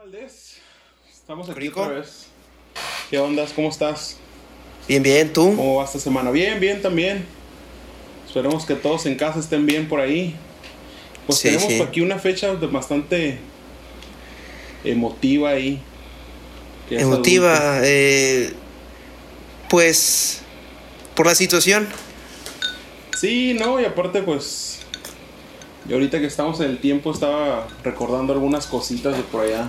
[0.00, 0.56] Valdés,
[1.12, 2.28] estamos aquí otra vez.
[3.10, 3.52] ¿Qué ondas?
[3.52, 4.16] ¿Cómo estás?
[4.88, 5.54] Bien, bien, ¿tú?
[5.54, 6.30] ¿Cómo va esta semana?
[6.30, 7.26] Bien, bien también.
[8.26, 10.34] Esperemos que todos en casa estén bien por ahí.
[11.26, 11.82] Pues Sí, tenemos sí.
[11.82, 13.40] aquí una fecha bastante
[14.84, 15.82] emotiva ahí.
[16.88, 18.54] Emotiva, eh,
[19.68, 20.40] pues
[21.14, 21.86] por la situación.
[23.18, 24.78] Sí, no, y aparte pues
[25.86, 29.68] yo ahorita que estamos en el tiempo estaba recordando algunas cositas de por allá.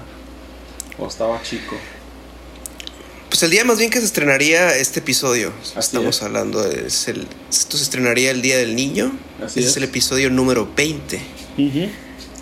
[0.97, 1.75] O estaba chico.
[3.29, 5.53] Pues el día más bien que se estrenaría este episodio.
[5.61, 6.21] Así Estamos es.
[6.23, 9.13] hablando, es el, esto se estrenaría el Día del Niño.
[9.43, 9.65] Así Ese es.
[9.67, 11.19] es el episodio número 20.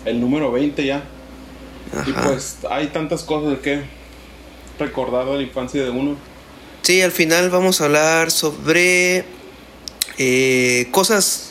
[0.04, 1.04] El número 20 ya.
[2.06, 2.28] Y Ajá.
[2.28, 3.82] pues hay tantas cosas de que
[4.78, 6.16] recordar de la infancia de uno.
[6.82, 9.24] Sí, al final vamos a hablar sobre
[10.18, 11.50] eh, cosas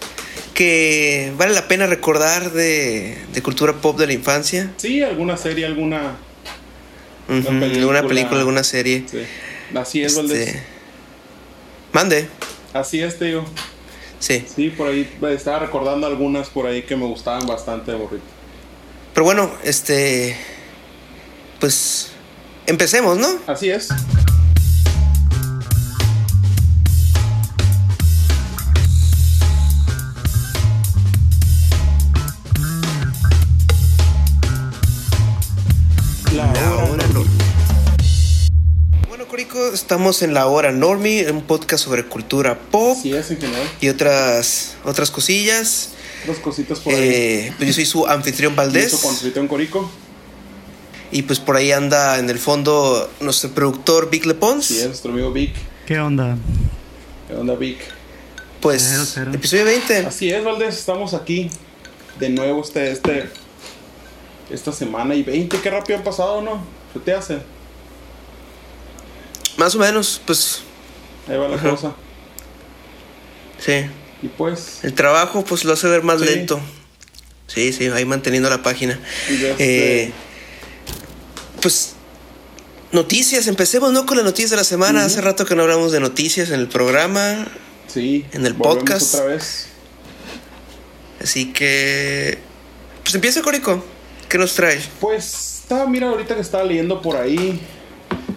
[0.54, 4.74] que vale la pena recordar de, de cultura pop de la infancia.
[4.78, 6.18] Sí, alguna serie, alguna.
[7.30, 7.80] Película.
[7.80, 9.06] alguna película, alguna serie.
[9.10, 9.20] Sí.
[9.76, 10.18] Así es.
[10.18, 10.64] Este,
[11.94, 12.28] Mande.
[12.74, 13.46] Así es, te digo.
[14.20, 14.46] Sí.
[14.54, 18.24] Sí, por ahí eh, estaba recordando algunas por ahí que me gustaban bastante de morrito.
[19.14, 20.36] Pero bueno, este.
[21.60, 22.12] Pues.
[22.66, 23.28] Empecemos, ¿no?
[23.48, 23.90] Así es.
[39.68, 43.68] Estamos en la hora Normie, un podcast sobre cultura pop Así es, en general.
[43.82, 45.90] y otras otras cosillas.
[46.26, 47.00] Dos cositas por ahí.
[47.02, 48.94] Eh, pues yo soy su anfitrión Valdés.
[49.36, 49.90] En Corico.
[51.12, 54.66] Y pues por ahí anda en el fondo nuestro productor Vic Lepons.
[54.66, 55.54] Sí, es nuestro amigo Vic.
[55.86, 56.38] ¿Qué onda?
[57.28, 57.80] ¿Qué onda, Vic?
[58.62, 59.32] Pues Cero, cero.
[59.34, 59.98] episodio 20.
[60.06, 61.50] Así es, Valdés, estamos aquí
[62.20, 63.30] de nuevo este, este,
[64.50, 66.62] esta semana y 20, qué rápido han pasado, ¿no?
[66.94, 67.40] ¿Qué te hace?
[69.60, 70.62] Más o menos, pues
[71.28, 71.70] Ahí va la Ajá.
[71.72, 71.94] cosa.
[73.60, 73.86] sí.
[74.22, 76.26] Y pues, El trabajo pues lo hace ver más Sí.
[76.26, 76.60] lento.
[77.48, 79.00] Sí, sí, ahí manteniendo la página.
[79.28, 80.12] de este- Eh,
[81.62, 81.94] pues
[82.92, 84.06] noticias, empecemos ¿no?
[84.06, 85.04] con las noticias de la semana.
[85.06, 87.48] Hace rato que no hablamos de noticias en el programa.
[87.88, 89.16] sí, en el podcast.
[89.16, 89.66] otra vez.
[91.22, 92.38] Así que.
[93.04, 93.84] Pues empieza, Corico.
[94.30, 94.80] ¿Qué nos trae?
[95.02, 97.60] Pues, estaba, mira, ahorita que estaba leyendo por ahí,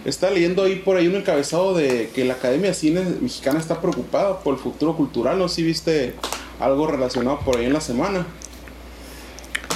[0.05, 3.81] estaba leyendo ahí por ahí un encabezado de que la Academia de Cine Mexicana está
[3.81, 6.13] preocupada por el futuro cultural, no si viste
[6.59, 8.27] algo relacionado por ahí en la semana.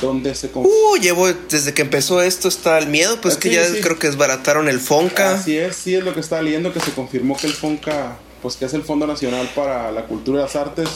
[0.02, 0.52] Donde se...
[0.54, 3.82] Uh, llevo desde que empezó esto está el miedo, pues Ah, que sí, ya sí.
[3.82, 5.34] creo que desbarataron el Fonca.
[5.34, 8.58] Así es, sí es lo que estaba leyendo, que se confirmó que el FONCA, pues
[8.58, 10.88] que es el Fondo Nacional para la Cultura y las Artes,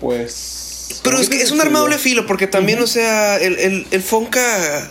[0.00, 1.00] pues...
[1.02, 4.02] Pero es que es un arma doble filo, porque también, o sea, el, el, el
[4.02, 4.88] Fonca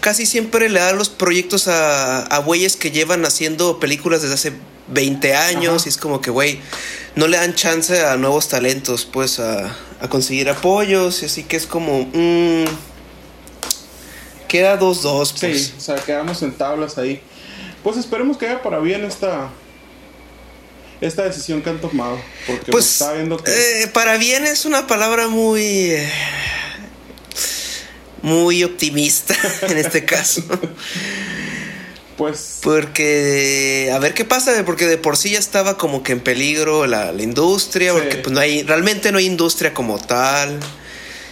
[0.00, 4.52] casi siempre le da los proyectos a, a güeyes que llevan haciendo películas desde hace
[4.88, 5.82] 20 años Ajá.
[5.86, 6.60] y es como que, güey,
[7.14, 11.56] no le dan chance a nuevos talentos, pues, a, a conseguir apoyos, y así que
[11.56, 12.64] es como, mm,
[14.48, 15.66] queda 2-2, pues.
[15.66, 17.20] Sí, o sea, quedamos en tablas ahí.
[17.82, 19.48] Pues esperemos que haya para bien esta...
[21.00, 22.20] Esta decisión que han tomado.
[22.46, 23.50] Porque pues, Pues, estaba viendo que...
[23.82, 25.62] eh, para bien es una palabra muy...
[25.62, 26.12] eh,
[28.22, 29.34] muy optimista
[29.68, 30.42] en este caso.
[32.16, 32.58] pues...
[32.62, 36.86] Porque a ver qué pasa, porque de por sí ya estaba como que en peligro
[36.86, 37.98] la, la industria, Sí.
[37.98, 40.60] porque pues no hay, realmente no hay industria como tal.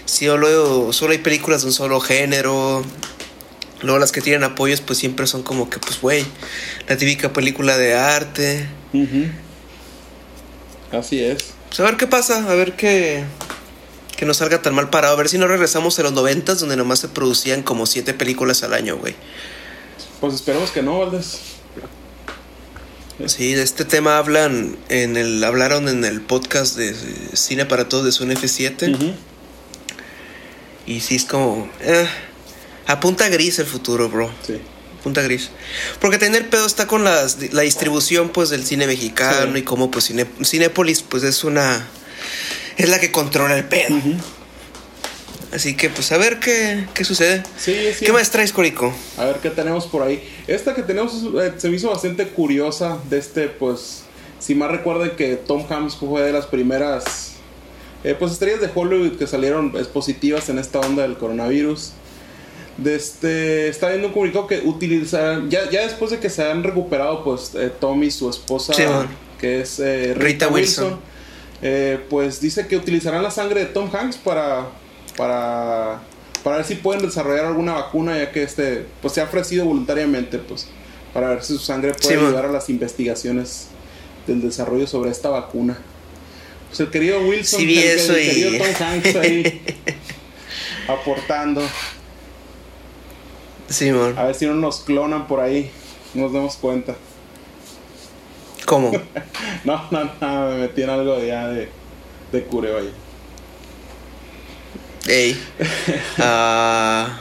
[0.06, 2.82] Solo, solo hay películas de un solo género.
[3.82, 6.24] Luego las que tienen apoyos pues siempre son como que pues güey,
[6.88, 8.66] la típica película de arte.
[10.90, 11.38] Así es.
[11.68, 13.24] Pues a ver qué pasa, a ver qué
[14.18, 16.76] que no salga tan mal parado, a ver si no regresamos a los noventas donde
[16.76, 19.14] nomás se producían como siete películas al año, güey.
[20.20, 21.38] Pues esperemos que no, Valdés.
[23.26, 26.94] Sí, de este tema hablan en el hablaron en el podcast de
[27.34, 29.12] Cine para Todos de Sun F7 Ujú.
[30.86, 32.06] y sí es como eh,
[32.86, 34.30] apunta gris el futuro, bro.
[34.46, 34.58] Sí.
[35.02, 35.50] Punta gris.
[36.00, 39.58] Porque tener pedo está con las- la distribución pues del cine mexicano Sí.
[39.58, 41.86] y como pues Cine, Cinépolis pues es una
[42.78, 43.94] es la que controla el pedo.
[45.52, 47.42] Así que pues a ver qué, qué sucede.
[47.56, 48.04] Sí, sí.
[48.04, 48.92] ¿Qué más traes, Corico?
[49.16, 50.22] A ver qué tenemos por ahí.
[50.46, 54.02] Esta que tenemos eh, se me hizo bastante curiosa de este, pues,
[54.38, 57.32] si más recuerden que Tom Hanks fue de las primeras,
[58.04, 61.92] eh, pues, estrellas de Hollywood que salieron pues, positivas en esta onda del coronavirus.
[62.76, 66.62] De este, está viendo un comunicado que utilizarán, ya, ya después de que se han
[66.62, 68.84] recuperado, pues, eh, Tom y su esposa, Sí,
[69.40, 71.00] que es eh, Rita, Rita Wilson, Wilson.
[71.62, 74.66] Eh, pues dice que utilizarán la sangre de Tom Hanks para,
[75.16, 76.00] para,
[76.44, 80.38] para ver si pueden desarrollar alguna vacuna, ya que este, pues se ha ofrecido voluntariamente,
[80.38, 80.68] pues,
[81.12, 82.26] para ver si su sangre puede Sí, man.
[82.26, 83.68] ayudar a las investigaciones
[84.26, 85.78] del desarrollo sobre esta vacuna.
[86.68, 89.62] Pues el querido Wilson, Sí el, el eso y- querido Tom Hanks ahí
[90.88, 91.62] aportando.
[93.68, 94.14] Simón.
[94.18, 95.70] A ver si no nos clonan por ahí,
[96.14, 96.94] no nos damos cuenta.
[98.68, 98.92] ¿Cómo?
[99.64, 101.68] No, no, no, me metí en algo de ya de,
[102.30, 102.92] de cureo ahí.
[105.06, 105.42] Ey.
[106.18, 107.18] Ah,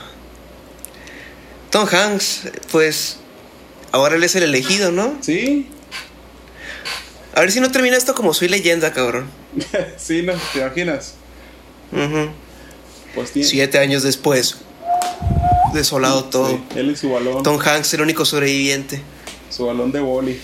[1.70, 3.16] Tom Hanks, pues.
[3.90, 5.16] Ahora él es el elegido, ¿no?
[5.20, 5.68] ¿Sí?
[7.34, 9.28] A ver si no termina esto como soy leyenda, cabrón.
[9.96, 11.14] sí, no, ¿te imaginas?
[13.14, 13.48] Pues tiene...
[13.48, 14.56] Siete años después.
[15.72, 16.48] Desolado todo.
[16.50, 19.00] Sí, él y su balón, Tom Hanks, el único sobreviviente.
[19.50, 20.38] su balón de boli.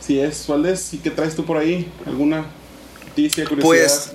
[0.00, 1.88] Si es, Valdés, ¿y qué traes tú por ahí?
[2.06, 2.46] ¿Alguna
[3.06, 3.66] noticia, curiosidad?
[3.66, 4.10] Pues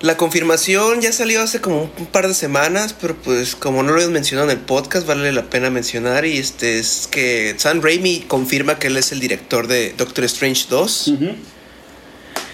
[0.00, 4.00] la confirmación ya salió hace como un par de semanas, pero pues como no lo
[4.00, 8.20] hemos mencionado en el podcast, vale la pena mencionar y este es que Sam Raimi
[8.20, 11.26] confirma que él es el director de Doctor Strange 2 Ujú.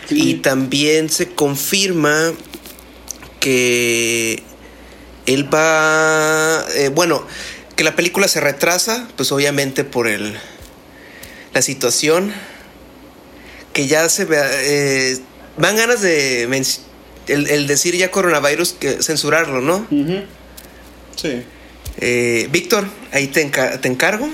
[0.09, 2.33] Sí, y también se confirma
[3.41, 4.43] que
[5.27, 7.27] él va, eh, bueno,
[7.77, 10.35] que la película se retrasa, pues obviamente por el
[11.55, 12.33] la situación
[13.73, 15.19] que ya se vea, eh,
[15.57, 16.43] dan ganas de
[17.27, 19.87] el, el decir ya coronavirus que censurarlo, ¿no?
[21.17, 21.43] Sí.
[21.99, 24.29] Eh, Víctor, ahí te, enca- te encargo.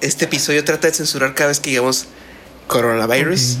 [0.00, 2.06] Este episodio trata de censurar cada vez que digamos
[2.68, 3.58] coronavirus.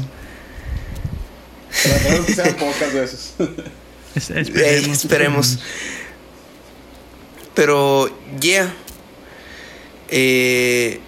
[1.82, 3.32] Tratamos que sean pocas veces.
[4.16, 4.36] Es- Ey,
[4.90, 4.96] esperemos.
[4.98, 5.58] esperemos.
[7.54, 8.10] Pero,
[8.40, 8.72] yeah.
[10.08, 11.00] Eh,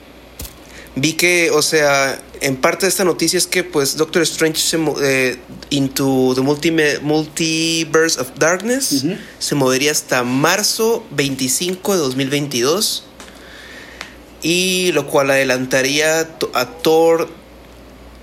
[1.00, 4.78] vi que, o sea, en parte de esta noticia es que, pues, Doctor Strange se
[5.02, 5.36] eh,
[5.70, 9.04] Into the Multime- Multiverse of Darkness
[9.38, 13.04] se movería hasta marzo 25 de 2022.
[14.42, 16.20] Y lo cual adelantaría
[16.54, 17.28] a Thor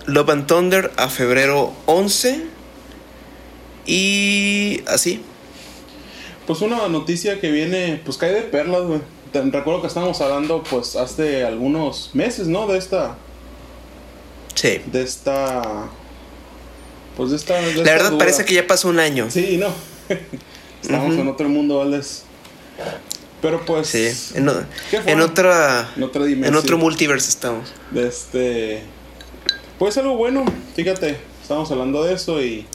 [0.06, 2.44] Love and Thunder a febrero 11.
[3.86, 5.22] Y así.
[6.48, 9.02] Pues una noticia que viene, pues cae de perlas, güey.
[9.44, 12.68] Te- Recuerdo que estábamos hablando, pues, hace algunos meses, ¿no?
[12.68, 13.16] De esta,
[14.54, 14.80] Sí.
[14.86, 15.90] de esta,
[17.18, 17.56] pues, de esta.
[17.56, 18.20] de esta La verdad duda.
[18.20, 19.28] parece que ya pasó un año.
[19.30, 19.68] Sí, no.
[20.82, 22.24] Estamos en otro mundo, Valdés.
[23.42, 23.88] Pero pues.
[23.90, 26.54] Sí, en, otra En otra dimensión.
[26.54, 27.74] en otro multiverse estamos.
[27.92, 28.82] de este
[29.78, 30.46] pues algo bueno
[30.76, 32.66] fíjate estamos hablando de eso y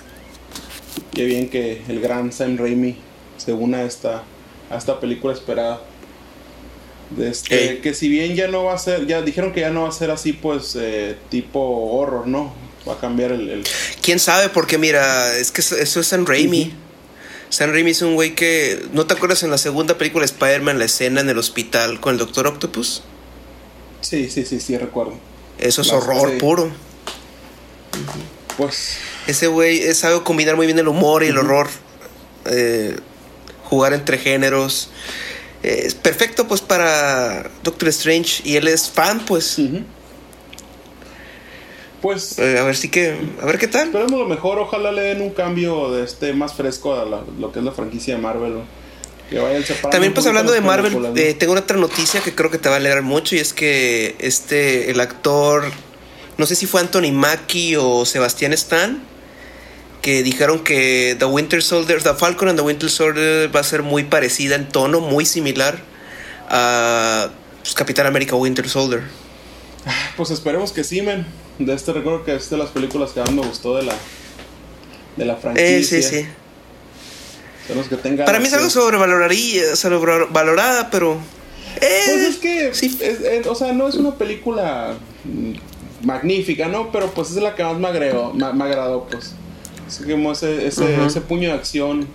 [1.15, 2.97] qué bien que el gran Sam Raimi
[3.39, 4.23] se una a esta
[4.71, 5.81] a esta película esperada
[7.19, 7.79] este Ey.
[7.79, 9.93] que si bien ya no va a ser ya dijeron que ya no va a
[9.93, 12.55] ser así pues eh, tipo horror no
[12.89, 13.65] va a cambiar el, el-
[14.03, 14.49] ¿Quién sabe?
[14.49, 16.73] Porque mira, es que eso, eso es San Raimi.
[17.51, 18.87] San Raimi es un güey que...
[18.93, 22.12] ¿No te acuerdas en la segunda película de Spider-Man la escena en el hospital con
[22.12, 23.03] el Doctor Octopus?
[24.03, 25.13] sí sí sí sí recuerdo
[25.59, 26.37] Eso es La- horror sí.
[26.39, 26.71] puro.
[28.56, 28.97] pues
[29.27, 31.69] Ese güey sabe combinar muy bien el humor y el horror.
[32.47, 32.97] Eh,
[33.65, 34.91] jugar entre géneros.
[35.62, 38.43] Es perfecto pues para Doctor Strange.
[38.45, 39.59] Y él es fan pues.
[42.01, 43.17] pues Eh, a ver si que...
[43.43, 43.89] A ver qué tal.
[43.89, 47.53] Esperemos lo mejor, ojalá le den un cambio de este más fresco a la- lo
[47.53, 48.55] que es la franquicia de Marvel.
[49.29, 49.62] Que vayan
[49.93, 52.79] También pues hablando de Marvel, eh, tengo otra noticia que creo que te va a
[52.79, 55.70] alegrar mucho y es que este, el actor,
[56.37, 59.01] no sé si fue Anthony Mackie o Sebastián Stan,
[60.03, 63.83] que dijeron que The Winter Soldier, The Falcon and the Winter Soldier va a ser
[63.83, 65.79] muy parecida en tono, muy similar
[66.49, 67.29] a
[67.63, 69.03] pues, Capitán América Winter Soldier.
[70.17, 71.27] Pues esperemos que sí, men.
[71.59, 73.95] De este recuerdo que es de las películas que más me gustó de la
[75.17, 75.79] de la franquicia.
[75.79, 76.27] Eh, sí, sí.
[77.63, 81.19] Esperemos que tenga Para mí es algo sobrevalorada, pero...
[81.81, 82.99] eh, Pues es que, sí.
[83.01, 85.53] es- es- o sea, no es una película mm,
[86.07, 86.91] magnífica, ¿no?
[86.91, 89.33] Pero pues es la que más me agregó, me, me agradó, pues.
[89.91, 92.06] Así que como ese, puño de acción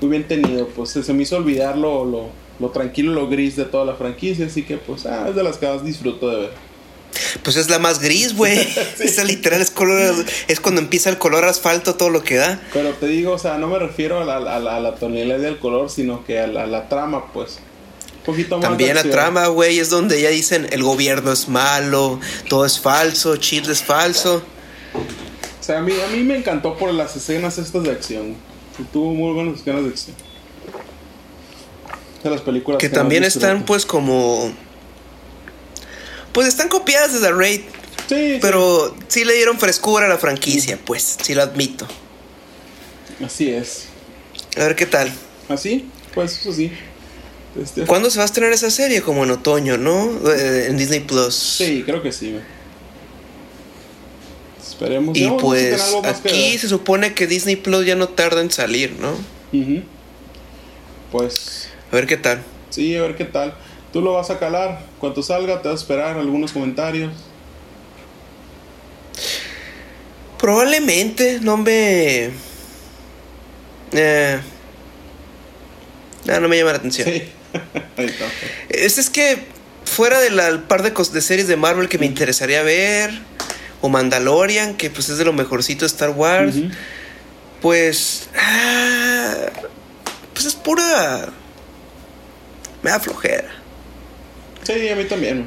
[0.00, 2.28] muy bien tenido, pues se, se me hizo olvidar lo, lo,
[2.60, 5.58] lo tranquilo, lo gris de toda la franquicia, así que pues ah, es de las
[5.58, 6.50] que más disfruto de ver.
[7.42, 8.60] Pues es la más gris, güey.
[9.00, 10.14] Esa literal es color.
[10.46, 12.60] Es cuando empieza el color asfalto, todo lo que da.
[12.72, 15.38] Pero te digo, o sea, no me refiero a la, a la, a la tonalidad
[15.38, 17.58] del color, sino que a la, a la trama, pues.
[18.18, 18.68] Un poquito más.
[18.68, 23.36] También la trama, güey, es donde ya dicen el gobierno es malo, todo es falso,
[23.36, 24.42] Chile es falso.
[25.64, 28.36] O sea, a mí, a mí me encantó por las escenas estas de acción.
[28.92, 30.14] Tuvo muy buenas escenas de acción.
[32.22, 34.52] De las películas Que más también están, pues, como.
[36.32, 37.60] Pues están copiadas de The Raid,
[38.10, 41.86] Sí, pero sí le dieron frescura a la franquicia, pues, sí lo admito.
[43.16, 43.24] sí.
[43.24, 43.84] Así es.
[44.58, 45.10] A ver qué tal.
[45.48, 45.88] ¿Así?
[46.12, 46.72] Pues eso sí.
[47.58, 49.00] Este, ¿Cuándo se va a estrenar esa serie?
[49.00, 50.30] Como en otoño, ¿no?
[50.30, 51.34] Eh, en Disney Plus.
[51.34, 52.38] Sí, creo que sí.
[54.74, 55.16] Esperemos.
[55.16, 58.92] Y pues algo más aquí se supone que Disney Plus ya no tarda en salir,
[59.00, 59.12] ¿no?
[59.58, 59.82] Ujú.
[61.12, 62.42] Pues A ver qué tal.
[62.70, 63.54] sí, a ver qué tal.
[63.92, 64.80] Tú lo vas a calar.
[64.98, 67.12] Cuando salga, te vas a esperar algunos comentarios.
[70.38, 72.30] Probablemente no me.
[73.92, 74.40] Eh,
[76.24, 77.08] no, no me llama la atención.
[77.08, 77.22] Sí.
[77.96, 78.26] Ahí está.
[78.68, 79.44] Es, es que
[79.84, 83.12] fuera de la el par de series de Marvel que me interesaría ver,
[83.84, 86.56] o Mandalorian, que pues es de lo mejorcito de Star Wars,
[87.60, 88.28] pues.
[88.34, 89.34] ah,
[90.32, 91.28] pues es pura.
[92.82, 93.50] Me da flojera.
[94.62, 95.46] Sí, a mí también.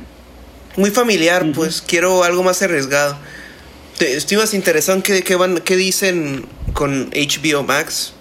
[0.76, 3.18] Muy familiar, pues quiero algo más arriesgado.
[4.00, 8.14] Estoy más interesado en qué, qué van, qué dicen con HBO Max.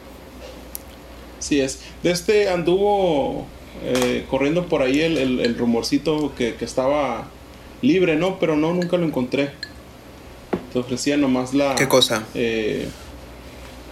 [1.38, 1.80] Sí es.
[2.02, 3.46] De este anduvo
[3.85, 7.28] eh, corriendo por ahí el, el- el rumorcito que, que estaba
[7.82, 8.38] libre, ¿no?
[8.38, 9.50] Pero no, nunca lo encontré.
[10.76, 11.75] Te ofrecía nomás la...
[11.75, 12.23] ¿Qué cosa?
[12.35, 12.87] eh,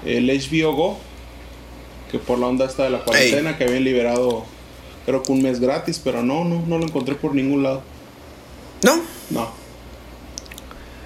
[0.05, 0.99] el HBO Go,
[2.12, 4.45] que por la onda esta de la cuarentena, que habían liberado
[5.07, 7.81] creo que un mes gratis, pero no, no, no lo encontré por ningún lado.
[8.83, 9.00] ¿No?
[9.31, 9.49] No.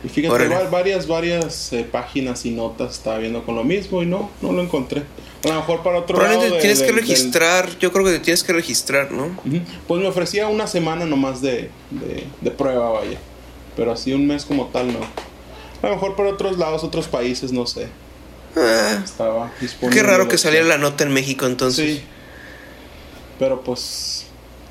[0.03, 0.67] Y fíjate, Órale.
[0.69, 4.61] varias, varias eh, páginas y notas estaba viendo con lo mismo y no, no lo
[4.61, 5.05] encontré.
[5.45, 6.27] A lo mejor para otro lado.
[6.41, 7.79] Probablemente de- tienes que del- del- registrar.
[7.79, 9.29] Yo creo que te tienes que registrar, ¿no?
[9.87, 13.19] Pues me ofrecía una semana nomás de, de, de prueba, vaya.
[13.77, 14.99] Pero así un mes como tal, no.
[15.83, 17.89] A lo mejor para otros lados, otros países, no sé.
[18.57, 19.97] Ah, Estaba disponible.
[19.97, 21.99] qué raro que saliera la nota en México entonces.
[21.99, 22.03] Sí.
[23.39, 24.27] Pero pues,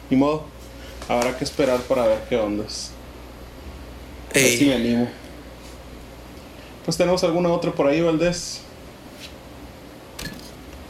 [0.10, 0.44] ni modo.
[1.08, 2.92] Habrá que esperar para ver qué ondas.
[4.32, 4.58] A ver Ey.
[4.58, 5.08] si me animo.
[6.84, 8.60] Pues tenemos alguna otra por ahí, Valdés.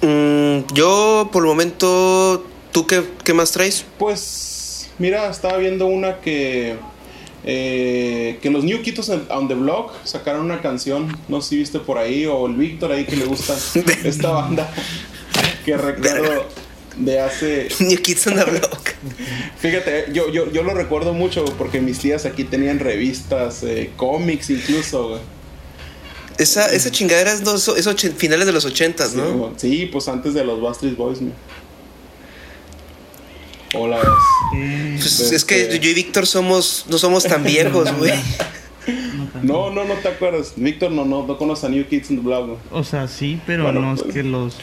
[0.02, 3.86] Mm, yo, por el momento, ¿tú qué, qué más traes?
[3.98, 6.78] Pues, mira, estaba viendo una que.
[7.50, 11.18] Eh, que los New Kids on the Block sacaron una canción.
[11.30, 13.56] No sé si viste por ahí, o el Víctor ahí que le gusta
[14.04, 14.70] esta banda.
[15.64, 16.46] Que recuerdo
[16.98, 17.70] de hace.
[17.80, 18.90] New Kids on the Block.
[19.60, 24.50] Fíjate, yo, yo, yo lo recuerdo mucho porque mis tías aquí tenían revistas, eh, cómics
[24.50, 25.22] incluso, güey.
[26.38, 29.54] Esa, esa chingadera es, dos, es finales de los ochentas, ¿no?
[29.56, 31.32] Sí, pues antes de los Bastard Boys, güey.
[33.74, 34.00] Hola.
[34.52, 38.14] Pues Este- es que yo y Víctor somos, no somos tan viejos, güey.
[39.44, 39.70] No.
[39.70, 40.54] No, no, te acuerdas.
[40.56, 42.58] Víctor no, no, no conoce a New Kids on the Block, güey.
[42.72, 44.08] O sea, sí, pero Bueno, no pues.
[44.08, 44.56] es que los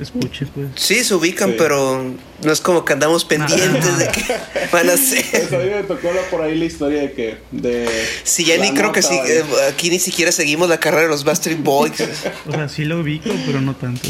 [0.00, 0.68] escuche, pues.
[0.76, 1.56] Sí, se ubican, Sí.
[1.58, 2.04] pero
[2.44, 4.22] no es como que andamos pendientes de que
[4.72, 5.54] van a Pues ser.
[5.54, 7.36] a mí me tocó por ahí la historia de que.
[7.50, 7.88] De
[8.22, 11.24] Si ya ni creo que sí, eh, aquí ni siquiera seguimos la carrera de los
[11.24, 11.94] Bastard Boys.
[12.46, 14.08] O sea, sí lo ubico, pero no tanto.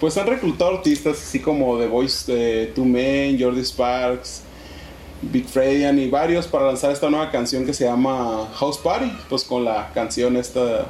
[0.00, 4.42] Pues han reclutado artistas así como The Voice de Two Men, Jordi Sparks,
[5.22, 9.10] Big Fredian y varios para lanzar esta nueva canción que se llama House Party.
[9.28, 10.86] Pues con la canción esta.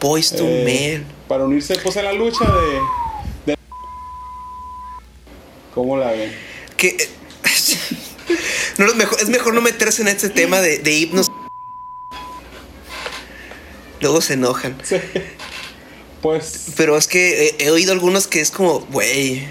[0.00, 1.06] Boys to eh, Men.
[1.26, 3.52] Para unirse pues en la lucha de.
[3.52, 3.58] de-
[5.74, 6.32] ¿Cómo la ven?
[6.76, 6.88] Que.
[6.88, 7.08] eh,
[8.78, 11.26] no, es, mejor, es mejor no meterse en este tema de, de himnos.
[14.00, 14.76] Luego se enojan.
[14.84, 14.96] Sí.
[16.26, 16.72] Pues.
[16.76, 19.46] Pero es que he, he oído algunos que es como, güey.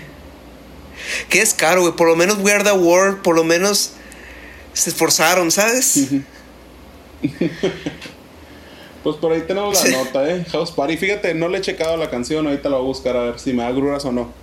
[1.30, 1.96] Que es caro, güey.
[1.96, 3.92] Por lo menos We Are the World, por lo menos
[4.74, 6.10] se esforzaron, ¿sabes?
[9.04, 10.44] Pues por ahí tenemos la nota, ¿eh?
[10.52, 10.98] House Party.
[10.98, 13.54] Fíjate, no le he checado la canción, ahorita la voy a buscar a ver si
[13.54, 14.34] me da gruras o no.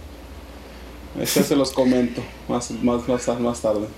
[1.21, 3.89] Este se los comento más, más, más, más tarde.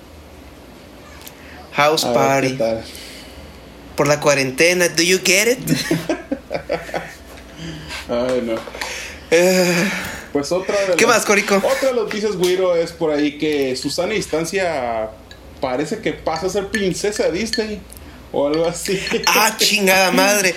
[1.74, 2.56] House A Party.
[3.94, 5.58] Por la cuarentena, ¿do you get it?
[8.08, 8.54] Ay, no.
[9.30, 9.90] Eh,
[10.32, 11.56] Pues otra de ¿Qué las- más, Corico?
[11.56, 15.10] Otra de las noticias, Guiro, es por ahí que Susana Instancia
[15.60, 17.80] parece que pasa a ser princesa de Disney
[18.32, 18.98] o algo así.
[19.28, 20.54] ah, chingada madre.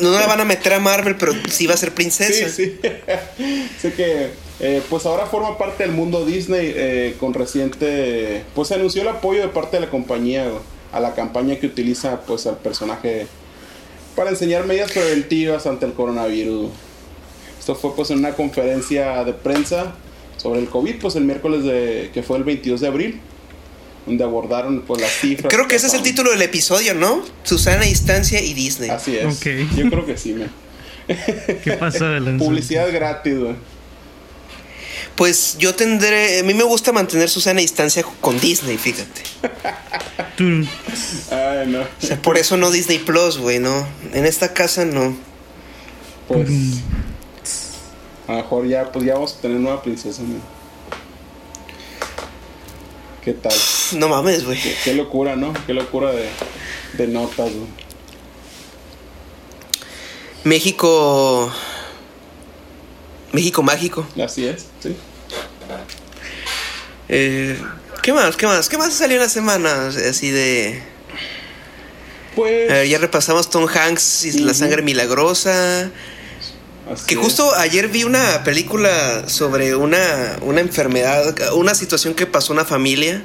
[0.00, 2.48] No la van a meter a Marvel, pero sí va a ser princesa.
[2.48, 2.80] Sí, sí.
[3.80, 8.74] sé que eh, pues ahora forma parte del mundo Disney eh, con reciente pues se
[8.74, 10.48] anunció el apoyo de parte de la compañía
[10.92, 13.26] a la campaña que utiliza pues al personaje
[14.14, 16.70] para enseñar medidas preventivas ante el coronavirus.
[17.58, 19.94] Esto fue pues en una conferencia de prensa
[20.36, 23.20] sobre el COVID pues el miércoles de que fue el 22 de abril
[24.06, 25.52] donde abordaron pues las cifras.
[25.52, 27.22] Creo que ese es el título del episodio, ¿no?
[27.44, 28.90] Susana Instancia y Disney.
[28.90, 29.36] Así es.
[29.36, 29.46] Ok.
[29.76, 30.46] Yo creo que sí, me.
[31.62, 32.38] ¿Qué pasa de?
[32.38, 33.54] Publicidad gratis, güey.
[35.14, 36.40] Pues yo tendré.
[36.40, 39.22] A mí me gusta mantener Susana Instancia con Disney, fíjate.
[41.30, 41.80] Ay, no.
[41.82, 43.86] O sea, por eso no Disney Plus, güey, no.
[44.12, 45.16] En esta casa no.
[46.28, 46.48] Pues
[48.28, 50.40] a lo mejor ya, pues ya vamos a tener nueva princesa, amigo.
[53.24, 53.52] ¿Qué tal?
[53.92, 54.60] No mames, güey.
[54.60, 55.52] Qué, qué locura, ¿no?
[55.66, 56.28] Qué locura de,
[56.94, 57.68] de notas, güey.
[60.44, 61.52] México.
[63.32, 64.06] México mágico.
[64.22, 64.96] Así es, sí.
[67.08, 67.58] Eh,
[68.02, 68.36] ¿Qué más?
[68.36, 68.68] ¿Qué más?
[68.68, 69.88] ¿Qué más salió en la semana?
[69.88, 70.82] Así de.
[72.34, 72.70] Pues.
[72.70, 75.90] A ver, ya repasamos Tom Hanks y La sangre milagrosa.
[76.90, 77.20] así Que es.
[77.20, 83.22] justo ayer vi una película sobre una, una enfermedad, una situación que pasó una familia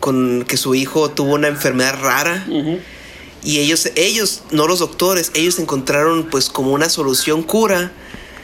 [0.00, 2.46] con que su hijo tuvo una enfermedad rara
[3.42, 7.90] y ellos, ellos, no los doctores, ellos encontraron pues como una solución cura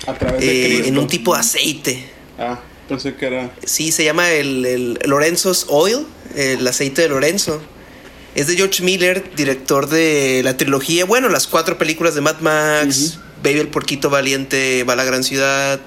[0.07, 2.11] A través de eh, en un tipo de aceite.
[2.39, 3.51] Ah, pensé que era.
[3.65, 7.61] Sí, se llama el, el Lorenzo's Oil, el aceite de Lorenzo.
[8.35, 13.19] Es de George Miller, director de la trilogía, bueno, las cuatro películas de Mad Max.
[13.43, 15.81] Baby el Porquito Valiente, Va a la Gran Ciudad,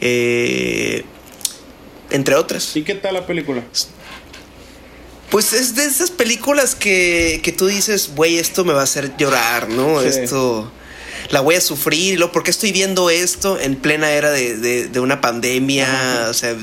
[0.00, 1.04] eh,
[2.10, 2.76] entre otras.
[2.76, 3.62] ¿Y qué tal la película?
[5.30, 9.16] Pues es de esas películas que, que tú dices, güey, esto me va a hacer
[9.16, 10.00] llorar, ¿no?
[10.00, 10.08] Sí.
[10.08, 10.70] Esto
[11.30, 14.56] la voy a sufrir, y luego, ¿por qué estoy viendo esto en plena era de,
[14.58, 15.86] de- de una pandemia?
[16.22, 16.30] Ajá.
[16.30, 16.54] O sea,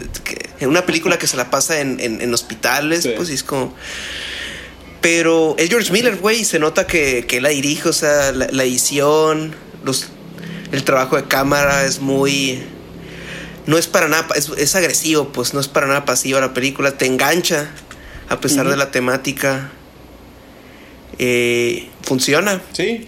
[0.60, 3.14] en una película que se la pasa en, en- en hospitales, Sí.
[3.16, 3.74] pues y es como...
[5.02, 8.48] Pero es George Miller, güey, y se nota que, que la dirige, o sea, la,
[8.52, 10.10] la edición, los,
[10.72, 12.62] el trabajo de cámara es muy...
[13.66, 16.98] No es para nada, es, es agresivo, pues no es para nada pasiva la película,
[16.98, 17.72] te engancha
[18.30, 19.72] a pesar de la temática.
[21.20, 22.62] Eh, funciona.
[22.74, 23.08] Sí.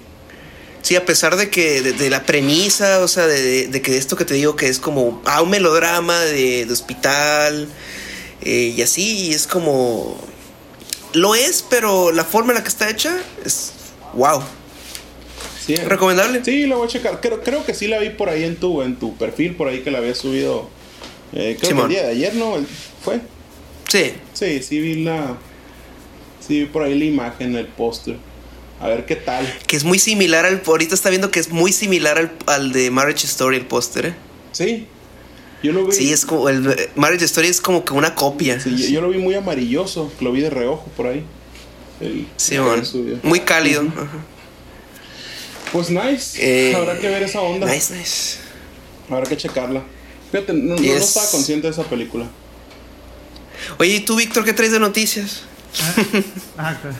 [0.83, 4.25] Sí, a pesar de que de, de la premisa, o sea, de, que esto que
[4.25, 7.67] te digo que es como ah, un melodrama de, de hospital
[8.41, 10.17] eh, y así, y es como
[11.13, 13.71] lo es, pero la forma en la que está hecha es
[14.13, 14.41] wow,
[15.65, 15.75] sí.
[15.77, 16.43] recomendable.
[16.43, 17.21] Sí, lo voy a checar.
[17.21, 19.81] Creo, creo que sí la vi por ahí en tu, en tu perfil, por ahí
[19.83, 20.69] que la había subido.
[21.31, 21.87] eh, creo Simón.
[21.87, 22.55] que el día de ayer, ¿no?
[23.03, 23.21] ¿Fue?
[23.87, 25.37] Sí, Sí, sí vi la.
[26.45, 28.17] Sí vi por ahí la imagen, el póster.
[28.79, 29.45] A ver qué tal.
[29.67, 32.91] que es muy similar al ahorita está viendo que es muy similar al, al de
[32.91, 34.07] Marriage Story el póster.
[34.07, 34.13] ¿eh?
[34.51, 34.87] Sí.
[35.61, 35.93] Yo lo vi.
[35.93, 38.59] Sí, es como el eh, Marriage Story es como que una copia.
[38.59, 40.11] sí, yo, yo lo vi muy amarilloso.
[40.19, 41.23] Lo vi de reojo por ahí.
[42.01, 43.19] El- Sí, subió.
[43.23, 43.83] Muy cálido.
[43.95, 44.07] Ajá.
[45.71, 46.37] Pues nice.
[46.71, 47.65] Eh, Habrá que ver esa onda.
[47.65, 48.37] Nice, nice.
[49.09, 49.81] Habrá que checarla.
[50.31, 52.27] Fíjate, no, no- estaba consciente de esa película.
[53.79, 55.43] Oye, ¿y tú, Víctor, qué traes de noticias?
[55.79, 55.93] Ah,
[56.57, 56.95] ah, claro.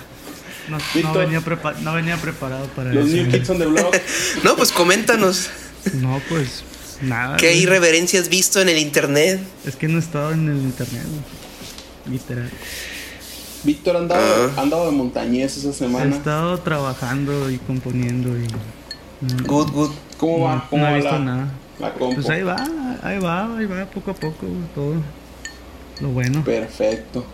[0.70, 3.16] No, no, venía prepa- no venía preparado para Los eso.
[3.18, 3.96] New Kids on the Block.
[4.44, 5.50] No, pues coméntanos.
[5.94, 6.64] No, pues
[7.02, 7.38] nada.
[7.38, 7.62] ¿Qué güey.
[7.64, 9.40] irreverencia has visto en el internet?
[9.66, 12.14] Es que no he estado en el internet, güey.
[12.18, 12.50] literal.
[13.64, 14.22] Víctor ha andado,
[14.52, 14.54] Ah.
[14.58, 16.16] ha andado de montañés esa He semana.
[16.16, 18.48] estado trabajando y componiendo y.
[19.22, 19.92] no- Good, good.
[20.18, 20.56] ¿Cómo va?
[20.56, 21.48] no- ¿Cómo no he visto la, nada.
[21.80, 21.94] la?
[21.94, 22.58] Pues ahí va,
[23.04, 24.46] ahí va, ahí va, poco a poco,
[24.76, 24.96] todo.
[26.02, 26.44] Lo bueno.
[26.44, 27.26] Perfecto.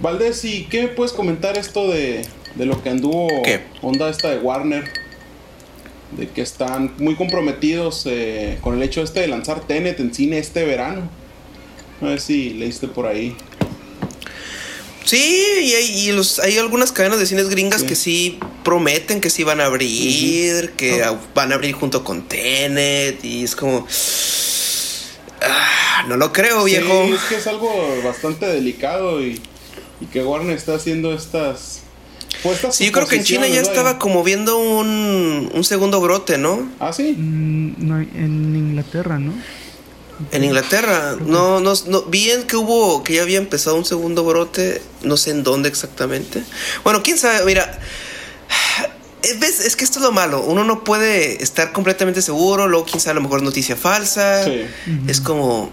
[0.00, 3.60] Valdés, ¿y qué me puedes comentar esto de, de lo que anduvo ¿Qué?
[3.82, 4.84] onda esta de Warner?
[6.16, 10.38] De que están muy comprometidos eh, con el hecho este de lanzar Tenet en cine
[10.38, 11.08] este verano.
[12.00, 13.36] A ver si leíste por ahí.
[15.04, 17.86] Sí, y hay, y los, hay algunas cadenas de cines gringas Sí.
[17.86, 21.04] que sí prometen que sí van a abrir, que Oh.
[21.04, 23.86] a- van a abrir junto con Tenet, y es como...
[25.46, 27.06] ah, no lo creo, viejo.
[27.06, 27.70] Sí, es que es algo
[28.04, 29.40] bastante delicado y,
[30.00, 31.82] y que Warner está haciendo estas...
[32.42, 36.00] pues, estas Sí, yo creo que en China ya estaba como viendo un, un segundo
[36.00, 36.70] brote, ¿no?
[36.80, 37.14] Ah, sí.
[37.16, 39.32] Mm, no, en Inglaterra, ¿no?
[40.30, 44.80] En Inglaterra, no, no, no, bien que hubo, que ya había empezado un segundo brote,
[45.02, 46.44] no sé en dónde exactamente.
[46.84, 47.80] Bueno, quién sabe, mira,
[49.40, 53.00] ves, es que esto es lo malo, uno no puede estar completamente seguro, luego quién
[53.00, 54.62] sabe, a lo mejor es noticia falsa, Sí.
[55.06, 55.70] es como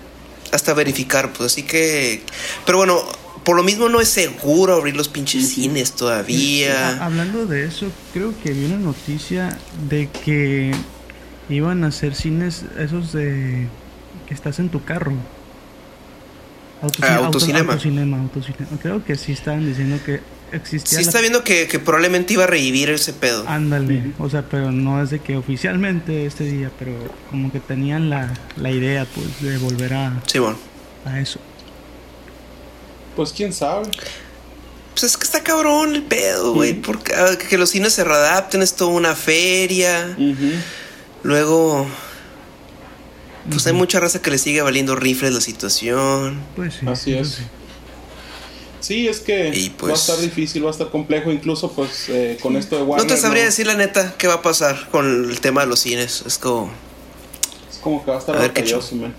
[0.51, 2.21] hasta verificar, pues así que,
[2.65, 3.01] pero bueno,
[3.43, 7.03] por lo mismo no es seguro abrir los pinches cines todavía.
[7.03, 9.57] hablando de eso, creo que vi una noticia
[9.89, 10.71] de que
[11.49, 13.67] iban a hacer cines esos de
[14.27, 15.13] que estás en tu carro.
[16.81, 17.73] Ah, auto- autocinema.
[17.73, 18.77] autocinema, autocinema.
[18.81, 20.19] Creo que sí estaban diciendo que
[20.53, 20.89] existía.
[20.99, 23.43] Sí la- está viendo que, que probablemente iba a revivir ese pedo.
[23.47, 26.93] Ándale, o sea, pero no es de que oficialmente este día, pero
[27.29, 30.57] como que tenían la, la idea, pues, de volver a, Simón.
[31.05, 31.39] a eso.
[33.15, 33.89] Pues quién sabe.
[34.93, 36.73] Pues es que está cabrón el pedo, güey.
[36.73, 40.15] Porque ah, que los cines se readapten, es toda una feria.
[41.23, 41.87] Luego,
[43.49, 46.39] pues hay mucha raza que le sigue valiendo rifles la situación.
[46.55, 46.85] Pues sí.
[46.87, 47.29] Así es.
[47.29, 47.43] sí.
[48.81, 52.09] Sí, es que Y, va a pues- estar difícil, va a estar complejo, incluso pues
[52.09, 53.07] eh, con esto de No Warner.
[53.07, 56.23] te sabría decir la neta qué va a pasar con el tema de los cines.
[56.27, 56.71] Es como.
[57.71, 59.13] Es como que va a estar A ver batalloso, man.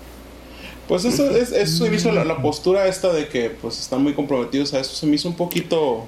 [0.87, 4.03] Pues eso, es, eso se me hizo la, la postura esta de que pues están
[4.03, 4.93] muy comprometidos a eso.
[4.93, 6.05] Se me hizo un poquito,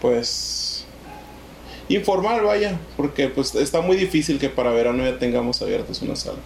[0.00, 0.84] pues,
[1.88, 2.78] informal, vaya.
[2.96, 6.38] Porque pues está muy difícil que para verano ya tengamos abiertos una sala.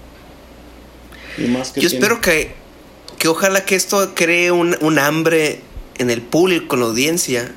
[1.39, 2.53] Y más que Yo tiene- espero que,
[3.19, 5.61] que ojalá que esto cree un, un hambre
[6.03, 7.53] en el público, en la audiencia,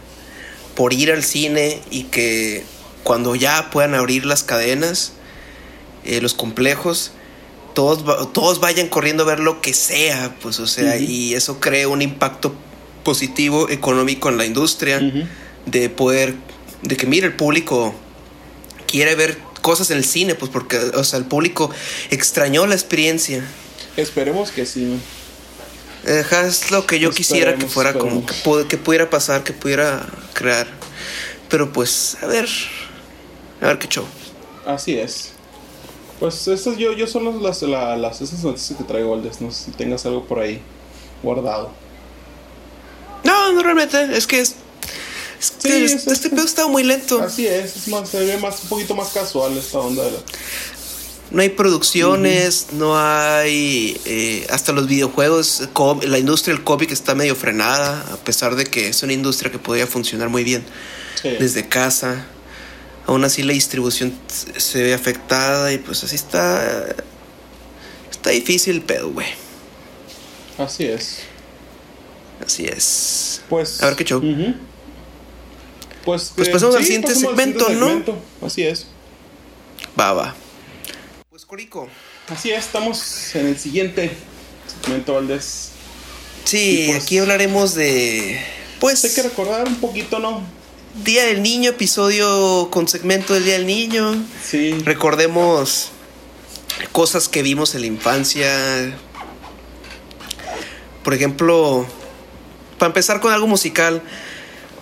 [0.75, 2.63] por ir al cine y que
[3.03, 5.13] cuando ya puedan abrir las cadenas,
[6.05, 7.11] eh, los complejos,
[7.73, 11.03] todos, todos vayan corriendo a ver lo que sea, pues o sea, Ujú.
[11.03, 12.55] y eso cree un impacto
[13.03, 15.27] positivo económico en la industria, Ujú.
[15.65, 16.35] de poder,
[16.81, 17.93] de que mire, el público
[18.87, 21.69] quiere ver cosas en el cine, pues porque, o sea, el público
[22.11, 23.43] extrañó la experiencia.
[23.97, 25.01] Esperemos que sí, man.
[26.05, 28.31] Es lo que yo quisiera que Esperemos, fuera como esperemos.
[28.43, 30.67] que, pu- que pudiera pasar, que pudiera crear.
[31.49, 32.47] Pero pues, a ver.
[33.61, 34.05] A ver qué show.
[34.65, 35.29] Así es.
[36.19, 39.41] Pues estas yo, yo son las, la- las esas noticias que traigo, Aldes.
[39.41, 40.61] No sé si tengas algo por ahí
[41.23, 41.71] guardado.
[43.23, 44.49] No, no realmente, es que es.
[45.39, 47.21] es Sí, que es- este, es- pedo está muy lento.
[47.21, 50.17] Así es, es más, se ve más, un poquito más casual esta onda de la...
[51.35, 53.99] No hay producciones, no hay.
[54.05, 55.67] eh, hasta los videojuegos,
[56.03, 59.59] la industria del cómic está medio frenada, a pesar de que es una industria que
[59.59, 60.63] podría funcionar muy bien
[61.21, 61.31] Sí.
[61.37, 62.25] desde casa.
[63.05, 64.13] Aún así la distribución
[64.55, 66.95] se ve afectada y pues así está.
[68.09, 69.27] Está difícil el pedo, güey.
[70.57, 71.17] Así es.
[72.45, 73.41] Así es.
[73.49, 73.83] Pues...
[73.83, 74.21] A ver qué show.
[76.05, 77.87] Pues, Pues eh, pasamos al siguiente pasamos al segmento, ¿no?
[77.87, 78.17] segmento.
[78.41, 78.87] Así es.
[79.99, 80.35] Va, va.
[82.27, 84.11] Así es, estamos en el siguiente
[84.81, 85.69] segmento, Valdés.
[86.43, 88.39] Sí, pues- aquí hablaremos de.
[88.79, 89.03] Pues.
[89.05, 90.41] Hay que recordar un poquito, ¿no?
[91.03, 94.23] Día del Niño, episodio con segmento del Día del Niño.
[94.43, 94.71] Sí.
[94.85, 95.89] Recordemos
[96.91, 98.95] cosas que vimos en la infancia.
[101.03, 101.85] Por ejemplo,
[102.79, 104.01] para empezar con algo musical,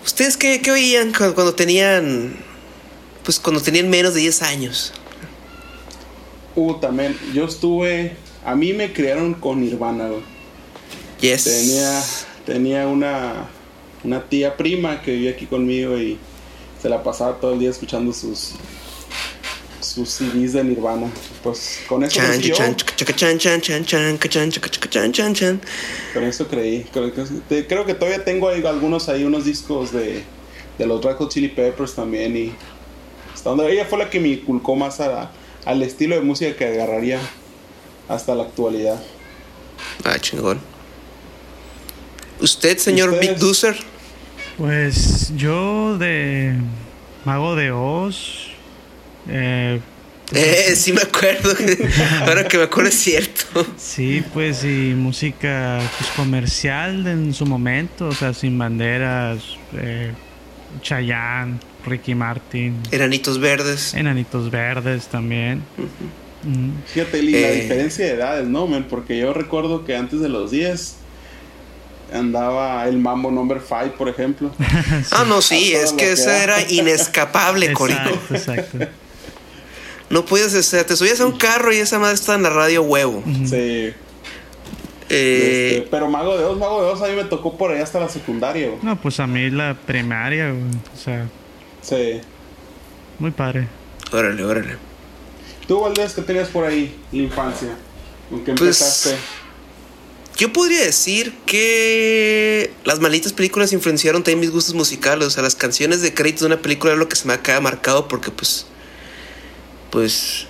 [0.06, 2.36] ¿ustedes qué, qué oían cu- cuando tenían,
[3.24, 4.94] pues cuando tenían menos de 10 años?
[6.56, 8.16] Uh, también, yo estuve...
[8.46, 10.22] A mí me criaron con Nirvana, güey.
[11.22, 11.46] Yes.
[11.46, 12.04] Tenía,
[12.46, 13.48] tenía una,
[14.04, 16.18] una tía prima que vivía aquí conmigo y
[16.82, 18.52] se la pasaba todo el día escuchando sus
[19.80, 21.08] sus CDs de Nirvana.
[21.44, 22.56] Pues con eso crecí yo,
[26.14, 26.84] con eso creí.
[26.92, 30.24] Creo que, te- creo que todavía tengo ahí algunos ahí, unos discos de,
[30.78, 32.52] de los Red Hot Chili Peppers también y
[33.34, 35.32] hasta donde ella fue la que me inculcó más a la-
[35.66, 37.20] al estilo de música que agarraría
[38.10, 39.02] hasta la actualidad.
[40.04, 40.60] Ah, chingón.
[42.40, 43.30] ¿Usted, señor ¿Ustedes?
[43.32, 43.76] Big Doozer?
[44.58, 46.54] Pues yo de
[47.26, 48.48] Mago de Oz.
[49.30, 49.80] Eh,
[50.34, 51.54] Eh, sí me acuerdo.
[52.28, 53.66] Ahora que me acuerdo es cierto.
[53.78, 59.40] sí, pues y música pues, comercial de- en su momento, o sea, sin banderas,
[59.78, 60.12] eh,
[60.82, 63.94] Chayanne, Ricky Martin, Enanitos verdes.
[63.94, 65.62] Enanitos Verdes también.
[65.78, 66.72] Ujú.
[66.88, 67.62] Fíjate, y la Eh.
[67.62, 68.84] diferencia de edades, ¿no, men?
[68.86, 70.96] Porque yo recuerdo que antes de los 10
[72.14, 74.52] andaba el Mambo Number 5, por ejemplo.
[75.12, 78.00] Ah, no, sí, es que que eso era inescapable, Corico.
[78.32, 78.78] Exacto, exacto.
[80.10, 82.50] No podías, o sea, te subías a un carro y esa madre estaba en la
[82.52, 83.24] radio huevo.
[83.46, 83.56] Sí.
[83.56, 83.94] Eh,
[85.10, 88.00] Este, pero Mago de Oz, Mago de Oz, a mí me tocó por ahí hasta
[88.00, 88.80] la secundaria, güey.
[88.84, 91.28] No, pues a mí la primaria, güey, o sea,
[91.84, 92.22] Sí.
[93.20, 93.68] muy padre.
[94.12, 94.78] Órale, órale.
[95.68, 97.70] ¿Tú, Valdés, qué tenías por ahí la infancia?
[98.30, 99.18] ¿Con qué Pues, empezaste?
[100.38, 105.28] Yo podría decir que las malditas películas influenciaron también mis gustos musicales.
[105.28, 107.42] O sea, las canciones de crédito de una película es lo que se me ha
[107.44, 108.66] quedado marcado porque, pues.
[109.92, 110.48] Pues.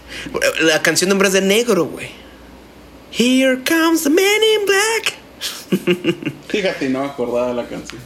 [0.61, 2.09] La canción de Hombres de Negro, güey.
[3.11, 6.25] Here comes the man in black.
[6.47, 8.01] Fíjate, no me acordaba de la canción.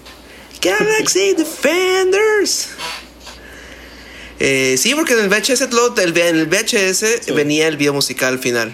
[0.62, 2.70] Galaxy Defenders.
[4.40, 7.32] Eh, sí, porque en el VHS, lo- el- en el VHS Sí.
[7.32, 8.72] venía el video musical al final.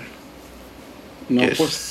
[1.30, 1.58] No, Yes.
[1.58, 1.89] pues.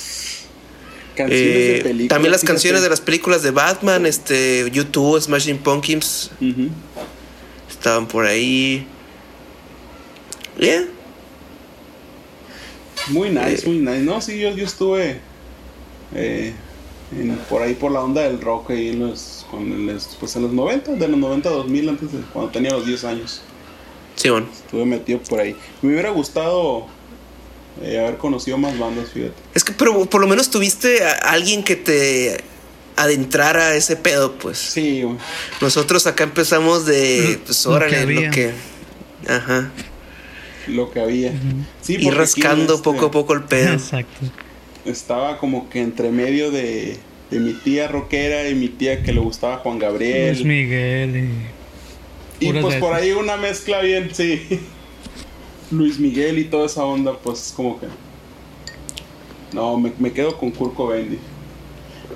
[1.15, 2.07] Canciones Eh, de películas.
[2.09, 2.53] también las fíjate.
[2.53, 6.69] canciones de las películas de Batman, este, YouTube, Smashing Pumpkins Ujú.
[7.69, 8.87] estaban por ahí.
[10.59, 10.85] Yeah.
[13.09, 13.67] Muy nice, Eh.
[13.67, 13.99] muy nice.
[13.99, 15.19] No, sí, yo, yo estuve
[16.15, 16.53] eh,
[17.11, 20.43] en- por ahí por la onda del rock ahí en los, con el- pues en
[20.43, 23.41] los 90, de los 90 a 2000, antes de cuando tenía los 10 años.
[24.15, 24.47] Simón.
[24.53, 25.55] Estuve metido por ahí.
[25.81, 26.87] Me hubiera gustado
[27.81, 29.33] eh, haber conocido más bandas, fíjate.
[29.53, 32.37] Es que, pero por lo menos tuviste a alguien que te
[32.95, 34.57] adentrar a ese pedo, pues.
[34.57, 35.17] Sí, güey.
[35.61, 38.51] Nosotros acá empezamos de, pues, Lo que órale, lo que...
[39.27, 39.71] Ajá.
[40.67, 41.31] Lo que había.
[41.81, 43.73] Sí, Ir porque aquí, rascando este, poco a poco el pedo.
[43.73, 44.27] Exacto.
[44.85, 46.97] Estaba como que entre medio de,
[47.31, 50.33] de mi tía rockera y mi tía que le gustaba Juan Gabriel.
[50.33, 51.62] Luis Miguel y...
[52.43, 54.59] Y Puras pues por ahí una mezcla bien, sí.
[55.71, 57.87] Luis Miguel y toda esa onda, pues es como que.
[59.53, 61.17] No, me, me quedo con Kurt Cobain.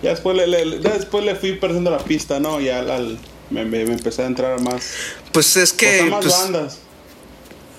[0.04, 2.60] Ya después le, después le fui perdiendo la pista, ¿no?
[2.60, 4.92] Ya al, al- me, me- me empecé a entrar más.
[5.32, 6.10] Pues es pues, a que...
[6.10, 6.78] más Pues, bandas.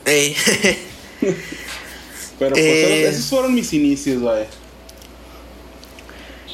[0.07, 0.35] ey,
[2.39, 3.03] Pero pues Eh.
[3.05, 4.47] esos- esos fueron mis inicios, vaya.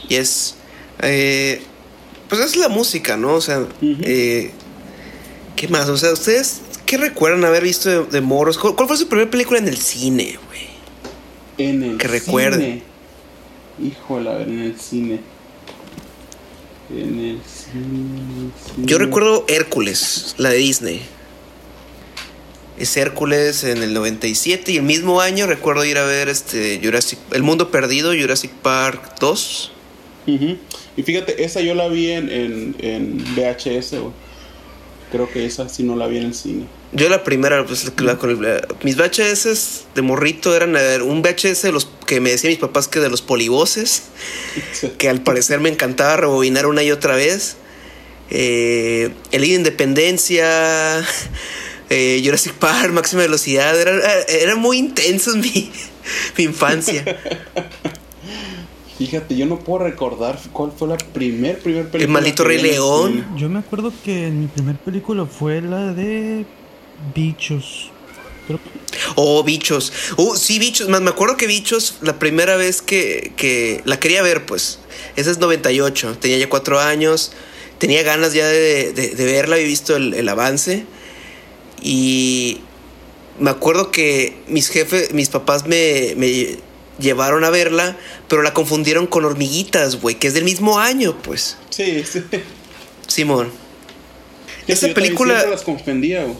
[0.08, 0.56] y es...
[1.02, 1.62] eh,
[2.28, 3.34] pues es la música, ¿no?
[3.34, 4.50] O sea, eh,
[5.56, 5.88] ¿qué más?
[5.88, 8.58] O sea, ¿ustedes qué recuerdan haber visto de, de moros?
[8.58, 10.64] ¿Cuál, cuál fue su primera película en el cine, güey?
[11.58, 12.56] En el Que recuerde.
[12.58, 12.82] cine.
[13.90, 15.20] Híjole, a ver, en el cine.
[16.90, 17.84] En el cine.
[17.84, 18.86] en el cine.
[18.86, 21.02] Yo recuerdo Hércules, la de Disney.
[22.78, 27.20] Es Hércules en el 97 y el mismo año recuerdo ir a ver este Jurassic
[27.30, 29.70] El Mundo Perdido, Jurassic Park 2.
[30.26, 30.56] Ujú.
[30.96, 34.12] Y fíjate, esa yo la vi en, en, en VHS, güey.
[35.14, 36.66] Creo que esa sí no la vi en el cine.
[36.90, 41.62] Yo la primera, pues la- con el- mis VHS de morrito eran eh, un VHS
[41.62, 44.02] de los que me decían mis papás que de los polivoces,
[44.98, 47.54] que al parecer me encantaba rebobinar una y otra vez.
[48.30, 51.06] Eh, el de Independencia,
[51.90, 55.70] eh, Jurassic Park, Máxima Velocidad, eran, eran muy intensos mi,
[56.36, 57.04] mi infancia.
[58.98, 62.04] Fíjate, yo no puedo recordar cuál fue la primer, primer película.
[62.04, 63.26] El maldito Rey León.
[63.36, 66.44] Yo me acuerdo que mi primer película fue la de
[67.14, 67.90] Bichos.
[68.46, 68.70] Creo que-
[69.16, 69.92] Oh, bichos.
[70.16, 70.88] Uh, sí, bichos.
[70.88, 74.78] Más me acuerdo que bichos, la primera vez que, que la quería ver, pues.
[75.16, 76.16] Esa es 98.
[76.20, 77.32] Tenía ya cuatro años.
[77.78, 79.56] Tenía ganas ya de, de- de verla.
[79.56, 80.84] Había visto el, el avance.
[81.82, 82.58] Y
[83.40, 86.56] me acuerdo que mis jefes, mis papás me, me
[86.98, 87.96] llevaron a verla,
[88.28, 91.56] pero la confundieron con hormiguitas, güey, que es del mismo año, pues.
[91.70, 92.22] Sí, sí.
[93.06, 93.50] Simón.
[94.66, 96.36] Fíjate, Esa yo película- las confundía, güey.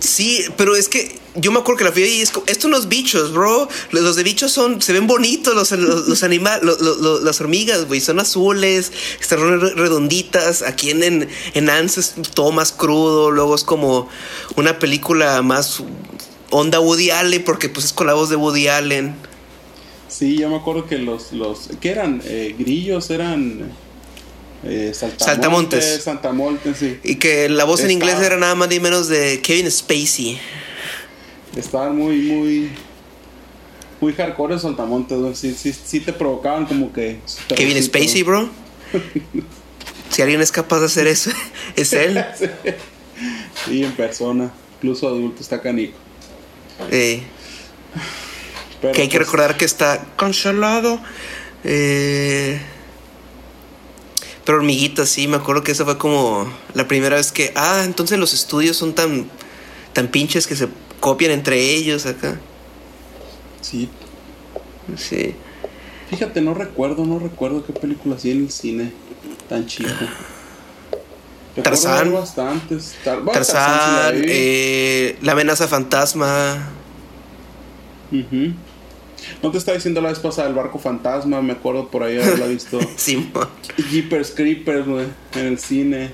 [0.00, 2.76] Sí, pero es que yo me acuerdo que la fui y es como, estos no
[2.76, 3.68] es bichos, bro.
[3.92, 6.62] Los, los de bichos son, se ven bonitos, los, los, los animales,
[7.22, 8.90] las hormigas, güey, son azules,
[9.20, 10.62] están re- redonditas.
[10.62, 14.08] Aquí en, en, en Ants es todo más crudo, luego es como
[14.56, 15.80] una película más
[16.50, 19.14] onda Woody Allen, porque pues es con la voz de Woody Allen.
[20.16, 22.22] Sí, yo me acuerdo que los, los ¿qué eran?
[22.24, 23.72] Eh, grillos, eran
[24.62, 26.04] eh, saltamontes.
[26.04, 26.76] Saltamontes.
[26.76, 27.00] Sí.
[27.02, 30.38] Y que la voz en inglés era nada más ni menos de Kevin Spacey.
[31.56, 32.70] Estaban muy, muy,
[34.00, 35.34] muy hardcore esos saltamontes, güey.
[35.34, 37.18] Sí, sí, sí te provocaban como que...
[37.48, 38.26] Kevin Spacey, ¿no?
[38.26, 38.50] bro.
[40.10, 41.32] Si alguien es capaz de hacer eso,
[41.76, 42.24] es él.
[43.64, 44.52] Sí, en persona.
[44.76, 45.98] Incluso adulto está canico.
[46.92, 47.20] Eh,
[48.84, 51.00] Pero, que hay que pues, recordar que está cancelado.
[51.64, 52.60] Eh,
[54.44, 57.52] pero hormiguitas, sí, me acuerdo que esa fue como la primera vez que.
[57.54, 59.30] Ah, entonces los estudios son tan,
[59.92, 60.68] tan pinches que se
[61.00, 62.38] copian entre ellos acá.
[63.62, 63.88] Sí.
[64.98, 65.34] Sí.
[66.10, 68.92] Fíjate, no recuerdo, no recuerdo qué película hacía en el cine
[69.48, 69.88] tan chico.
[71.62, 72.12] Tarzán.
[72.12, 72.94] bastantes.
[73.02, 76.68] Tar- bueno, Tarzán, la eh, La amenaza fantasma.
[78.12, 78.52] Ujú.
[79.42, 82.46] No te estaba diciendo la vez pasada el barco fantasma, me acuerdo por ahí haberla
[82.46, 82.78] visto.
[82.96, 83.48] Simón.
[83.90, 86.10] Jeepers Creepers, güey, en el cine.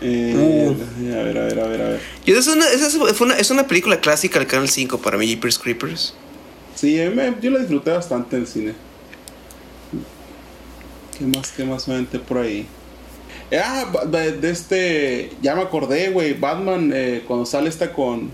[0.00, 1.12] Eh, Uh.
[1.12, 2.00] A ver, a ver, a ver, a ver.
[2.26, 5.26] Yo, es, una, esa fue una, es una película clásica del Canal 5 para mí,
[5.26, 6.14] Jeepers Creepers.
[6.74, 8.74] Sí, mí me- yo la disfruté bastante en el cine.
[11.18, 12.66] ¿Qué más, qué más me aventé por ahí?
[13.50, 13.86] Eh, Ah,
[14.40, 15.30] de este.
[15.42, 16.32] Ya me acordé, güey.
[16.34, 18.30] Batman, eh, cuando sale esta con.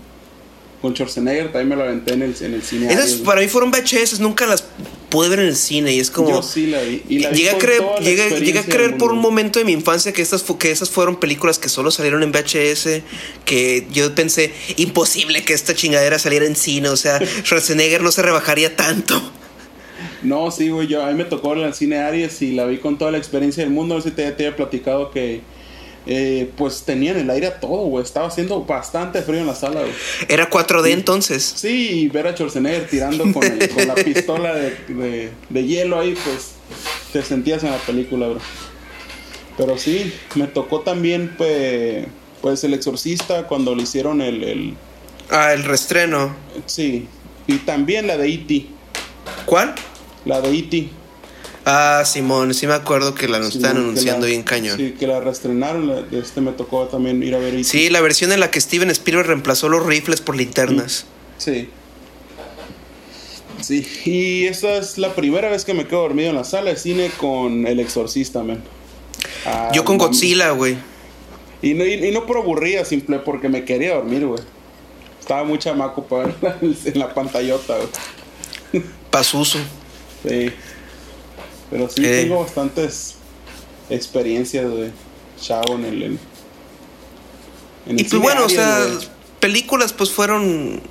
[0.81, 2.91] Con Schwarzenegger, también me la aventé en el, en el cine.
[2.91, 4.63] Esas para mí fueron VHS, nunca las
[5.09, 6.29] pude ver en el cine y es como...
[6.29, 7.03] Yo sí la vi.
[7.09, 9.65] Y la vi Llegué a creer, llegué, llegué a experiencia creer por un momento de
[9.65, 13.01] mi infancia que estas, que esas fueron películas que solo salieron en VHS,
[13.43, 18.21] que yo pensé, imposible que esta chingadera saliera en cine, o sea, Schwarzenegger no se
[18.21, 19.21] rebajaría tanto.
[20.21, 22.77] No, sí, güey, yo a mí me tocó en el cine Aries y la vi
[22.77, 23.95] con toda la experiencia del mundo.
[23.95, 25.41] A ver si te, te había platicado que
[26.11, 28.03] eh, pues tenían el aire a todo, güey.
[28.03, 29.93] Estaba haciendo bastante frío en la sala, güey.
[30.27, 31.43] Era 4D entonces.
[31.55, 35.99] Sí, y ver a Schwarzenegger tirando con, el- con la pistola de, de- de hielo
[35.99, 36.53] ahí, pues
[37.13, 38.39] te sentías en la película, bro.
[39.55, 42.07] Pero sí, me tocó también, pues,
[42.41, 44.73] pues el exorcista cuando le hicieron el, el-
[45.29, 46.35] Ah, el restreno.
[46.65, 47.07] Sí,
[47.45, 48.65] y también la de E.T.
[49.45, 49.75] ¿Cuál?
[50.25, 50.89] La de E.T.
[51.71, 54.75] Ah, Simón, sí me acuerdo que la Sí, están anunciando la- bien cañón.
[54.77, 55.87] Sí, que la reestrenaron.
[55.87, 57.53] la- Este me tocó también ir a ver.
[57.53, 61.05] y- Sí, la versión en la que Steven Spielberg reemplazó los rifles por linternas.
[61.37, 61.69] Sí.
[63.61, 66.77] Sí, y esta es la primera vez que me quedo dormido en la sala de
[66.77, 68.63] cine con El Exorcista, man.
[69.45, 70.77] Ah, Yo con Godzilla, güey.
[71.61, 74.41] Y no, y, y no por aburrida, simple porque me quería dormir, güey.
[75.19, 77.75] Estaba muy chamaco para en la pantallota,
[78.71, 78.83] güey.
[79.11, 79.59] Pasuso.
[80.27, 80.51] Sí.
[81.71, 82.21] Pero sí, Eh.
[82.23, 83.15] tengo bastantes
[83.89, 84.91] experiencias de
[85.41, 86.03] chavo en el.
[86.03, 86.19] En,
[87.87, 88.87] en Y el pues bueno, o sea,
[89.39, 90.81] películas pues fueron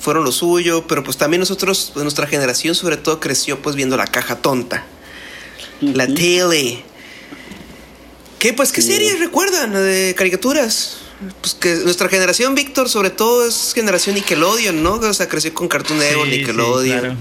[0.00, 4.06] fueron lo suyo, pero pues también nosotros, nuestra generación sobre todo creció pues viendo la
[4.06, 4.86] caja tonta,
[5.82, 6.82] la tele.
[8.38, 8.92] ¿Qué pues qué Sí.
[8.92, 10.96] series recuerdan de caricaturas?
[11.42, 14.94] Pues que nuestra generación, Víctor, sobre todo es generación Nickelodeon, ¿no?
[14.94, 17.00] O sea, creció con Cartoon Network, Sí, Nickelodeon.
[17.00, 17.16] Sí, claro.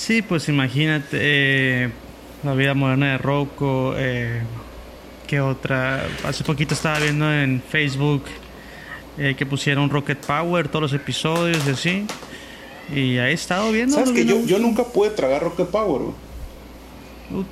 [0.00, 1.90] Sí, pues imagínate eh,
[2.42, 3.92] la vida moderna de Rocco.
[3.98, 4.40] Eh,
[5.26, 6.06] ¿Qué otra?
[6.24, 8.24] Hace poquito estaba viendo en Facebook
[9.18, 12.06] eh, que pusieron Rocket Power, todos los episodios y así.
[12.94, 13.94] Y ahí he estado viendo.
[13.94, 16.14] ¿Sabes que yo, yo nunca pude tragar Rocket Power,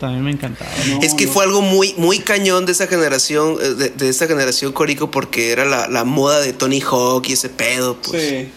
[0.01, 0.71] también me encantaba.
[0.89, 1.33] No, Es que no.
[1.33, 5.53] fue algo muy, muy cañón de esa generación, eh, de, de esta generación Corico, porque
[5.53, 8.23] era la, la moda de Tony Hawk y ese pedo, pues.
[8.23, 8.49] Sí.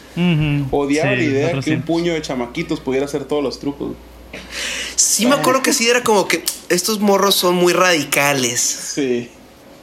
[0.71, 3.93] Odiaba sí, la idea que un puño de chamaquitos pudiera hacer todos los trucos.
[4.95, 8.59] Sí me acuerdo que sí era como que estos morros son muy radicales.
[8.61, 9.29] Sí.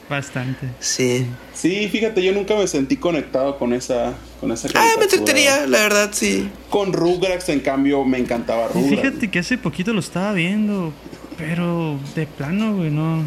[0.09, 0.67] Bastante.
[0.79, 1.27] Sí.
[1.53, 5.79] Sí, fíjate, yo nunca me sentí conectado con esa con esa Ah, me entretenía, la
[5.81, 6.49] verdad, sí.
[6.69, 9.01] Con Rugrats, en cambio, me encantaba Y Rugrats.
[9.01, 10.93] fíjate que hace poquito lo estaba viendo,
[11.37, 13.23] pero de plano, güey, no.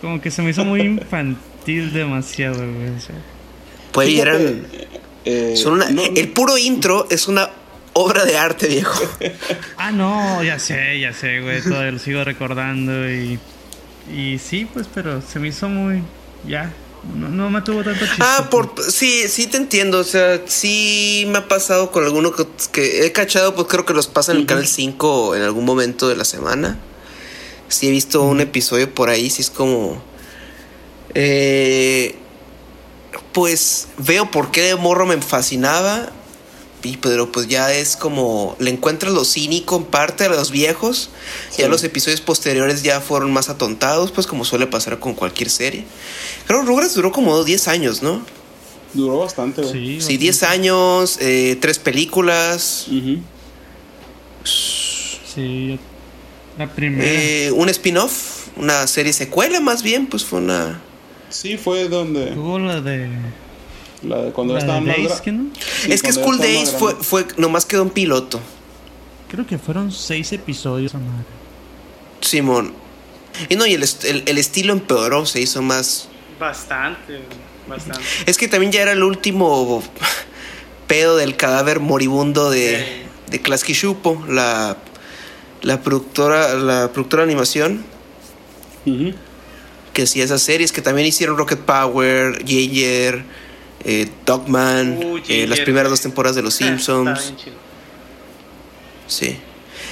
[0.00, 2.88] Como que se me hizo muy infantil demasiado, güey.
[2.96, 3.16] o sea.
[3.92, 4.66] Pues Fíjate, eran.
[5.26, 7.50] Eh, son una- no- el puro intro es una
[7.92, 8.98] obra de arte, viejo.
[9.76, 11.60] Ah, no, ya sé, ya sé, güey.
[11.62, 13.38] Todavía lo sigo recordando y.
[14.14, 16.02] Y sí, pues, pero se me hizo muy.
[16.48, 16.72] Ya.
[17.14, 18.20] No, no me tuvo tanto chiste.
[18.20, 20.00] Ah, por sí, sí te entiendo.
[20.00, 23.94] O sea, sí me ha pasado con alguno que, que he cachado, pues creo que
[23.94, 26.78] los pasan en el canal 5 en algún momento de la semana.
[27.68, 30.02] Sí he visto un episodio por ahí, sí es como.
[31.14, 32.16] Eh,
[33.32, 36.10] pues veo por qué de morro me fascinaba.
[36.82, 38.54] Y pero pues ya es como.
[38.60, 41.10] Le encuentras lo cínico en parte a los viejos.
[41.58, 45.84] Ya los episodios posteriores ya fueron más atontados, pues como suele pasar con cualquier serie.
[46.46, 48.24] Creo que Rugrats duró como 10 años, ¿no?
[48.94, 50.00] Duró bastante, güey.
[50.00, 53.18] Sí, Sí, 10 años, eh, tres películas, Ujú.
[55.34, 55.78] Sí,
[56.56, 57.04] la primera.
[57.04, 60.80] eh, un spin-off, una serie secuela más bien, pues fue una...
[61.36, 62.26] Sí, fue donde.
[62.32, 63.08] Tuvo la de.
[64.02, 65.50] La de cuando la estaban de más Days, gra- ¿que no?
[65.54, 68.40] Sí, es que School Days fue, fue, nomás quedó un piloto,
[69.28, 70.92] Creo que fueron seis episodios.
[72.20, 72.72] Simón.
[73.48, 76.08] Y no, y el, el- el estilo empeoró, se hizo más...
[76.38, 77.20] Bastante,
[77.68, 78.02] bastante.
[78.26, 79.82] Es que también ya era el último
[80.86, 84.76] pedo del cadáver moribundo de, de Klasky Shupo, la,
[85.62, 87.84] la productora, la productora de animación.
[88.86, 89.12] Ujú.
[89.96, 93.24] Que hacía esas series, que también hicieron Rocket Power, Ginger,
[93.82, 97.32] eh, Dogman, Uh, eh, las primeras dos temporadas de Los Está Simpsons.
[99.06, 99.38] sí.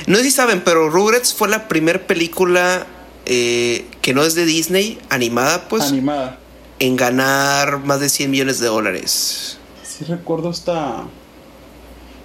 [0.06, 2.86] No sé si saben, pero Rugrats fue la primera película
[3.24, 6.38] eh, que no es de Disney, animada, pues, Animada.
[6.80, 9.56] en ganar más de 100 millones de dólares.
[9.82, 11.04] Sí recuerdo esta.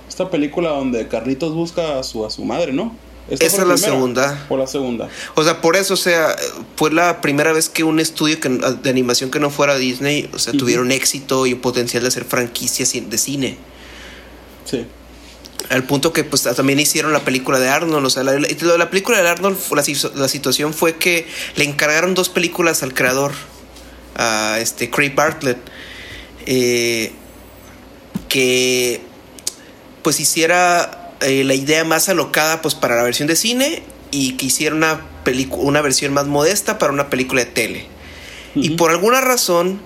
[0.09, 2.93] Esta película donde Carlitos busca a su, a su madre, ¿no?
[3.29, 4.45] ¿Esta Esa es la segunda.
[4.49, 5.07] O la segunda.
[5.35, 6.35] O sea, por eso, o sea,
[6.75, 10.39] fue la primera vez que un estudio que- de animación que no fuera Disney, o
[10.39, 13.57] sea, tuvieron éxito y un potencial de hacer franquicias de cine.
[14.65, 14.85] Sí.
[15.69, 18.05] Al punto que pues también hicieron la película de Arnold.
[18.05, 19.57] O sea, la, la- la película de Arnold,
[20.15, 23.33] la situación fue que le encargaron dos películas al creador,
[24.15, 25.59] a este Craig Bartlett,
[26.47, 27.11] eh,
[28.27, 29.01] que
[30.01, 34.47] pues hiciera eh, la idea más alocada pues para la versión de cine y que
[34.47, 35.01] hiciera una,
[35.51, 37.85] una versión más modesta para una película de tele.
[38.55, 39.79] Y por alguna razón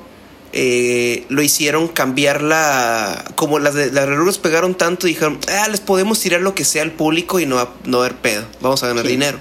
[0.53, 3.25] eh, lo hicieron cambiar la.
[3.35, 6.83] Como las de las Rugrats pegaron tanto, dijeron, ah, les podemos tirar lo que sea
[6.83, 9.11] al público y no, va- no va a haber pedo, vamos a ganar Sí.
[9.11, 9.39] dinero.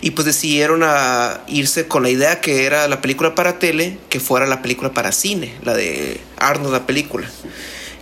[0.00, 4.20] Y pues decidieron a irse con la idea que era la película para tele, que
[4.20, 7.28] fuera la película para cine, la de Arnold, la película.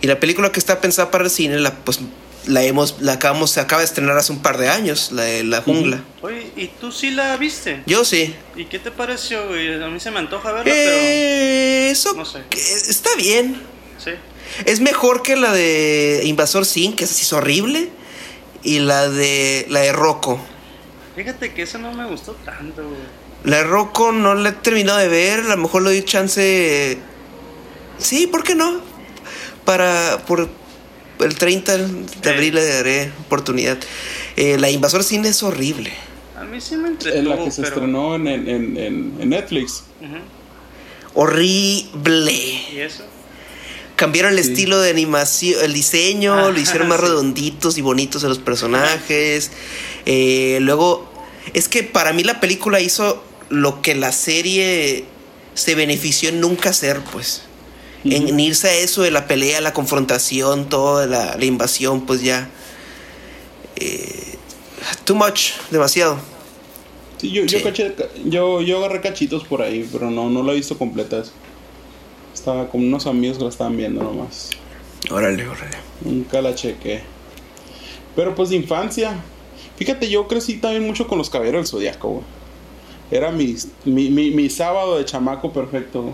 [0.01, 1.99] Y la película que está pensada para el cine, la, pues
[2.47, 5.43] la hemos, la acabamos, se acaba de estrenar hace un par de años, la de
[5.43, 6.03] La Jungla.
[6.21, 7.83] Oye, ¿y tú sí la viste?
[7.85, 8.35] Yo sí.
[8.55, 9.81] ¿Y qué te pareció, güey?
[9.81, 12.43] A mí se me antoja verla, Eh, eso no sé.
[12.51, 13.61] está bien.
[14.03, 14.17] pero...
[14.17, 14.21] Sí.
[14.65, 17.89] Es mejor que la de Invasor Sim, que esa es horrible.
[18.63, 20.39] Y la de la de Rocco.
[21.15, 22.99] Fíjate que eso no me gustó tanto, güey.
[23.43, 25.41] La de Rocco no la he terminado de ver.
[25.41, 26.97] A lo mejor le doy chance.
[27.97, 28.81] Sí, ¿por qué no?
[29.63, 30.17] Para.
[30.25, 30.49] Por
[31.19, 33.77] el 30 de abril le daré oportunidad.
[34.35, 35.91] Eh, la Invasor Cine es horrible.
[36.39, 37.75] A mí sí me entretuvo, En la que se pero...
[37.75, 39.83] estrenó en, en, en, Netflix.
[41.13, 42.31] Horrible.
[42.73, 43.03] ¿Y eso?
[43.95, 44.51] Cambiaron el Sí.
[44.51, 47.05] estilo de animación, el diseño, Ah, lo hicieron más sí.
[47.07, 49.49] redonditos y bonitos a los personajes.
[50.05, 51.11] Eh, luego,
[51.53, 55.05] es que para mí la película hizo lo que la serie
[55.55, 57.41] se benefició en nunca hacer, pues.
[58.03, 62.49] En, irse a eso de la pelea, la confrontación, toda la, la invasión, pues ya.
[63.75, 64.35] eh,
[65.03, 66.17] too much, demasiado.
[67.17, 67.93] Sí, yo, yo, caché-
[68.25, 71.23] yo, yo agarré cachitos por ahí, pero no, no la he visto completa.
[72.33, 74.51] Estaba con unos amigos que la estaban viendo nomás.
[75.09, 75.77] Órale, órale.
[76.01, 77.01] Nunca la chequé.
[78.15, 79.15] Pero pues de infancia.
[79.77, 82.23] Fíjate, yo crecí también mucho con los caballeros del zodiaco, güey.
[83.09, 86.13] Era mi, mi, mi, mi sábado de chamaco perfecto, güey.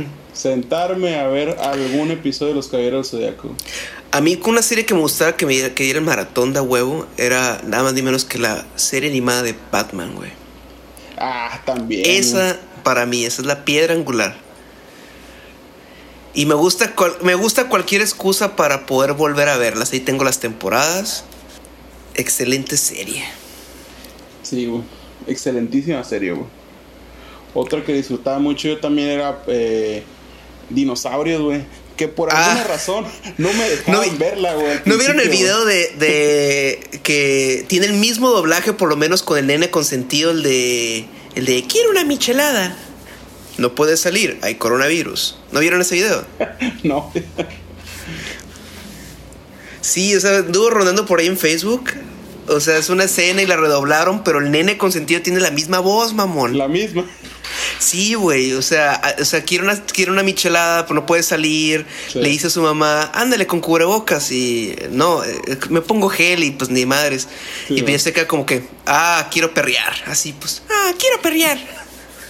[0.00, 0.06] Hmm.
[0.32, 3.54] Sentarme a ver algún episodio de los caballeros del zodiaco.
[4.10, 6.52] A mí con una serie que me gustaba que me diera, que diera el maratón
[6.52, 10.30] de huevo era nada más ni menos que la serie animada de Batman, güey.
[11.18, 12.02] Ah, también.
[12.06, 14.36] Esa, para mí, esa es la piedra angular.
[16.34, 19.92] Y me gusta, cual- me gusta cualquier excusa para poder volver a verlas.
[19.92, 21.24] Ahí tengo las temporadas.
[22.14, 23.22] Excelente serie.
[24.42, 24.82] Sí, güey.
[25.26, 26.46] Excelentísima serie, güey.
[27.54, 30.02] Otra que disfrutaba mucho yo también era eh,
[30.70, 31.62] Dinosaurios, güey.
[31.96, 32.46] Que por Ah.
[32.52, 33.04] alguna razón
[33.38, 34.80] no me dejaban vi- verla, güey.
[34.86, 39.38] ¿No vieron el video de, de que tiene el mismo doblaje, por lo menos con
[39.38, 41.04] el nene consentido, el de
[41.34, 42.76] el de quiero una michelada?
[43.58, 45.38] No puede salir, hay coronavirus.
[45.52, 46.24] ¿No vieron ese video?
[46.82, 47.12] No.
[49.80, 51.90] Sí, o sea, anduvo rondando por ahí en Facebook.
[52.48, 55.78] O sea, es una escena y la redoblaron, pero el nene consentido tiene la misma
[55.80, 56.58] voz, mamón.
[56.58, 57.04] la misma.
[57.78, 61.86] Sí, güey, o sea, o sea, quiere una, quiere una michelada, pero no puede salir.
[62.08, 62.20] Sí.
[62.20, 66.52] Le dice a su mamá, ándale con cubrebocas y no, eh, me pongo gel y
[66.52, 67.28] pues ni madres.
[67.68, 69.94] Sí, y se queda como que, ah, quiero perrear.
[70.06, 71.58] Así pues, ah, quiero perrear.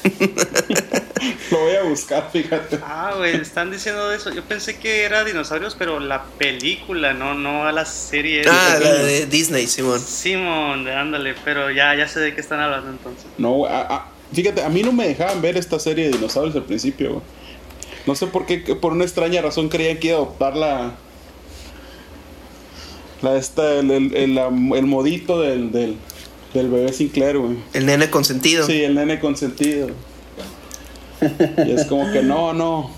[1.51, 2.79] Lo voy a buscar, fíjate.
[2.83, 4.33] Ah, güey, están diciendo eso.
[4.33, 8.43] Yo pensé que era dinosaurios, pero la película, no, no a la serie.
[8.49, 10.01] Ah, la de Disney, Simón.
[10.01, 13.27] Simón, ándale, pero ya, ya sé de qué están hablando entonces.
[13.39, 16.57] No, güey, ah, ah, fíjate, a mí no me dejaban ver esta serie de dinosaurios
[16.57, 17.23] al principio, güey.
[18.07, 20.95] No sé por qué, por una extraña razón creían que iba a adoptar la.
[23.21, 25.97] La esta, el, el, el, modito del, del,
[26.55, 27.57] del bebé Sinclair, güey.
[27.73, 28.67] El nene consentido.
[28.67, 29.89] Sí, el nene consentido.
[31.67, 32.91] Y es como que no, no.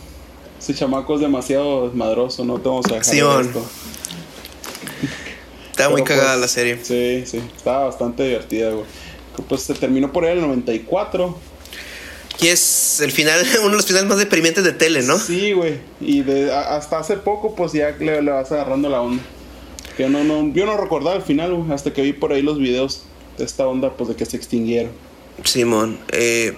[0.58, 3.46] Ese chamaco es demasiado desmadroso, no te vamos a dejar Simón.
[3.46, 3.66] esto.
[5.70, 6.78] Está muy Pero, cagada pues, la serie.
[6.82, 8.86] Sí, sí, estaba bastante divertida, güey.
[9.48, 11.36] Pues se terminó por ahí en el 94.
[12.40, 15.18] Y es el final, uno de los finales más deprimentes de tele, ¿no?
[15.18, 15.80] Sí, güey.
[16.00, 19.22] Y de, hasta hace poco, pues ya le, le vas agarrando la onda.
[19.96, 22.58] Que no, no, yo no recordaba el final, güey, hasta que vi por ahí los
[22.58, 24.92] videos de esta onda, pues de que se extinguieron.
[25.44, 25.98] Simón.
[26.12, 26.54] Eh,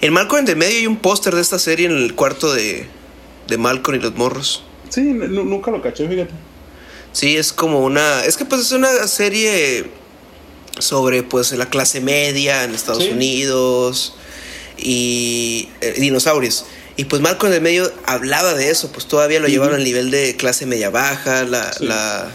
[0.00, 2.86] en Malcolm de medio hay un póster de esta serie en el cuarto de,
[3.48, 4.62] de Malcolm y los morros.
[4.88, 6.32] Sí, nunca lo caché, fíjate.
[7.12, 8.24] Sí, es como una.
[8.24, 9.86] Es que pues es una serie
[10.78, 13.10] sobre pues la clase media en Estados Sí.
[13.10, 14.14] Unidos
[14.76, 16.66] y eh, dinosaurios.
[16.96, 20.36] Y pues Malcolm de medio hablaba de eso, pues todavía lo llevaron al nivel de
[20.36, 21.84] clase media baja, la, Sí.
[21.86, 22.26] la,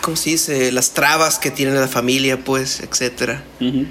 [0.00, 0.72] ¿cómo se dice?
[0.72, 3.42] Las trabas que tiene la familia, pues, etcétera.
[3.60, 3.86] Ujú.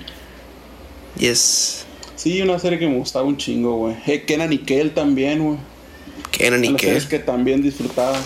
[1.20, 3.96] Y es Sí, una serie que me gustaba un chingo, güey.
[4.08, 5.58] Eh, Kenan y Kel también, güey.
[6.32, 6.90] Kenan y Las Kel.
[6.90, 8.18] series que también disfrutaba.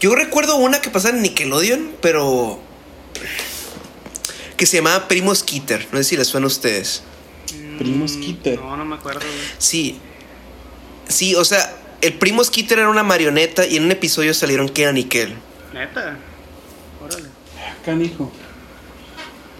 [0.00, 2.60] Yo recuerdo una que pasaba en Nickelodeon, pero.
[4.56, 5.86] que se llamaba Primo Skitter.
[5.92, 7.02] No sé si les suena a ustedes.
[7.78, 8.58] Primo Mm, Skitter.
[8.58, 9.32] No, no me acuerdo, güey.
[9.58, 9.98] Sí.
[11.08, 14.96] Sí, o sea, el Primo Skitter era una marioneta y en un episodio salieron Kenan
[14.98, 15.34] y Kel.
[15.74, 16.16] Neta.
[17.86, 18.30] Canijo.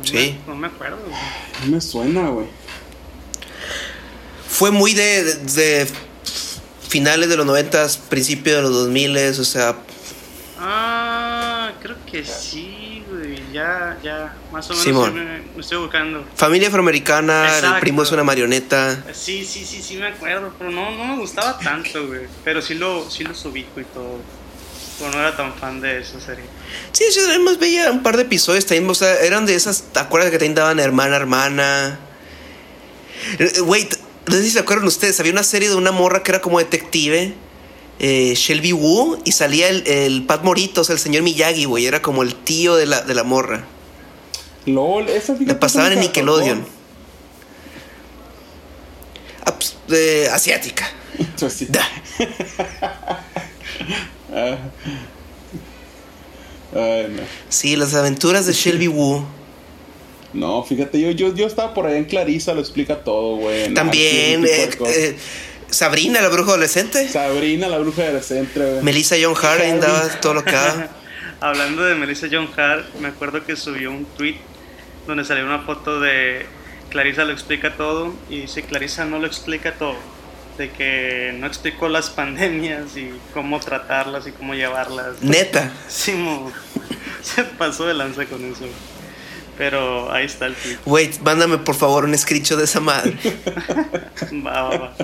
[0.02, 0.36] Sí.
[0.46, 1.16] No me acuerdo, güey.
[1.64, 2.46] No me suena, güey.
[4.48, 5.34] Fue muy de, de-
[5.84, 5.90] de
[6.88, 9.76] finales de los noventas, principios de los 2000 o sea,
[10.58, 13.40] Ah, creo que sí, güey.
[13.52, 14.34] Ya, ya.
[14.52, 15.14] Más o menos Simón.
[15.14, 15.24] me,
[15.54, 16.24] me estoy buscando.
[16.34, 19.04] familia afroamericana, el primo es una marioneta.
[19.12, 22.22] Sí, sí, sí, sí me acuerdo, pero no, no me gustaba tanto, güey.
[22.42, 24.18] Pero sí lo, sí los ubico y todo.
[24.99, 26.44] Pero no era tan fan de esa serie.
[26.92, 29.99] Sí, sí, además veía un par de episodios también, o sea, eran de esas, ¿te
[30.01, 31.99] acuerdas que también daban hermana, hermana?
[33.38, 36.22] Eh, Güey, t- no sé si se acuerdan ustedes, había una serie de una morra
[36.22, 37.34] que era como detective
[37.99, 41.86] eh, Shelby Woo y salía el, el Pat Morito, o sea, el señor Miyagi, güey.
[41.86, 43.64] Era como el tío de la, de la morra.
[44.66, 46.66] LOL, esa La pasaban en Nickelodeon.
[49.44, 50.90] Ah, pues, de asiática.
[51.49, 51.66] Sí.
[51.70, 51.86] Da.
[54.37, 54.59] Ah.
[56.74, 57.22] Ay, no.
[57.49, 59.26] Sí, las aventuras de Shelby Woo.
[60.32, 63.72] No, fíjate, yo, yo, yo estaba por ahí en Clarisa, lo explica todo, güey.
[63.72, 65.16] También eh, eh,
[65.70, 67.09] Sabrina, la bruja adolescente.
[67.09, 68.82] Sabrina, la bruja centro, güey.
[68.82, 70.55] Melissa John Hart ahí andaba todo lo que.
[71.41, 74.37] Hablando de Melissa John Hart, me acuerdo que subió un tweet
[75.07, 76.47] donde salió una foto de
[76.91, 79.97] Clarisa lo explica todo y dice Clarisa no lo explica todo,
[80.57, 85.20] de que no explicó las pandemias y cómo tratarlas y cómo llevarlas.
[85.22, 85.70] Neta.
[85.88, 86.50] Sí, mo-
[87.22, 88.64] se pasó de lanza con eso.
[89.59, 90.76] Pero ahí está el tweet.
[90.84, 93.16] Wait, mándame por favor un screenshot de esa madre.
[94.46, 94.94] Va, va, va.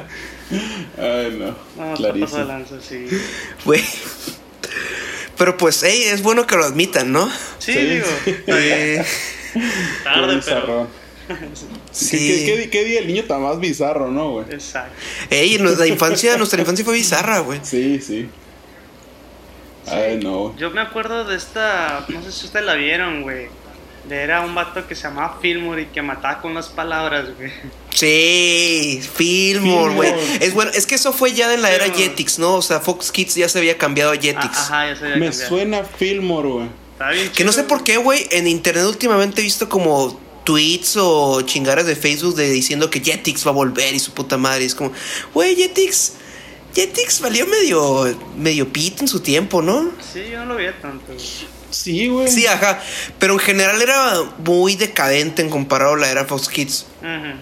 [0.98, 1.56] Ay, no.
[1.82, 3.06] No, está pasado de lanza, sí.
[3.64, 3.82] Güey.
[5.38, 7.30] Pero pues, hey, es bueno que lo admitan, ¿no?
[7.58, 7.78] Sí, Sí.
[7.78, 8.44] digo, bien.
[8.48, 9.04] Eh,
[10.04, 10.88] tarde, pero.
[11.92, 12.18] sí.
[12.18, 14.46] ¿Qué, qué, qué- qué día el niño tan más bizarro, no, güey?
[14.50, 14.92] Exacto.
[15.30, 17.60] Ey, nuestra infancia, nuestra infancia fue bizarra, güey.
[17.62, 18.28] Sí, sí.
[19.86, 20.56] Ay, no.
[20.56, 23.48] Yo me acuerdo de esta, no sé si ustedes la vieron, güey.
[24.08, 27.52] De Era un vato que se llamaba Fillmore y que mataba con las palabras, güey.
[27.94, 30.12] Sí, Fillmore, güey.
[30.40, 31.88] Es bueno, es que eso fue ya en la era.
[31.88, 32.54] Jetix, ¿no?
[32.56, 34.56] O sea, Fox Kids ya se había cambiado a Ah, Jetix.
[34.58, 35.48] Ajá, ya se había Me cambiado.
[35.48, 36.68] suena Fillmore, güey.
[37.32, 41.86] Que no sé por qué, güey, en internet últimamente he visto como tweets o chingaras
[41.86, 44.64] de Facebook de diciendo que Jetix va a volver y su puta madre.
[44.64, 44.92] Es como,
[45.34, 46.14] güey, Jetix,
[46.74, 49.90] Jetix valió medio, medio pit en su tiempo, ¿no?
[50.12, 51.26] Sí, yo no lo veía tanto, güey.
[51.70, 52.28] Sí, güey.
[52.28, 52.82] Sí, ajá.
[53.18, 56.86] Pero en general era muy decadente en comparado a la era Fox Kids.
[57.00, 57.38] Ujú.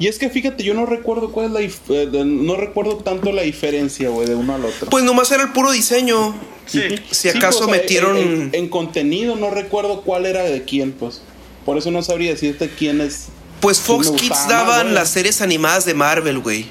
[0.00, 1.60] Y es que fíjate, yo no recuerdo cuál es la
[1.94, 4.90] eh, no recuerdo tanto la diferencia, güey, de uno al otro.
[4.90, 6.34] Pues nomás era el puro diseño.
[6.66, 6.82] Sí.
[7.10, 8.16] Si Sí, acaso pues, metieron.
[8.16, 11.22] En, en- en contenido no recuerdo cuál era de quién, pues.
[11.68, 13.26] Por eso no sabría decirte quién es.
[13.60, 16.64] Pues Fox Kids más, daban las series animadas de Marvel, güey.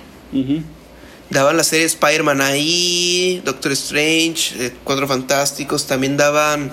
[1.30, 6.72] Daban la serie Spider-Man ahí, Doctor Strange, eh, Cuatro Fantásticos, también daban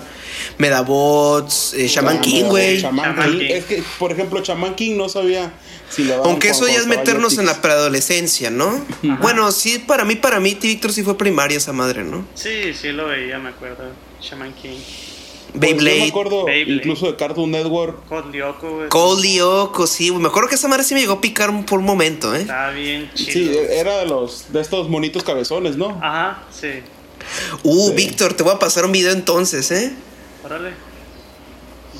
[0.57, 2.79] Medabots, eh, Shaman King, güey.
[2.79, 3.37] Shaman Shaman King.
[3.37, 3.47] King.
[3.51, 5.53] Es que, por ejemplo, Shaman King no sabía
[5.91, 8.83] si daban Aunque eso ya es meternos en la preadolescencia, ¿no?
[9.21, 10.65] Bueno, sí, para mí, para mí, T.
[10.65, 12.25] Víctor sí fue primaria esa madre, ¿no?
[12.33, 13.83] Sí, sí lo veía, me acuerdo.
[14.19, 14.79] Shaman King.
[15.59, 16.77] Pues yo me Beyblade, acuerdo Beyblade.
[16.77, 18.07] incluso de Cartoon Network.
[18.07, 18.89] Code Lyoko, güey.
[18.89, 20.21] Cold Lyoko, sí, güey.
[20.21, 22.41] Me acuerdo que esa madre sí me llegó a picar un- por un momento, ¿eh?
[22.41, 23.53] Estaba bien chido.
[23.53, 25.89] Sí, era de los de estos monitos cabezones, ¿no?
[26.01, 26.67] Ajá, sí.
[27.63, 27.93] Uh, Sí.
[27.95, 29.93] Víctor, te voy a pasar un video entonces, ¿eh?
[30.43, 30.69] Órale.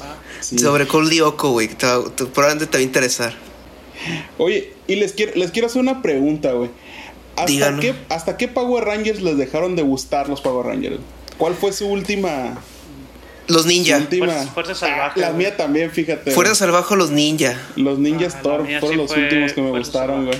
[0.02, 0.18] Va.
[0.42, 0.58] Sí.
[0.60, 1.70] Sobre Cold Lyoko, güey.
[1.70, 3.34] Probablemente te va a interesar.
[4.38, 6.70] Oye, y les quiero, les quiero hacer una pregunta, güey.
[7.38, 10.98] ¿Hasta qué, ¿Hasta qué Power Rangers les dejaron de gustar los Power Rangers?
[11.38, 12.58] ¿Cuál fue su última?
[13.48, 13.98] Los ninja.
[13.98, 14.26] última?
[14.28, 15.38] Fuerza- Fuerza Salvaje, La güey.
[15.40, 16.32] mía también, fíjate.
[16.32, 17.60] Fuerza salvaje los ninja.
[17.76, 20.38] Los Ninjas Ah, Thor fueron sí los fue últimos que me gustaron, güey.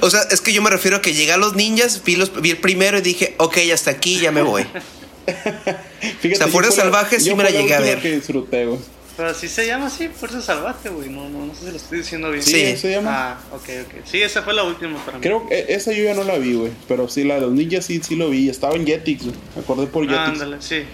[0.00, 2.40] O sea, es que yo me refiero a que llegué a los ninjas, vi, los,
[2.42, 4.64] vi el primero y dije, ok, hasta aquí ya me voy.
[6.20, 8.00] Fíjate, O sea, yo Fuerza Salvaje sí me la llegué a última ver.
[8.02, 8.78] que disfruté, güey.
[9.16, 11.08] Pero así se llama así, Fuerza Salvaje, güey.
[11.08, 12.42] No, no, no sé si lo estoy diciendo bien.
[12.42, 12.76] Sí, Sí.
[12.76, 13.10] se llama.
[13.32, 13.94] Ah, ok, ok.
[14.04, 15.22] Sí, esa fue la última para mí.
[15.22, 16.70] Creo que esa yo ya no la vi, güey.
[16.86, 18.48] Pero sí, la de los ninjas sí, sí lo vi.
[18.48, 19.34] Estaba en Jetix, güey.
[19.58, 20.18] Acordé por Jetix.
[20.20, 20.84] Ah, ándale, sí.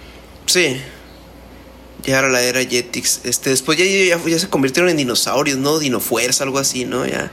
[0.45, 0.81] Sí.
[2.03, 3.21] Ya era la era Jetix.
[3.23, 5.79] Este, después ya, ya, ya se convirtieron en dinosaurios, ¿no?
[5.79, 7.05] Dinofuerza, algo así, ¿no?
[7.05, 7.31] Ya.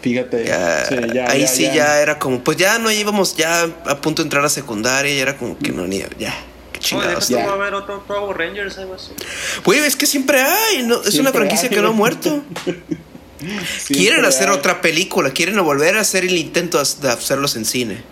[0.00, 0.44] Fíjate.
[0.44, 2.00] ya- sí, ya, ahí ya, sí ya.
[2.00, 5.36] era como, pues ya no íbamos ya a punto de entrar a secundaria, ya era
[5.36, 6.06] como que no, ni, ya.
[6.72, 7.28] Qué Oye, chingados.
[7.28, 7.44] Ya.
[7.44, 9.10] va a haber otro Power Rangers, algo así.
[9.64, 11.02] Güey, es que siempre hay, ¿no?
[11.02, 12.42] Es una franquicia hay, que no ha muerto.
[13.40, 14.56] Siempre Quieren hacer hay.
[14.56, 18.02] otra película, quieren volver a hacer el intento de hacerlos en cine.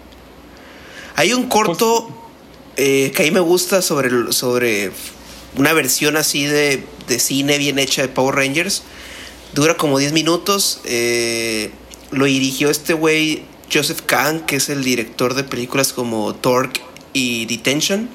[1.16, 2.25] Hay un corto Pues
[2.76, 4.90] eh, que a mí me gusta sobre, sobre
[5.56, 8.82] una versión así de, de cine bien hecha de Power Rangers.
[9.54, 10.80] Dura como 10 minutos.
[10.84, 11.70] eh,
[12.12, 16.80] lo dirigió este güey, Joseph Kahn, que es el director de películas como Torque
[17.12, 18.08] y Detention.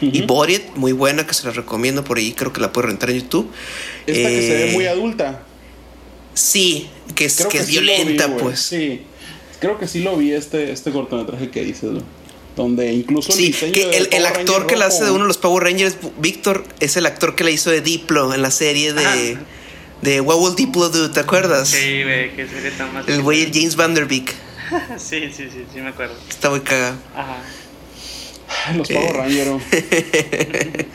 [0.00, 0.22] Y.
[0.22, 3.20] Buried, muy buena, que se la recomiendo por ahí, creo que la puede rentar en
[3.20, 3.50] YouTube.
[4.06, 5.42] Esta que se ve Eh, muy adulta.
[6.34, 8.60] Sí, que es, que es sí lo vi, violenta, pues.
[8.60, 9.02] Sí.
[9.58, 11.90] Creo que sí lo vi este, este cortometraje que dices.
[12.56, 15.24] Donde incluso el Sí, diseño que del el, actor Ranger que la hace de uno
[15.24, 18.50] de los Power Rangers, Víctor, es el actor que la hizo de Diplo en la
[18.50, 19.40] serie de, Ajá.
[20.02, 21.68] de What Will Diplo Do, ¿te acuerdas?
[21.68, 23.06] Sí, güey, que sería tan más.
[23.08, 24.34] El güey James Vanderbeek.
[24.98, 26.14] Sí, sí, sí, sí, me acuerdo.
[26.28, 26.96] Está muy cagado.
[27.14, 27.36] Ajá.
[28.74, 29.12] Los Power Eh.
[29.12, 29.50] Rangers.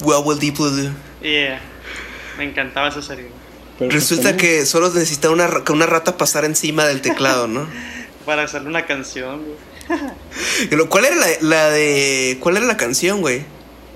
[0.00, 0.02] güey.
[0.02, 0.90] What Will Diplo Do.
[1.22, 1.60] Yeah.
[2.38, 3.24] Me encantaba esa serie.
[3.26, 3.34] güey.
[3.78, 7.66] Pero pues Resulta que solo necesita una, que una rata pasar encima del teclado, ¿no?
[8.26, 9.56] para hacerle una canción, güey.
[10.88, 12.38] ¿Cuál era la, la de.
[12.40, 13.44] ¿Cuál era la canción, güey?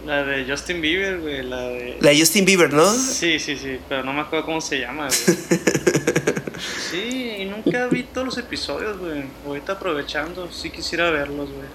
[0.07, 1.43] La de Justin Bieber, güey.
[1.43, 1.97] La de.
[2.01, 2.93] La de Justin Bieber, ¿no?
[2.93, 3.79] Sí, sí, sí.
[3.89, 5.39] Pero no me acuerdo cómo se llama, güey.
[6.91, 9.25] sí, y nunca vi todos los episodios, güey.
[9.47, 11.69] Ahorita aprovechando, sí quisiera verlos, güey.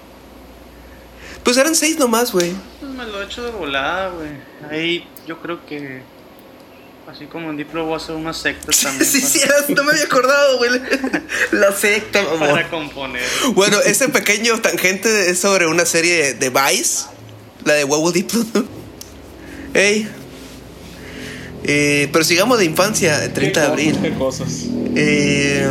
[1.42, 2.52] Pues eran seis nomás, güey.
[2.80, 4.30] Pues me lo he hecho de volada, güey.
[4.70, 6.02] Ahí yo creo que.
[7.08, 9.04] Así como en Diplo voy a hacer una secta también.
[9.04, 9.40] sí, sí,
[9.74, 10.70] no me había acordado, güey.
[11.52, 12.50] La secta, amor.
[12.50, 13.22] Para componer.
[13.54, 17.06] Bueno, ese pequeño tangente es sobre una serie de Vice
[17.64, 18.44] la de huevo Diplo.
[19.74, 20.08] Ey.
[21.64, 23.98] Eh, pero sigamos de infancia, 30 de abril.
[24.00, 24.64] Qué cosas.
[24.96, 25.68] Eh,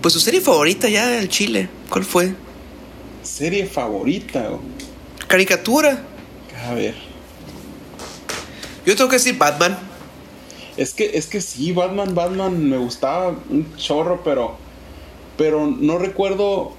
[0.00, 1.68] pues su serie favorita ya, el Chile.
[1.88, 2.34] ¿Cuál fue?
[3.22, 4.50] Serie favorita.
[5.28, 6.02] Caricatura.
[6.68, 6.94] A ver.
[8.86, 9.78] Yo tengo que decir Batman.
[10.76, 14.56] Es que, es que sí, Batman, Batman me gustaba un chorro, pero.
[15.36, 16.74] Pero no recuerdo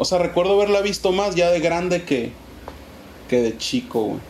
[0.00, 2.32] o sea, recuerdo haberla visto más ya de grande que,
[3.28, 4.20] que de chico, güey.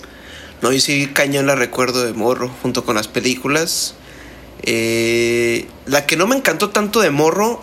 [0.62, 3.94] No, yo sí cañón la recuerdo de morro, junto con las películas.
[4.62, 7.60] Eh, la que no me encantó tanto de morro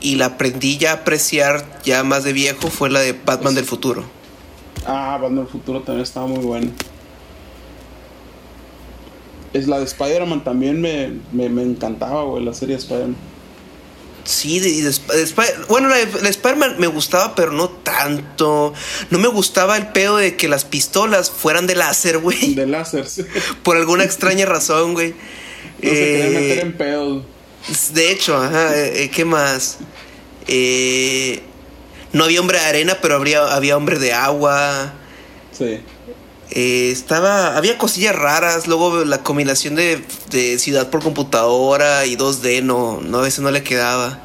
[0.00, 3.54] y la aprendí ya a apreciar ya más de viejo fue la de Batman pues
[3.54, 4.04] del futuro.
[4.84, 6.72] Ah, Batman del futuro también estaba muy buena.
[9.54, 13.16] Es la de Spider-Man también me, me, me encantaba, güey, la serie de Spider-Man.
[14.24, 14.94] Sí, de,
[15.68, 18.72] bueno, la, Spider-Man me gustaba, pero no tanto.
[19.10, 22.54] No me gustaba el pedo de que las pistolas fueran de láser, güey.
[22.54, 23.24] De láser, sí.
[23.62, 25.10] Por alguna extraña razón, güey.
[25.10, 27.26] No se querían eh, meter en pedo.
[27.92, 29.78] De hecho, ajá, eh, ¿qué más?
[30.46, 31.42] Eh,
[32.12, 34.94] no había hombre de arena, pero habría, había hombre de agua.
[35.52, 35.80] Sí.
[36.50, 37.56] Eh, estaba.
[37.56, 38.66] Había cosillas raras.
[38.66, 43.50] Luego la combinación de, de, ciudad por computadora y 2D no, no, a veces no
[43.50, 44.20] le quedaba.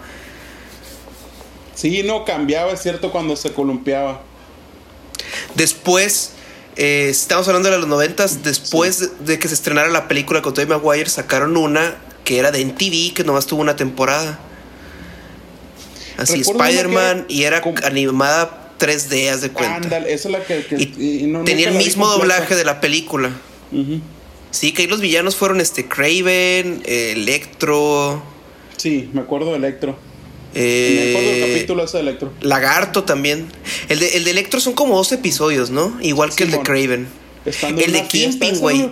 [1.75, 4.21] Sí, no cambiaba, es cierto, cuando se columpiaba.
[5.55, 6.31] Después,
[6.75, 10.67] eh, estamos hablando de los noventas, después de, que se estrenara la película con Tobey
[10.67, 11.95] Maguire, sacaron una
[12.25, 14.39] que era de NTV, que nomás tuvo una temporada.
[16.17, 19.75] Así, Spider-Man, y era animada 3D, haz de cuenta.
[19.75, 20.61] Ándale, esa es la que.
[21.45, 23.31] tenía el mismo doblaje de la película.
[24.51, 28.23] Sí, que ahí los villanos fueron este Craven, Electro.
[28.77, 29.97] Sí, me acuerdo de Electro.
[30.55, 32.33] Eh, me acuerdo del capítulo ese de Electro.
[32.41, 33.47] Lagarto también.
[33.87, 35.95] El de, el de Electro son como dos episodios, ¿no?
[36.01, 37.07] Igual que el de Craven.
[37.45, 38.89] el de Kingpin, güey.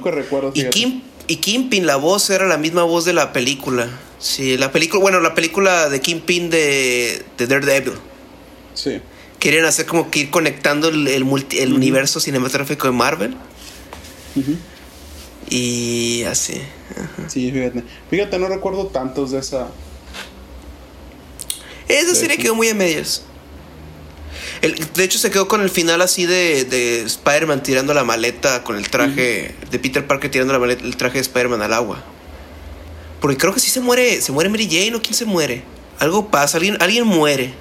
[0.53, 3.89] Y, Kim, y Kingpin, la voz era la misma voz de la película.
[4.19, 7.93] Sí, la película, bueno, la película de Kingpin de, de Daredevil.
[8.75, 9.01] Sí
[9.47, 11.23] querían hacer como que ir conectando el, el,
[11.73, 13.37] universo cinematográfico de Marvel.
[15.49, 16.61] Y así.
[17.29, 17.81] Sí, fíjate.
[18.09, 19.69] Fíjate, no recuerdo tantos de esa.
[21.87, 23.23] Esa serie quedó muy a medias.
[24.61, 28.75] de hecho, se quedó con el final así de, de Spider-Man tirando la maleta con
[28.75, 29.55] el traje.
[29.71, 32.03] De Peter Parker tirando la maleta, el traje de Spider-Man al agua.
[33.21, 34.21] Porque creo que sí se muere.
[34.21, 35.63] ¿Se muere Mary Jane o quién se muere?
[35.99, 37.53] Algo pasa, alguien, alguien muere.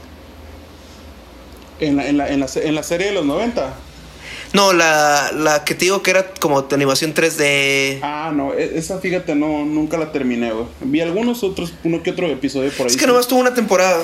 [1.80, 3.74] En la, en la, en la, en la serie de los 90.
[4.52, 8.00] No, la, la que te digo que era como de animación 3D.
[8.02, 10.66] Ah, no, e, esa fíjate, no, nunca la terminé, güey.
[10.80, 12.92] Vi algunos otros, uno que otro episodio por ahí.
[12.92, 14.02] Es que nomás tuvo una temporada.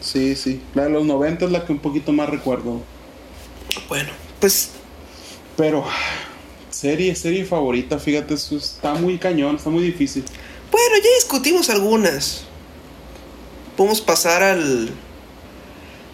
[0.00, 0.60] Sí, sí.
[0.74, 2.80] La de los 90 es la que un poquito más recuerdo.
[3.88, 4.70] Bueno, pues.
[5.56, 5.84] Pero,
[6.70, 10.24] serie, serie favorita, fíjate, eso está muy cañón, está muy difícil.
[10.70, 12.44] Bueno, ya discutimos algunas.
[13.76, 14.90] Podemos pasar al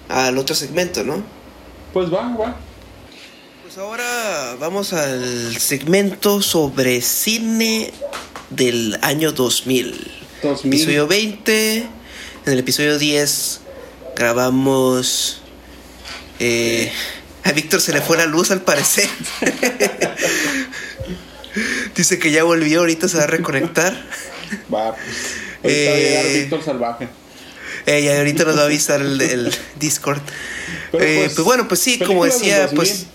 [0.08, 1.22] al otro segmento, ¿no?
[1.92, 2.56] Pues va, va.
[3.62, 7.92] Pues ahora vamos al segmento sobre cine
[8.50, 10.10] del año 2000.
[10.42, 10.72] 2000.
[10.72, 11.76] Episodio 20.
[11.76, 13.60] En el episodio 10
[14.16, 15.40] grabamos...
[16.40, 16.92] Eh,
[17.44, 19.08] a Víctor se le fue la luz al parecer.
[21.94, 23.92] Dice que ya volvió, ahorita se va a reconectar.
[24.72, 25.06] Va, pues.
[25.62, 27.08] Ahorita va a llegar eh, Víctor Salvaje.
[27.86, 30.18] Eh, ahorita nos va a avisar el, Discord.
[30.18, 33.06] Eh, pues, pues, bueno, pues sí, como decía, pues.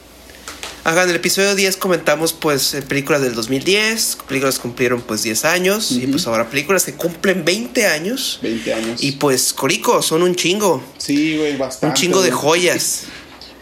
[0.86, 5.44] Ajá, en el episodio 10 comentamos pues eh, películas del 2010, películas cumplieron pues 10
[5.44, 8.40] años y pues ahora películas que cumplen 20 años.
[8.42, 9.04] 20 años.
[9.04, 10.82] Y pues Corico, son un chingo.
[10.98, 11.88] Sí, güey, bastante.
[11.88, 13.04] Un chingo de joyas.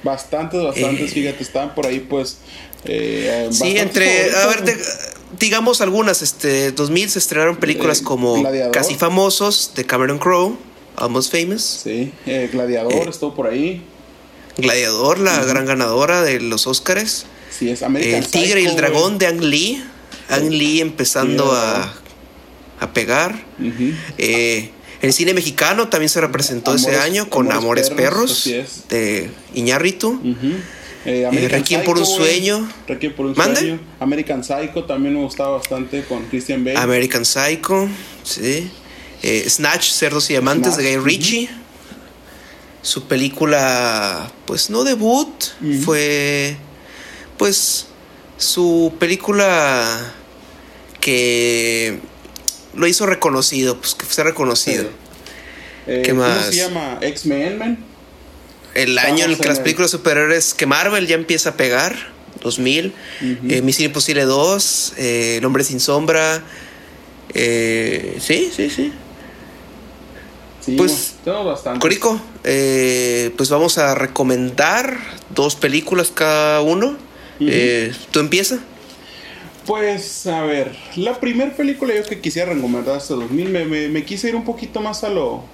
[0.03, 2.37] Bastantes, bastantes, fíjate, estaban por ahí pues...
[2.85, 4.33] sí, entre...
[4.35, 4.77] A ver,
[5.39, 10.57] digamos algunas, este 2000 se estrenaron películas como Casi Famosos de Cameron Crowe.
[10.97, 11.61] Almost Famous.
[11.83, 13.81] Sí, eh, Gladiador eh, estuvo por ahí.
[14.57, 17.25] Gladiador, la gran ganadora de los Oscars.
[17.51, 19.83] Sí, es American El Tigre y el Dragón de Ang Lee.
[20.29, 21.93] Ang Lee empezando a,
[22.79, 23.45] a pegar.
[24.17, 24.71] Eh,
[25.01, 30.19] el cine mexicano también se representó ese año con Amores Amores, Perros, Perros, de Iñárritu.
[31.05, 32.67] Eh, American Requiem por un sueño.
[32.87, 33.59] Requiem por un ¿Mande?
[33.59, 33.79] sueño.
[33.99, 36.77] American Psycho también me gustaba bastante con Christian Bale.
[36.77, 37.87] American Psycho,
[38.23, 38.69] sí.
[39.23, 41.05] Eh, Snatch, Cerdos y Amantes Snatch, de Guy.
[41.05, 41.49] Ritchie.
[42.81, 45.27] Su película, pues no debut,
[45.83, 46.55] fue
[47.37, 47.87] pues
[48.37, 50.13] su película
[51.01, 51.99] que
[52.75, 54.83] lo hizo reconocido, pues que fue reconocido.
[54.83, 54.89] Sí.
[55.87, 56.45] Eh, ¿Qué ¿Cómo más?
[56.47, 56.97] se llama?
[57.01, 57.77] X-Men.
[58.73, 61.95] El año en el que las el- películas superhéroes que Marvel ya empieza a pegar,
[62.41, 63.37] 2000, Ujú.
[63.49, 66.43] eh, Misión Imposible 2, eh, El Hombre Sin Sombra,
[67.33, 68.93] eh, sí, sí, sí.
[70.67, 71.79] Sí, pues, bastante.
[71.79, 74.97] Corico, eh, pues vamos a recomendar
[75.33, 76.97] dos películas cada uno.
[77.39, 78.59] Eh, ¿Tú empieza?
[79.65, 84.03] Pues, a ver, la primera película yo que quisiera recomendar hasta 2000, me, me, me
[84.03, 85.45] quise ir un poquito más a lo,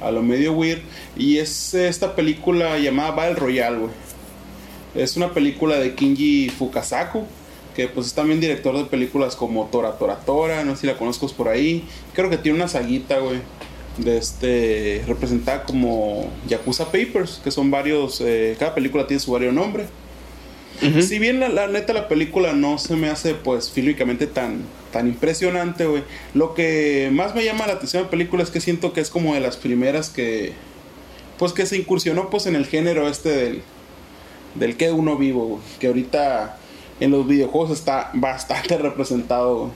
[0.00, 0.80] a lo medio weird,
[1.14, 3.90] y es esta película llamada Battle Royale, güey.
[4.94, 7.26] Es una película de Kinji Fukasaku,
[7.74, 10.96] que pues es también director de películas como Tora Tora Tora, no sé si la
[10.96, 11.84] conozco por ahí.
[12.14, 13.40] Creo que tiene una saguita, güey,
[13.98, 19.52] de este, representada como Yakuza Papers, que son varios, eh, cada película tiene su varios
[19.52, 19.86] nombre.
[21.00, 24.58] Si bien la, la neta la película no se me hace pues fílmicamente tan,
[24.92, 26.02] tan impresionante, güey.
[26.34, 29.08] Lo que más me llama la atención de la película es que siento que es
[29.08, 30.52] como de las primeras que
[31.38, 33.62] pues que se incursionó pues en el género este del
[34.54, 36.58] del que uno vivo, que ahorita
[37.00, 39.70] en los videojuegos está bastante representado.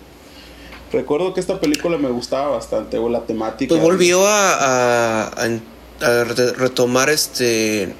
[0.92, 3.68] Recuerdo que esta película me gustaba bastante, güey, la temática.
[3.70, 5.60] Pues volvió a, a- a-
[6.06, 7.94] a re- retomar este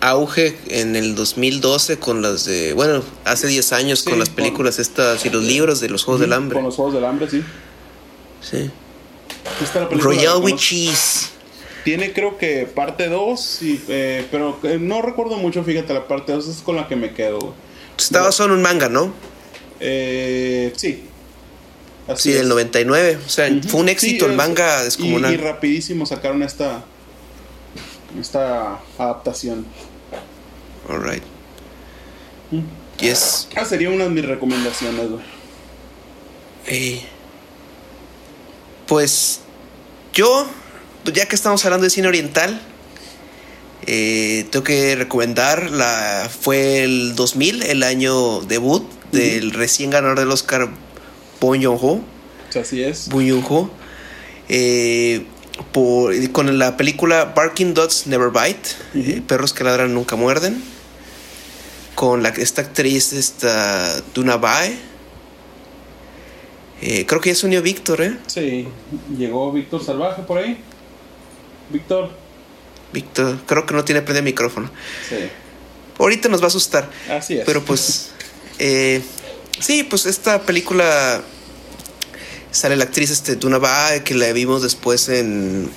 [0.00, 4.36] auge en el 2012 con las de, bueno, hace 10 años Sí, con las con-
[4.36, 6.56] películas estas y los libros de los Juegos del Hambre.
[6.56, 7.42] Con los Juegos del Hambre, sí.
[8.42, 8.70] Sí.
[9.62, 10.56] Esta la película Royal with.
[10.56, 11.30] Cheese.
[11.84, 13.60] Tiene creo que parte 2,
[14.30, 17.54] pero eh, no recuerdo mucho, fíjate, la parte 2 es con la que me quedo.
[17.98, 19.12] Estaba solo en un manga, ¿no?
[19.80, 21.04] Eh, sí.
[22.08, 22.48] Así Sí, del es.
[22.48, 23.18] 99.
[23.24, 25.32] O sea, fue un éxito Sí, el manga y, descomunal.
[25.32, 26.84] y rapidísimo sacaron esta
[28.20, 29.66] esta adaptación.
[30.88, 31.22] Alright.
[32.50, 32.60] Mm.
[33.00, 33.48] Yes.
[33.56, 35.22] Ah, sería una de mis recomendaciones, güey.
[36.66, 37.02] Eh,
[38.86, 39.40] pues
[40.12, 40.46] yo,
[41.12, 42.60] ya que estamos hablando de cine oriental,
[43.86, 50.30] eh, tengo que recomendar la fue el 2000, el año debut del recién ganador del
[50.30, 50.68] Oscar
[51.44, 52.00] Bong Joon-ho,
[52.58, 53.08] así es.
[53.08, 53.70] Bong Joon-ho,
[54.48, 55.26] eh,
[55.72, 60.62] por- con la película Barking Dogs Never Bite, eh, perros que ladran nunca muerden,
[61.94, 64.76] con la esta actriz esta Duna Bae.
[66.82, 68.16] Eh, creo que ya se unió Víctor, ¿eh?
[68.26, 68.66] Sí,
[69.16, 70.58] llegó Víctor Salvaje por ahí.
[71.70, 72.10] Víctor.
[72.92, 74.70] Víctor, creo que no tiene prende micrófono.
[75.08, 75.16] Sí,
[75.98, 76.90] Ahorita nos va a asustar.
[77.10, 77.44] así es.
[77.46, 78.10] Pero pues,
[78.58, 79.02] eh,
[79.60, 81.22] sí, pues esta película
[82.54, 85.68] sale la actriz este, Duna Bae, que la vimos después en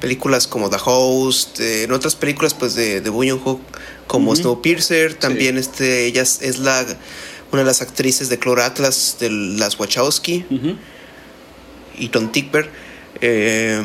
[0.00, 3.60] películas como The Host, eh, en otras películas pues de, de Bong Joon-ho
[4.06, 4.40] como Ujú.
[4.40, 5.14] Snowpiercer.
[5.14, 6.86] También este, ella es, la,
[7.50, 10.46] una de las actrices de Clore Atlas de las Wachowski
[11.98, 12.70] y Tom Tickber.
[13.20, 13.82] Eh,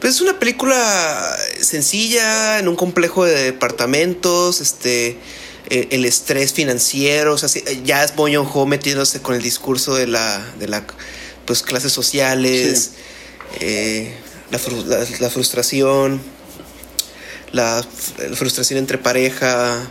[0.00, 5.18] pues es una película sencilla, en un complejo de departamentos, este,
[5.70, 10.06] eh, el estrés financiero, o sea, eh, ya es Joon-ho metiéndose con el discurso de
[10.06, 10.84] la, de la
[11.46, 12.92] pues, clases sociales,
[13.60, 14.14] eh,
[14.50, 16.20] la, fru- la- la frustración,
[17.52, 17.84] la,
[18.34, 19.88] frustración entre pareja,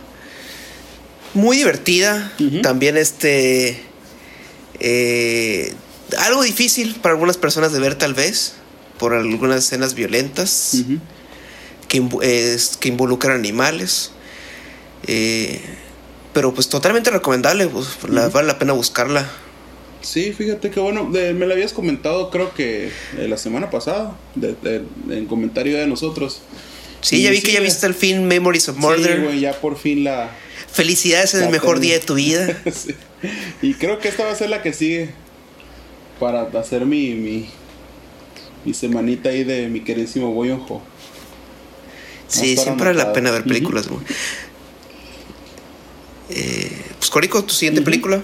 [1.34, 3.82] muy divertida, también este,
[4.80, 5.72] eh,
[6.18, 8.52] algo difícil para algunas personas de ver tal vez,
[8.98, 10.74] por algunas escenas violentas
[11.88, 14.10] que involucran animales.
[15.06, 15.60] Eh,
[16.32, 19.30] pero pues totalmente recomendable, pues, la- vale la pena buscarla.
[20.02, 22.88] Sí, fíjate que bueno, de- me lo habías comentado creo que
[23.18, 26.42] eh, la semana pasada, de- de- en comentario de nosotros.
[27.00, 29.16] Sí, Y ya vi sí, que ya viste el film Memories of Murder.
[29.18, 30.30] Sí, güey, ya por fin la...
[30.72, 32.62] Felicidades en el la mejor día de tu vida.
[32.72, 32.94] Sí.
[33.62, 35.10] Y creo que esta va a ser la que sigue
[36.20, 37.48] para hacer mi, mi,
[38.66, 40.82] mi semanita ahí de mi queridísimo Boyonjo.
[42.28, 43.88] Sí, siempre vale la pena ver películas.
[43.88, 44.00] güey.
[46.30, 48.22] Eh, pues Corico, tu siguiente película.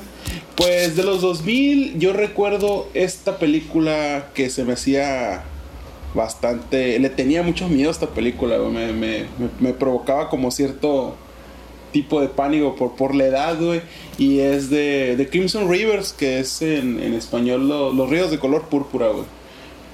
[0.56, 5.42] Pues de los 2000 yo recuerdo esta película que se me hacía
[6.14, 6.98] bastante...
[6.98, 9.24] Le tenía mucho miedo a esta película, me, me,
[9.60, 11.16] me, provocaba como cierto
[11.92, 13.80] tipo de pánico por, por la edad, güey.
[14.18, 18.38] Y es de, de Crimson Rivers, que es en, en español lo- Los Ríos de
[18.38, 19.24] Color Púrpura, güey.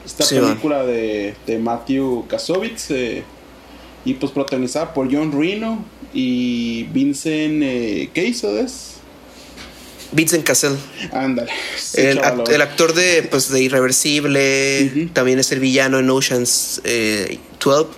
[0.04, 3.24] Esta Sí, película de, de Matthew Kasovitz eh,
[4.06, 5.84] y pues protagonizada por John Reno
[6.14, 8.92] y Vincent eh, ¿qué hizo es?
[10.12, 10.76] Vincent Cassell.
[11.12, 11.50] Ándale.
[11.94, 15.08] El, act- el actor de, pues, de Irreversible.
[15.12, 17.90] También es el villano en Oceans eh, 12.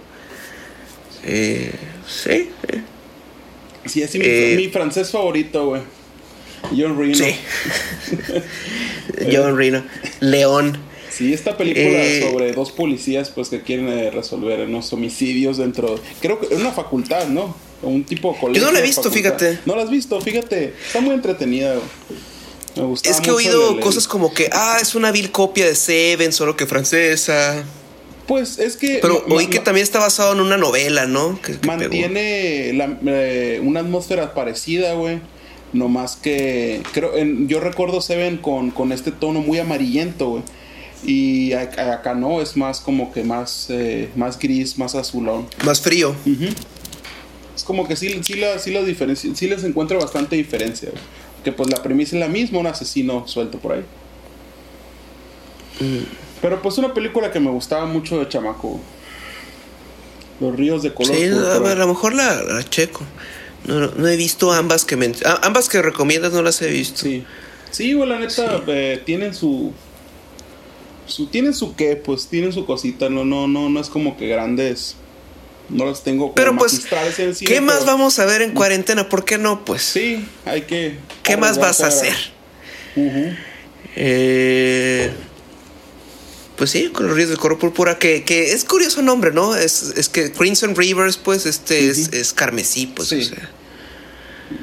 [1.25, 1.73] Eh,
[2.09, 2.31] sí.
[2.31, 2.51] eh,
[3.85, 5.83] Sí, es mi, Eh, mi francés favorito, güey.
[6.77, 7.15] John Reno.
[7.15, 7.37] Sí.
[9.33, 9.85] John Reno.
[10.21, 10.79] León.
[11.11, 15.99] Sí, esta película Eh, sobre dos policías pues que quieren eh, resolver unos homicidios dentro,
[16.21, 17.55] creo que en una facultad, ¿no?
[17.83, 18.61] Un tipo de colegio.
[18.63, 19.39] Yo no la he visto, facultad.
[19.39, 19.59] fíjate.
[19.67, 20.75] No la has visto, fíjate.
[20.87, 21.75] Está muy entretenida.
[21.75, 21.85] güey.
[22.77, 23.09] Me gusta.
[23.11, 26.57] Es que he oído cosas como que, ah, es una vil copia de Seven, solo
[26.57, 27.65] que francesa.
[28.27, 28.99] Pues es que.
[29.01, 31.41] Pero oí que también está basado en una novela, ¿no?
[31.41, 31.73] Que- que pegó.
[31.79, 35.21] mantiene la- eh, una atmósfera parecida, güey.
[35.73, 40.43] No más que creo en- yo recuerdo Seven con, con este tono muy amarillento, güey.
[41.05, 45.47] Y acá no, es más como que más eh, más gris, más azulón.
[45.65, 46.15] Más frío.
[47.55, 50.91] Es como que sí, sí, la, sí, las diferenci- sí les encuentro bastante diferencia.
[50.91, 51.03] güey.
[51.45, 53.85] Que pues la premisa es la misma, un asesino suelto por ahí.
[56.43, 58.81] Pero pues una película que me gustaba mucho de chamaco.
[60.41, 61.15] Los ríos de color.
[61.15, 61.59] Sí, a, púrpura.
[61.61, 63.03] ver, a lo mejor la, la checo.
[63.67, 67.03] No, no, no he visto ambas que ah, ambas que recomiendas, no las he visto.
[67.03, 67.25] Sí.
[67.71, 69.73] Sí, güey, la neta, eh, tienen su,
[71.09, 71.27] su.
[71.27, 73.09] Tienen su qué, pues tienen su cosita.
[73.09, 74.97] No, no, no, no es como que grandes.
[75.69, 78.25] No las tengo como Pero pues, magistrales en el cine, ¿qué más pero vamos a
[78.25, 79.09] ver en cuarentena?
[79.11, 79.65] ¿Por qué no?
[79.67, 80.97] Pues, Sí, hay que.
[81.23, 82.15] ¿qué más vas a hacer?
[83.97, 85.11] Eh,
[86.57, 89.55] pues sí, con los ríos del color púrpura, que, que es curioso nombre, ¿no?
[89.55, 93.21] Es, es que Crimson Rivers, pues, este es, carmesí, pues, Sí.
[93.21, 93.51] o sea.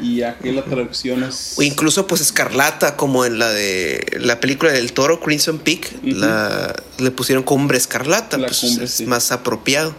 [0.02, 1.54] Y aquí la traducción es.
[1.58, 6.76] O incluso, pues, escarlata, como en la de la película del toro, Crimson Peak, la,
[6.98, 9.06] le pusieron cumbre escarlata, La pues, cumbre, es sí.
[9.06, 9.94] más apropiado.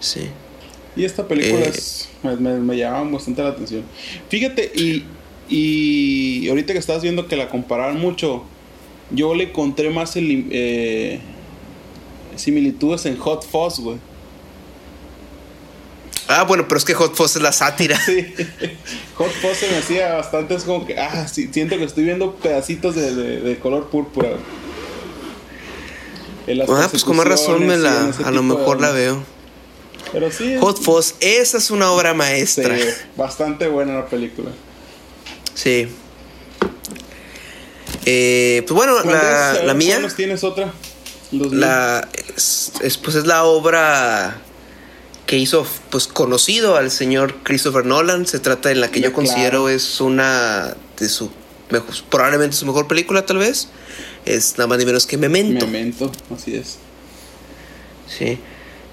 [0.00, 0.28] Sí.
[0.96, 1.68] Y esta película Eh.
[1.74, 3.82] es- me, me, me llamaba bastante la atención.
[4.28, 5.04] Fíjate, y,
[5.48, 8.44] y ahorita que estabas viendo que la comparaban mucho,
[9.10, 11.20] yo le encontré más el, eh,
[12.36, 13.98] similitudes en Hot Fuzz, güey.
[16.30, 17.98] Ah, bueno, pero es que Hot Fuzz es la sátira.
[18.00, 18.34] Sí,
[19.16, 22.36] Hot Fuzz se me hacía bastante, es como que, ah, sí, siento que estoy viendo
[22.36, 24.30] pedacitos de, de- de color púrpura.
[26.68, 29.22] Ah, pues con más razón me la, a lo de mejor la veo.
[30.12, 32.76] Pero sí, es- Hot Fuzz, esa es una obra maestra.
[32.76, 32.84] sí,
[33.16, 34.50] bastante buena la película.
[35.54, 35.88] Sí.
[38.06, 39.64] Eh, pues bueno, ¿Cuál es?
[39.64, 40.72] La, mía, ¿cuál nos tienes otra?
[41.32, 44.38] Los la, es, es, pues es la obra
[45.30, 48.26] que hizo pues conocido al señor Christopher Nolan.
[48.26, 49.14] Se trata de la que yo Claro.
[49.14, 51.30] considero es una de su
[51.70, 53.68] mejor, probablemente su mejor película tal vez.
[54.26, 55.66] Es nada más ni menos que Memento.
[55.68, 56.78] Memento, así es.
[58.08, 58.40] Sí.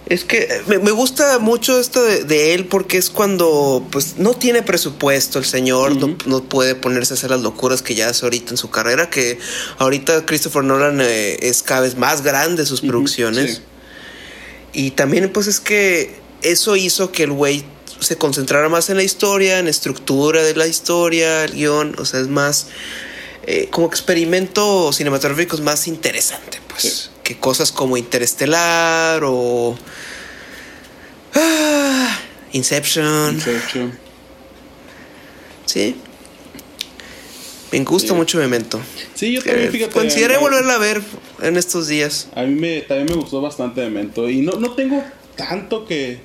[0.06, 4.18] Es que eh, me, me gusta mucho esto de, de él porque es cuando pues
[4.20, 8.10] no tiene presupuesto el señor, no, no puede ponerse a hacer las locuras que ya
[8.10, 9.40] hace ahorita en su carrera, que
[9.80, 13.56] ahorita Christopher Nolan eh, es cada vez más grande sus producciones.
[13.56, 13.62] sí.
[14.74, 17.64] Y también pues es que eso hizo que el güey
[18.00, 22.06] se concentrara más en la historia, en la estructura de la historia, el guion, o
[22.06, 22.68] sea, es más
[23.50, 27.10] eh, como experimento cinematográfico es más interesante, pues, Sí.
[27.24, 29.78] que cosas como Interestelar o
[31.34, 32.20] ah,
[32.52, 33.92] Inception, hecho,
[35.66, 35.96] sí.
[37.72, 38.14] Me gusta Sí.
[38.14, 38.80] mucho Memento.
[39.14, 39.92] Sí, yo también, Eh, fíjate.
[39.92, 41.02] Consideré volverla a ver
[41.42, 42.30] en estos días.
[42.34, 44.30] A mí me, también me gustó bastante Memento.
[44.30, 45.04] Y no, no tengo
[45.38, 46.20] tanto que.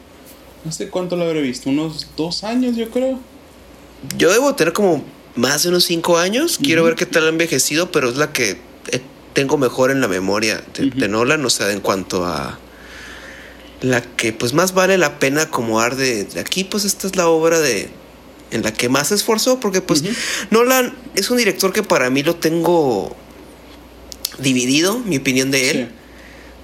[0.65, 1.71] No sé cuánto lo habré visto.
[1.71, 3.21] Unos dos años, yo creo.
[4.17, 5.05] Yo debo tener como
[5.37, 6.59] más de unos cinco años.
[6.63, 8.59] Quiero ver qué tal ha envejecido, pero es la que
[8.91, 9.01] eh,
[9.33, 11.45] tengo mejor en la memoria de, Nolan.
[11.45, 12.59] O sea, en cuanto a
[13.81, 17.29] la que pues más vale la pena acomodar de, de aquí, pues esta es la
[17.29, 17.91] obra de
[18.53, 20.05] en la que más se esforzó, porque pues.
[20.51, 23.17] Nolan es un director que para mí lo tengo
[24.39, 25.91] dividido, mi opinión de él.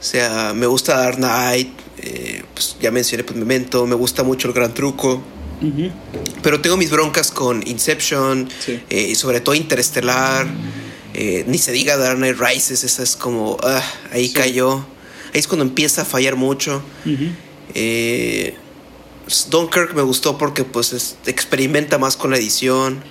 [0.00, 1.70] O sea, me gusta Dark Knight,
[2.02, 5.22] eh, pues ya mencioné pues Memento, me gusta mucho El Gran Truco.
[6.42, 8.80] Pero tengo mis broncas con Inception, Sí.
[8.90, 10.46] eh, y sobre todo Interestelar.
[11.14, 13.82] eh, ni se diga Dark Knight Rises, esa es como, ah,
[14.12, 14.34] ahí Sí.
[14.34, 14.86] cayó.
[15.34, 16.80] Ahí es cuando empieza a fallar mucho.
[17.04, 17.24] Ujú.
[17.74, 18.54] Eh,
[19.50, 23.02] Dunkirk me gustó porque pues es- experimenta más con la edición.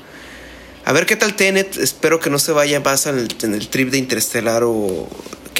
[0.85, 3.67] A ver qué tal Tenet, espero que no se vaya más en el, en el
[3.67, 5.07] trip de Interestelar o...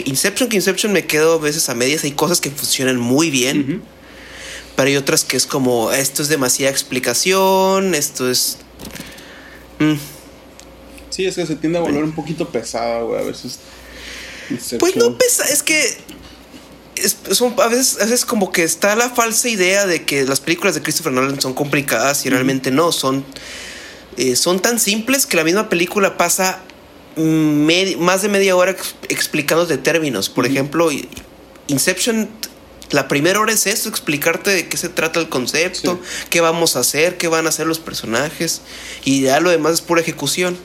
[0.03, 3.31] que Inception, que Inception me quedo a veces a medias, hay cosas que funcionan muy
[3.31, 3.81] bien.
[4.75, 8.59] Pero hay otras que es como, esto es demasiada explicación, esto es...
[9.79, 9.95] Mm.
[11.09, 13.59] Sí, es que se tiende a volver un poquito pesada, güey, a veces.
[14.77, 15.97] Pues no pesa, es que
[16.95, 20.39] es, son, a, veces, a veces como que está la falsa idea de que las
[20.39, 23.25] películas de Christopher Nolan son complicadas y realmente no, son,
[24.15, 26.61] eh, son tan simples que la misma película pasa
[27.18, 28.76] más de media hora
[29.09, 30.30] explicando de términos.
[30.30, 30.89] Por ejemplo,
[31.68, 32.30] Inception,
[32.91, 35.99] la primera hora es eso, explicarte de qué se trata el concepto,
[36.30, 38.61] qué vamos a hacer, qué van a hacer los personajes
[39.03, 40.57] y ya lo demás es pura ejecución.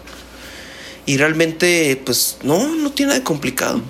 [1.05, 3.83] Y realmente, pues no, no tiene nada de complicado.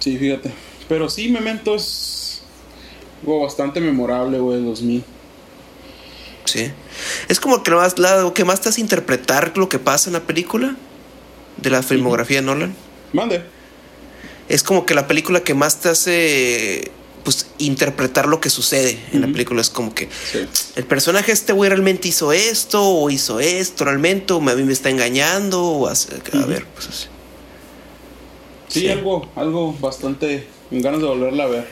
[0.00, 0.52] Sí, fíjate.
[0.86, 2.42] Pero sí, Memento es
[3.22, 5.02] bastante memorable, güey, 2000.
[6.44, 6.70] Sí.
[7.28, 10.20] Es como que más, lo que más te hace interpretar lo que pasa en la
[10.20, 10.76] película
[11.56, 12.74] de la filmografía de Nolan.
[13.12, 13.42] Mande.
[14.48, 16.90] Es como que la película que más te hace
[17.24, 19.60] pues interpretar lo que sucede en la película.
[19.60, 20.08] Es como que
[20.76, 24.72] el personaje este güey realmente hizo esto o hizo esto realmente o a mí me
[24.72, 25.94] está engañando o a,
[26.46, 27.06] ver, pues así.
[28.68, 31.66] Sí, algo, algo bastante con ganas de volverla a ver.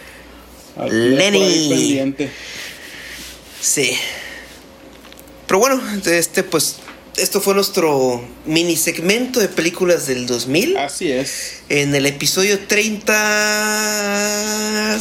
[0.91, 2.17] Lenny.
[3.61, 3.93] Sí.
[5.47, 6.77] Pero bueno, este pues
[7.17, 10.77] esto fue nuestro mini segmento de películas del 2000.
[10.77, 11.63] Así es.
[11.69, 14.99] En el episodio 30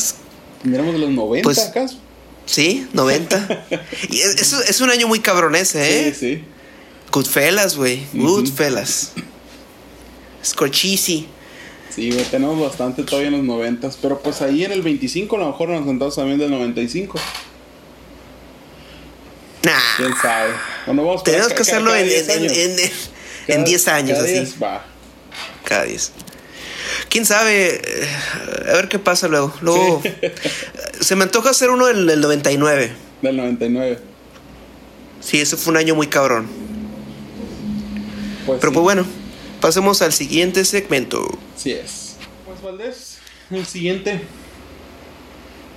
[0.63, 1.97] Miramos de los 90 pues, acaso.
[2.45, 3.65] Sí, 90.
[4.09, 6.13] y es, es, un año muy cabrón ese, ¿eh?
[6.13, 6.43] Sí, sí.
[7.11, 8.03] Goodfellas, güey.
[8.13, 9.11] Goodfellas.
[10.43, 11.27] Scorchisi.
[11.89, 13.91] Sí, güey, tenemos bastante todavía en los 90.
[14.01, 17.19] Pero pues ahí en el 25 a lo mejor nos sentamos también del 95.
[19.63, 19.79] Nah.
[19.97, 20.53] ¿Quién sabe?
[20.85, 22.91] Bueno, vamos Tenemos que hacerlo en 10 años, en,
[23.47, 24.33] en, 10 años cada así.
[24.33, 24.85] 10 va.
[25.63, 26.11] Cada 10
[27.09, 27.79] quién sabe,
[28.67, 29.53] a ver qué pasa luego.
[29.61, 30.01] Luego
[30.99, 32.91] se me antoja hacer uno del, 99.
[33.21, 33.99] Del 99.
[35.21, 36.47] Sí, ese fue un año muy cabrón.
[38.45, 39.05] Pues Pero pues bueno,
[39.61, 41.25] pasemos al siguiente segmento.
[41.55, 42.15] Sí es.
[42.45, 43.17] Pues Valdés,
[43.51, 44.21] el siguiente.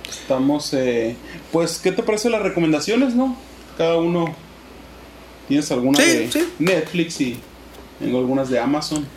[0.09, 1.15] Estamos, eh,
[1.51, 3.37] pues, ¿qué te parece las recomendaciones, no?
[3.77, 4.35] Cada uno.
[5.47, 7.37] ¿Tienes alguna de Netflix y
[7.99, 9.07] tengo algunas de Amazon?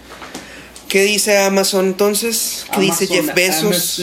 [0.89, 2.67] ¿Qué dice Amazon entonces?
[2.73, 4.01] ¿Qué dice Jeff Bezos?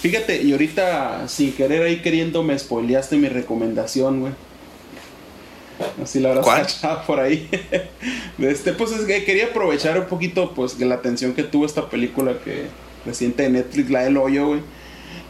[0.00, 4.32] Fíjate, y ahorita sin querer ahí queriendo me spoileaste mi recomendación, güey.
[6.02, 7.48] Así la verdad por ahí.
[8.38, 12.38] este, pues es que quería aprovechar un poquito pues la atención que tuvo esta película
[12.42, 12.66] que
[13.04, 14.60] reciente de Netflix, la del hoyo, güey.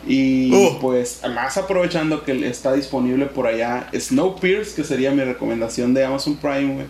[0.07, 0.51] Y
[0.81, 6.37] pues más aprovechando que está disponible por allá Snowpiercer, que sería mi recomendación de Amazon
[6.37, 6.87] Prime, güey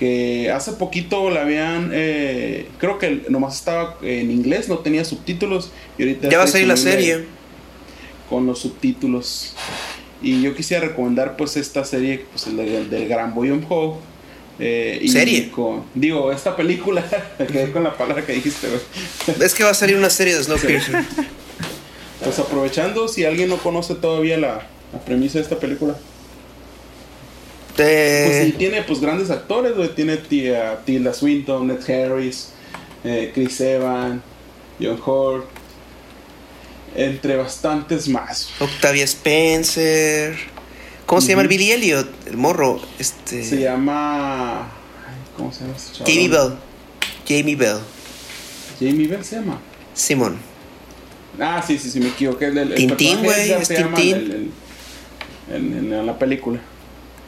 [0.00, 5.70] que hace poquito la habían, eh, creo que nomás estaba en inglés, no tenía subtítulos.
[5.98, 7.26] Y ahorita ya va a salir la serie.
[8.30, 9.52] Con los subtítulos.
[10.22, 13.98] Y yo quisiera recomendar pues esta serie, pues el del, Gran Boyum Ho.
[14.58, 15.50] Eh, ¿Serie?
[15.94, 17.04] digo, esta película,
[17.38, 18.68] me quedé con la palabra que dijiste,
[19.38, 21.04] Es que va a salir una serie de Snowpiercer.
[22.22, 25.96] pues aprovechando, si alguien no conoce todavía la, la premisa de esta película.
[27.76, 29.94] Pues sí, tiene pues grandes actores, güey.
[29.94, 32.50] Tiene tía, Tilda Swinton, Ned Harris,
[33.04, 34.20] eh, Chris Evans,
[34.80, 35.46] John Hort,
[36.94, 38.50] entre bastantes más.
[38.60, 40.36] Octavia Spencer.
[41.06, 42.08] ¿Cómo se llama el Billy Elliot?
[42.26, 42.80] El morro.
[42.98, 43.42] Este...
[43.42, 44.70] Se llama.
[45.36, 46.04] ¿Cómo se llama este?
[46.04, 46.54] Jamie Bell.
[47.26, 47.78] Jamie Bell.
[48.78, 49.58] Jamie Bell se llama.
[49.94, 50.49] Simón.
[51.40, 52.46] Ah, sí, sí, sí, me equivoqué.
[52.46, 53.50] El, Tintín, güey.
[53.50, 54.52] Es Tintín.
[55.48, 56.60] en la película.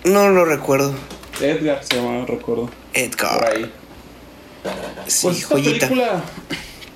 [0.04, 0.94] No lo recuerdo.
[1.40, 2.70] Edgar se llama, recuerdo.
[2.92, 3.38] Edgar.
[3.38, 3.72] Por ahí.
[5.06, 6.22] Sí, pues esta película,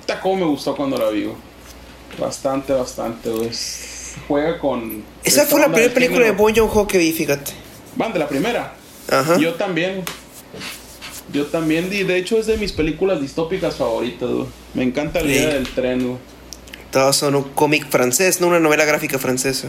[0.00, 1.28] esta como me gustó cuando la vi.
[2.18, 3.30] Bastante, bastante,
[4.28, 5.04] Juega con.
[5.24, 7.52] Esa fue la primera película de Bon Joon-ho que vi, fíjate.
[7.96, 8.74] Van de la primera.
[9.10, 9.38] Ajá.
[9.38, 10.02] Yo también.
[11.32, 14.46] Yo también, y de hecho es de mis películas distópicas favoritas, güey.
[14.74, 16.18] Me encanta la idea del tren, güey.
[16.86, 19.68] Estaba basado en un cómic francés, no una novela gráfica francesa.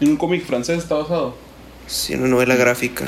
[0.00, 1.34] ¿En un cómic francés está basado?
[1.86, 3.04] Sí, una novela gráfica.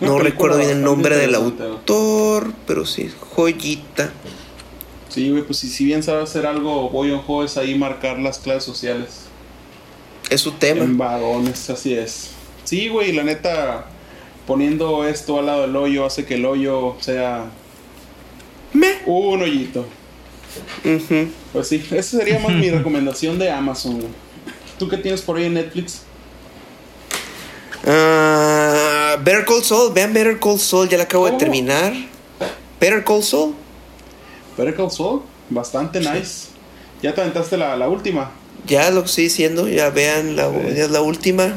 [0.00, 4.12] No recuerdo bien el nombre del autor, pero sí, joyita.
[5.08, 8.38] Sí, güey, pues si, si bien sabe hacer algo, voy Ho es ahí marcar las
[8.38, 9.26] clases sociales.
[10.30, 10.82] Es su tema.
[10.82, 12.30] En vagones, así es.
[12.64, 13.86] Sí, güey, la neta,
[14.46, 17.44] poniendo esto al lado del hoyo hace que el hoyo sea.
[18.72, 19.02] Me.
[19.04, 19.86] Un hoyito.
[21.52, 24.02] Pues sí, esa sería más mi recomendación de Amazon.
[24.78, 26.02] ¿Tú qué tienes por ahí en Netflix?
[27.84, 31.92] Uh, Better Call Saul, vean Better Call Saul, ya la acabo de terminar.
[32.80, 33.54] Better Call Saul.
[34.56, 36.48] Better Call Saul, bastante nice.
[37.02, 38.30] ¿Ya te aventaste la, la última?
[38.66, 41.54] Ya lo estoy diciendo, ya vean, la, ya es la última.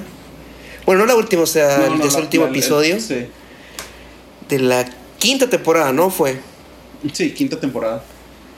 [0.85, 2.55] Bueno, no la última, o sea, No, no, ya es la- el último la- el-
[2.55, 3.27] episodio sí.
[4.49, 4.85] de la
[5.19, 6.09] quinta temporada, ¿no?
[6.09, 6.39] Fue.
[7.13, 8.03] Sí, quinta temporada.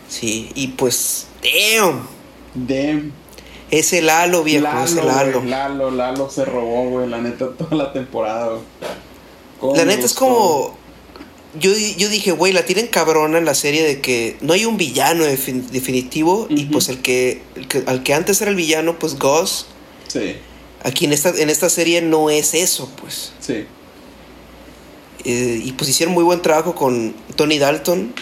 [0.09, 2.07] Sí, y pues, damn.
[2.55, 3.11] Damn.
[3.69, 5.37] Ese Lalo, viejo, ese Lalo, Lalo.
[5.39, 8.57] güey, Lalo, Lalo se robó, güey, la neta, toda la temporada,
[9.59, 9.75] güey.
[9.75, 10.77] La neta es como.
[11.59, 14.77] Yo, yo dije, güey, la tienen cabrona en la serie de que no hay un
[14.77, 18.99] villano defin- definitivo y pues el que, el que- al que antes era el villano,
[18.99, 19.65] pues Gus,
[20.07, 20.35] Sí,
[20.83, 23.31] aquí en esta, en esta serie no es eso, pues.
[23.39, 23.65] sí.
[25.25, 28.13] Eh, y pues hicieron muy buen trabajo con Tony Dalton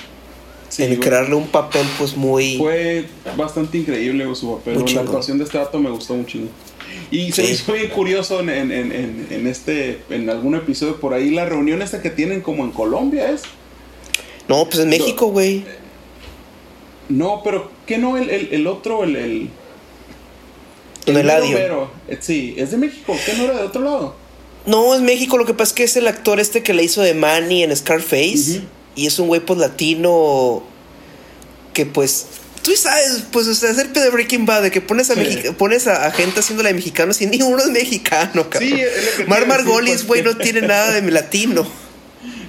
[0.69, 2.57] sí en crearle un papel pues muy...
[2.57, 3.05] Fue
[3.37, 4.83] bastante increíble su papel.
[4.93, 6.49] La actuación de este dato me gustó chingo.
[7.11, 7.47] Y se Sí.
[7.47, 11.45] me hizo bien curioso en, en, en, en- este, en algún episodio por ahí, la
[11.45, 13.43] reunión esta que tienen como en Colombia es.
[14.47, 15.65] No, pues en México, güey.
[17.09, 18.17] No, pero ¿qué no?
[18.17, 19.15] El, el, el otro, el.
[19.15, 19.49] el
[21.05, 21.89] Don Eladio.
[22.07, 23.15] Eh, sí, es de México.
[23.25, 24.15] ¿Qué no era de otro lado?
[24.65, 27.01] No, es México, lo que pasa es que es el actor este que le hizo
[27.03, 28.57] de Manny en Scarface.
[28.59, 28.67] Ujú.
[28.95, 30.63] Y es un güey pues latino
[31.73, 32.27] que pues...
[32.63, 35.39] Tú sabes, pues, o sea, hacer de Breaking Bad, de que pones a, Sí.
[35.55, 38.71] Pones a, a gente haciéndola de mexicano sin ni uno es mexicano, cabrón.
[38.71, 41.67] Sí, es lo que Mar Margolis, pues, güey, no tiene nada de latino.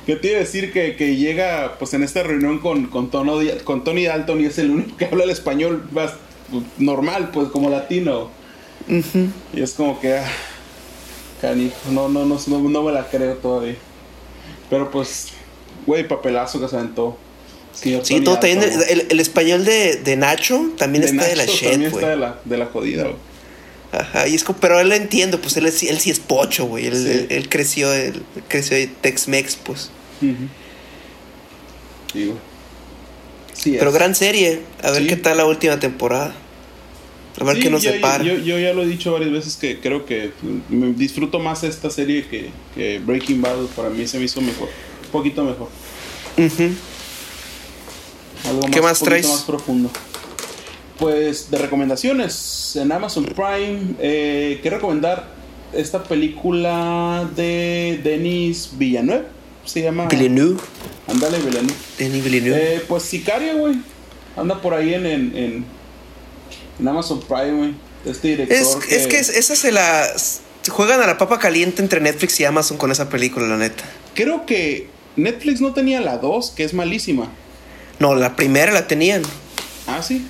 [0.07, 3.41] Que te iba a decir que, que llega pues en esta reunión con, con, Tono
[3.65, 6.13] con Tony Dalton y es el único que habla el español más
[6.79, 8.31] normal, pues como latino.
[8.89, 10.29] Y es como que, ah,
[11.41, 13.77] canijo, no, no, no, no, no me la creo todavía.
[14.71, 15.29] Pero pues,
[15.87, 17.17] güey, papelazo que se aventó.
[17.73, 21.45] Sí, todo Dalton, el, el- el español de, de Nacho también De está de la
[21.45, 23.17] shit, también está de la, de la jodida, güey.
[23.93, 26.65] Ajá, y es como, pero él lo entiendo, pues él, es- él sí es pocho,
[26.67, 26.87] güey.
[26.87, 27.09] Él, Sí.
[27.11, 29.91] él- él creció, él creció de Tex-Mex, pues.
[30.23, 30.33] Ujú.
[32.13, 32.33] Sí.
[33.53, 33.95] Sí, Pero es.
[33.95, 34.61] gran serie.
[34.83, 36.35] A ver qué tal la última temporada.
[37.39, 38.25] A ver qué nos yo, depara.
[38.25, 40.31] Yo, yo ya lo he dicho varias veces que creo que
[40.71, 43.67] me disfruto más esta serie que, que Breaking Bad.
[43.77, 44.69] Para mí se me hizo mejor.
[45.07, 45.69] Un poquito mejor.
[48.49, 49.29] Algo ¿Qué más un poquito traes?
[49.29, 49.91] más profundo.
[50.99, 55.29] Pues de recomendaciones en Amazon Prime, eh, quiero recomendar
[55.73, 59.25] esta película de Denis Villanueva.
[59.65, 60.07] Se llama.
[60.07, 60.61] Villeneuve.
[61.09, 61.75] Ándale, Villeneuve.
[61.99, 62.77] Denis Villeneuve.
[62.77, 63.75] Eh, pues Sicario, güey.
[64.37, 65.65] Anda por ahí en, en, en,
[66.79, 67.75] en Amazon Prime, güey.
[68.07, 68.57] Este director.
[68.57, 70.07] es, es que es- esa se la...
[70.69, 73.85] Juegan a la papa caliente entre Netflix y Amazon con esa película, la neta.
[74.15, 77.29] Creo que Netflix no tenía la 2, que es malísima.
[77.99, 79.23] No, la primera la tenían.
[79.87, 80.27] Ah, sí.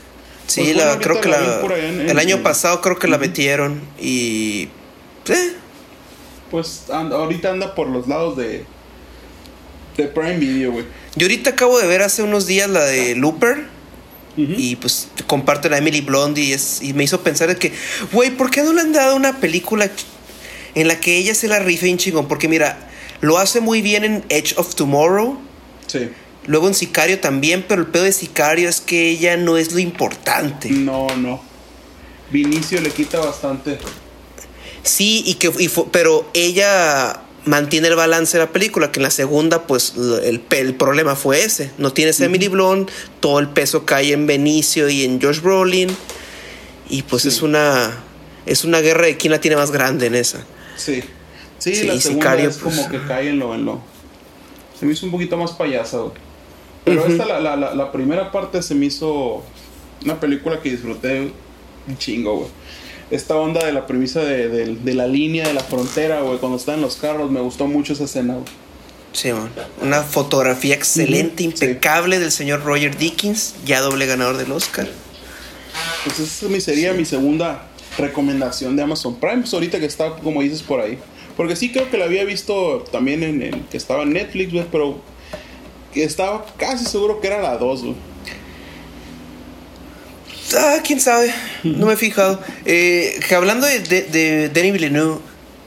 [0.47, 3.18] Sí, Pues la, creo que la en- en- el año en- pasado creo que la
[3.18, 4.68] metieron y...
[5.28, 5.53] eh,
[6.51, 8.64] Pues ahorita anda por los lados de.
[9.97, 10.84] De Prime Video, güey.
[11.16, 13.74] Yo ahorita acabo de ver hace unos días la de Looper.
[14.39, 17.72] Y pues comparten a Emily Blonde y, es, y me hizo pensar de que,
[18.12, 19.91] güey, ¿por qué no le han dado una película
[20.74, 22.28] en la que ella se la rife un chingón?
[22.28, 22.86] Porque mira,
[23.20, 25.38] lo hace muy bien en Edge of Tomorrow,
[25.86, 26.10] Sí.
[26.46, 29.78] luego en Sicario también, pero el pedo de Sicario es que ella no es lo
[29.78, 30.68] importante.
[30.70, 31.40] No, no.
[32.30, 33.78] Vinicio le quita bastante.
[34.82, 39.04] Sí, y que, y fue- pero ella mantiene el balance de la película, que en
[39.04, 41.70] la segunda, pues el, el problema fue ese.
[41.78, 42.90] No tienes a Emily Blunt,
[43.20, 45.96] todo el peso cae en Benicio y en Josh Brolin.
[46.88, 47.28] Y pues Sí.
[47.28, 48.02] es una
[48.46, 50.44] es una guerra de quién la tiene más grande en esa.
[50.76, 51.02] Sí.
[51.59, 52.76] Sí, Sí, la segunda Sicario, es pues.
[52.76, 53.80] como que cae en lo, en lo.
[54.78, 56.12] Se me hizo un poquito más payasa, güey.
[56.84, 57.12] Pero Ujú.
[57.12, 59.42] esta, la, la, la, la primera parte se me hizo
[60.04, 61.32] una película que disfruté
[61.88, 62.48] un chingo, güey.
[63.11, 66.58] Esta onda de la premisa de, de- de la línea de la frontera, güey, cuando
[66.58, 68.46] están en los carros, me gustó mucho esa escena, güey.
[69.12, 69.50] Sí, man.
[69.80, 71.64] Una fotografía excelente, Ujú, sí.
[71.64, 74.87] impecable del señor Roger Dickens, ya doble ganador del Oscar.
[76.04, 77.66] Pues esa sería mi segunda
[77.99, 80.99] recomendación de Amazon Prime, pues ahorita que está, como dices, por ahí.
[81.37, 84.67] Porque sí creo que la había visto también en el que estaba en Netflix, güey,
[84.71, 85.00] pero
[85.95, 87.95] estaba casi seguro que era la 2, güey.
[90.57, 91.34] Ah, quién sabe,
[91.64, 92.41] no me he fijado.
[92.64, 95.18] Eh, que hablando de, de, de Denis Villeneuve,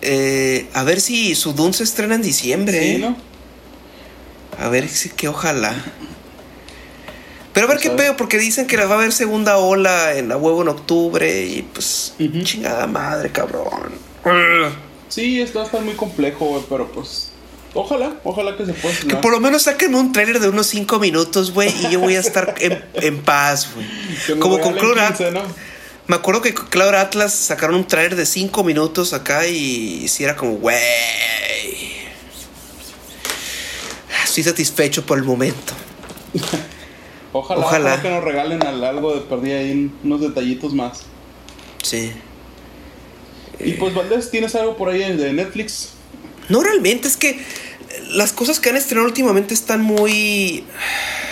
[0.02, 2.80] eh, a ver si su Dune se estrena en diciembre.
[2.80, 3.00] Sí, ¿eh?
[3.00, 3.18] ¿no?
[4.58, 5.76] A ver si que ojalá.
[7.54, 10.38] Pero a ver qué pedo, porque dicen que va a haber segunda ola en la
[10.38, 12.14] huevo en octubre y pues
[12.44, 13.92] chingada madre, cabrón.
[15.10, 17.30] Sí, esto va a estar muy complejo, güey, pero pues
[17.74, 21.00] ojalá, ojalá que se pueda Que por lo menos saquen un tráiler de unos 5
[21.00, 24.40] minutos, güey, y yo voy a estar en, en paz, güey.
[24.40, 25.34] Como con Cloud 15, Atlas.
[25.34, 25.42] ¿no?
[26.08, 30.36] Me acuerdo que Cloud Atlas sacaron un tráiler de 5 minutos acá y sí era
[30.36, 30.78] como, güey.
[34.24, 35.74] Estoy satisfecho por el momento.
[37.32, 37.86] Ojalá, Ojalá.
[37.94, 41.02] ojalá que nos regalen al- algo de perdida ahí, unos detallitos más.
[41.84, 42.12] Sí.
[43.60, 45.90] Y pues Valdés, ¿tienes algo por ahí de Netflix?
[46.48, 47.40] No, realmente, es que
[48.12, 50.64] las cosas que han estrenado últimamente están muy.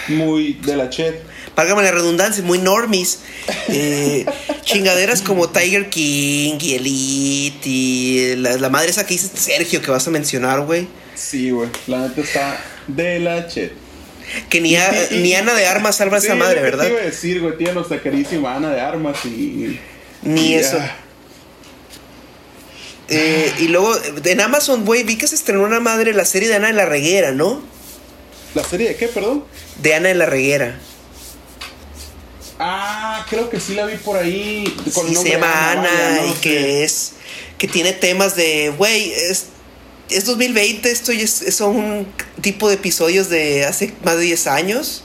[0.08, 1.22] Muy de la chet.
[1.56, 3.20] Págame la redundancia, muy normis.
[3.70, 4.26] Eh,
[4.64, 9.90] chingaderas como Tiger King y Elite y la, la madre esa que dice Sergio que
[9.90, 10.88] vas a mencionar, güey.
[11.16, 11.70] Sí, güey.
[11.88, 13.72] La neta está de la chet.
[14.50, 16.84] Que ni, a- ni Ana de Armas salva a Sí, esa es madre, ¿verdad?
[16.86, 17.58] Te iba a decir, güey.
[17.58, 19.80] Tiene nuestra queridísima Ana de Armas y.
[20.22, 20.78] Ni y, eso.
[20.80, 20.96] ah,
[23.10, 26.56] Eh, y luego en Amazon, güey, vi que se estrenó una madre la serie de
[26.56, 27.62] Ana de la Reguera, ¿no?
[28.54, 29.46] ¿La serie de qué, perdón?
[29.82, 30.80] De Ana de la Reguera.
[32.60, 34.64] Ah, creo que sí la vi por ahí.
[34.94, 36.40] con Sí, se llama Ana no y sé.
[36.42, 37.12] que es
[37.58, 39.46] que tiene temas de, güey, es,
[40.10, 42.08] es 2020, esto es, son un
[42.42, 45.04] tipo de episodios de hace más de 10 años.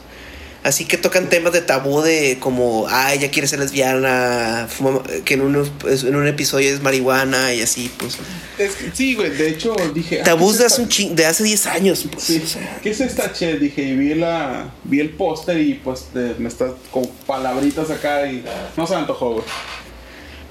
[0.65, 5.35] Así que tocan temas de tabú de como, ah, ella quiere ser lesbiana, fuma- que
[5.35, 8.17] en un, en un episodio es marihuana y así, pues.
[8.59, 9.31] Es que- sí, güey.
[9.31, 10.21] De hecho, dije.
[10.21, 12.23] ah, Tabús ¿qué de hace, un esta- chin- de hace 10 años, pues.
[12.25, 12.79] Sí, o sea.
[12.81, 13.59] ¿qué es esta chet?
[13.59, 18.25] Dije, y vi, la, vi el póster y pues de- me está con palabritas acá
[18.31, 18.45] y
[18.77, 19.45] no se me antojó, güey.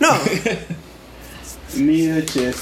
[0.01, 0.09] No,
[1.75, 2.55] Ni de chet.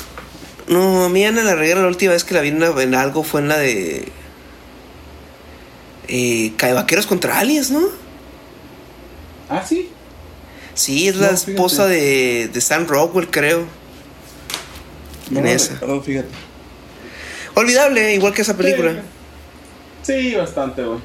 [0.68, 3.42] no, a mí Ana la Reguera la última vez que la vi en algo fue
[3.42, 4.08] en la de...
[6.10, 7.82] Eh, Cae Vaqueros contra Aliens, ¿no?
[9.48, 9.90] Ah, sí.
[10.74, 13.66] Sí, es la No, esposa de, de Sam Rockwell, creo.
[15.30, 15.74] No En esa.
[15.74, 16.30] recuerdo, fíjate.
[17.56, 19.04] Olvidable, igual que esa película.
[20.04, 21.00] Sí, sí, bastante, güey.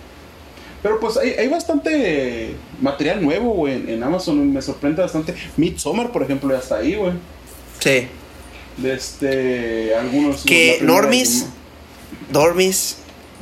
[0.82, 4.52] Pero pues hay, hay bastante material nuevo, güey, en, en Amazon.
[4.52, 5.34] Me sorprende bastante.
[5.56, 7.12] Midsommar, por ejemplo, ya está ahí, güey.
[7.80, 8.06] Sí.
[8.76, 9.94] De este.
[9.96, 10.44] Algunos.
[10.44, 11.46] Que Normis,
[12.30, 12.96] Dormis,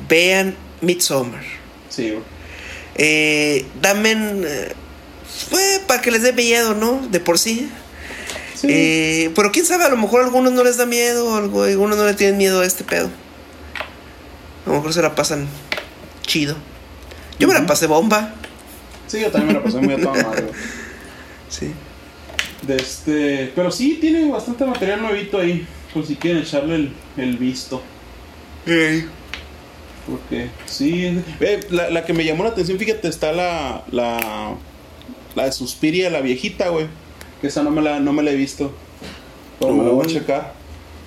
[0.09, 1.42] vean Midsommar.
[1.88, 2.22] Sí, güey.
[2.96, 4.44] Eh, damen...
[4.46, 4.72] eh,
[5.50, 7.00] pues, para que les dé miedo, ¿no?
[7.10, 7.70] De por sí.
[8.54, 8.66] Sí.
[8.70, 11.66] Eh, pero quién sabe, a lo mejor a algunos no les da miedo, algo- a
[11.68, 13.09] algunos no le tienen miedo a este pedo.
[14.66, 15.48] A lo mejor se la pasan
[16.26, 16.56] chido.
[17.38, 18.34] Yo me la pasé bomba.
[19.09, 20.44] Sí, yo también me la pasé muy a toda madre.
[21.48, 21.72] Sí.
[22.62, 23.52] De este.
[23.56, 25.66] Pero sí, tiene bastante material nuevito ahí.
[25.92, 27.82] Por si quieren echarle el, el visto.
[30.09, 31.23] Porque sí.
[31.41, 33.85] eh, la, la que me llamó la atención, fíjate, está la.
[33.93, 34.55] La,
[35.35, 36.87] la de Suspiria, la viejita, güey.
[37.41, 38.73] Que esa no me la, no me la he visto.
[39.59, 40.53] Pero me la voy a checar.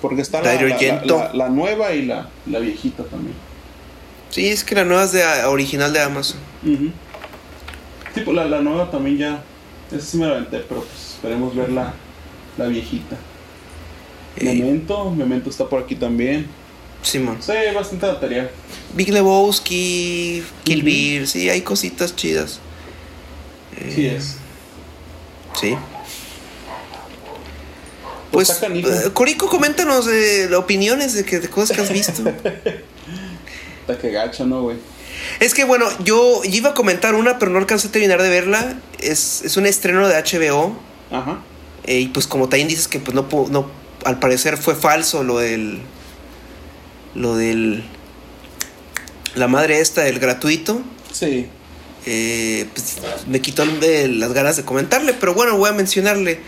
[0.02, 0.54] Porque está la,
[1.34, 3.34] la, nueva y la, la viejita también.
[4.30, 6.38] Sí, es que la nueva es de original de Amazon.
[6.62, 6.90] Ujú.
[8.14, 9.42] Sí, pues la, la nueva también ya.
[9.90, 11.94] Esa sí me la aventé, pero pues esperemos ver la,
[12.58, 13.16] la viejita.
[14.40, 16.46] Memento, Memento está por aquí también.
[17.06, 17.38] Simón.
[17.40, 18.50] Sí, hay bastante material.
[18.94, 20.82] Big Lebowski, Kill.
[20.82, 22.60] Bill, sí, hay cositas chidas.
[23.76, 24.36] Eh, Sí es.
[25.60, 25.76] Sí.
[28.30, 32.22] Pues Pues, eh, Corico, coméntanos eh, opiniones de, que, de cosas que has visto.
[33.80, 34.76] Está que gacho, ¿no, güey?
[35.40, 38.74] es que bueno, yo iba a comentar una, pero no alcancé a terminar de verla.
[38.98, 40.76] Es, es un estreno de HBO.
[41.10, 41.38] Ajá.
[41.84, 43.70] eh, y pues como también dices que pues no, no
[44.04, 45.80] al parecer fue falso lo del
[47.16, 47.82] lo del
[49.34, 50.82] la madre esta del gratuito
[51.12, 51.46] Sí.
[52.06, 56.38] eh, pues me quitó de las ganas de comentarle pero bueno voy a mencionarle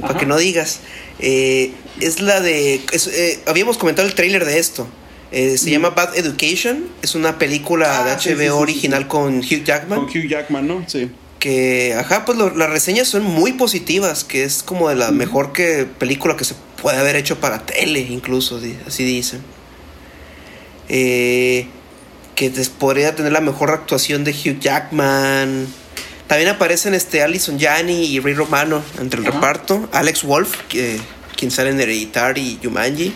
[0.00, 0.80] para que no digas
[1.20, 4.86] Eh, es la de es, eh, habíamos comentado el tráiler de esto
[5.32, 5.72] Eh, se Mm.
[5.72, 9.64] llama Bad Education es una película Ah, de HBO sí, sí, sí, original con Hugh
[9.64, 10.84] Jackman Con Hugh Jackman, ¿no?
[10.88, 11.10] Sí.
[11.40, 15.52] que ajá pues lo- las reseñas son muy positivas que es como de la mejor
[15.52, 19.40] que película que se puede haber hecho para tele incluso así dicen
[20.88, 21.66] Eh,
[22.34, 25.66] que podría tener la mejor actuación de Hugh Jackman
[26.28, 29.34] también aparecen este Alison Janney y Ray Romano entre el Ajá.
[29.36, 30.98] reparto Alex Wolf que,
[31.36, 33.12] quien sale en Hereditary y Jumanji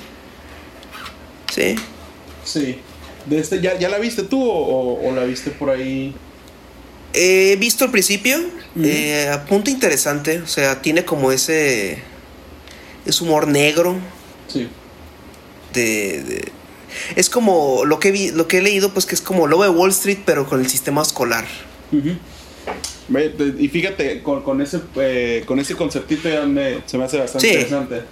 [1.55, 1.77] sí
[2.45, 2.79] Sí.
[3.27, 6.13] De este, ¿ya, ¿Ya la viste tú o, la viste por ahí?
[7.15, 8.37] He visto al principio,
[8.83, 12.03] eh, apunta interesante, o sea, tiene como ese,
[13.07, 13.95] ese humor negro
[14.49, 14.67] Sí.
[15.73, 16.53] de, de-
[17.17, 19.71] es como lo que vi, lo que he leído, pues que es como Lobo de
[19.71, 21.45] Wall Street, pero con el sistema escolar.
[23.59, 27.47] Y fíjate, con, con ese eh, con ese conceptito ya me, se me hace bastante
[27.49, 27.53] Sí.
[27.55, 28.03] interesante.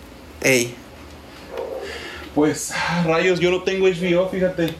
[0.42, 0.74] Ey,
[2.34, 2.72] Pues,
[3.06, 4.74] rayos, yo no tengo HBO, fíjate.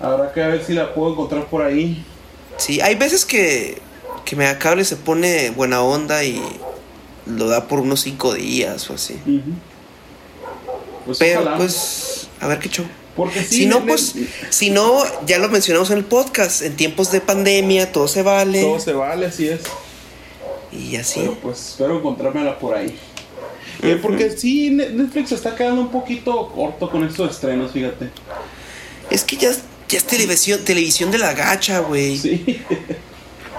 [0.00, 2.04] Habrá que ver si la puedo encontrar por ahí.
[2.58, 3.78] sí, hay veces que,
[4.24, 6.40] que me cable se pone buena onda y
[7.26, 9.16] lo da por unos cinco días o así.
[11.06, 11.56] Pues Pero ojalá.
[11.56, 12.86] pues, a ver qué show.
[13.16, 14.14] Porque sí, si no, en- pues,
[14.50, 18.60] si no, ya lo mencionamos en el podcast, en tiempos de pandemia todo se vale.
[18.62, 19.60] todo se vale, así es.
[20.72, 21.20] Y así.
[21.20, 22.98] Pero pues espero encontrármela por ahí.
[23.82, 28.08] Eh, porque sí, Ne- Netflix está quedando un poquito corto con estos estrenos, fíjate.
[29.10, 29.52] Es que ya,
[29.88, 32.18] ya es televisión, televisión de la gacha, güey.
[32.18, 32.62] Sí.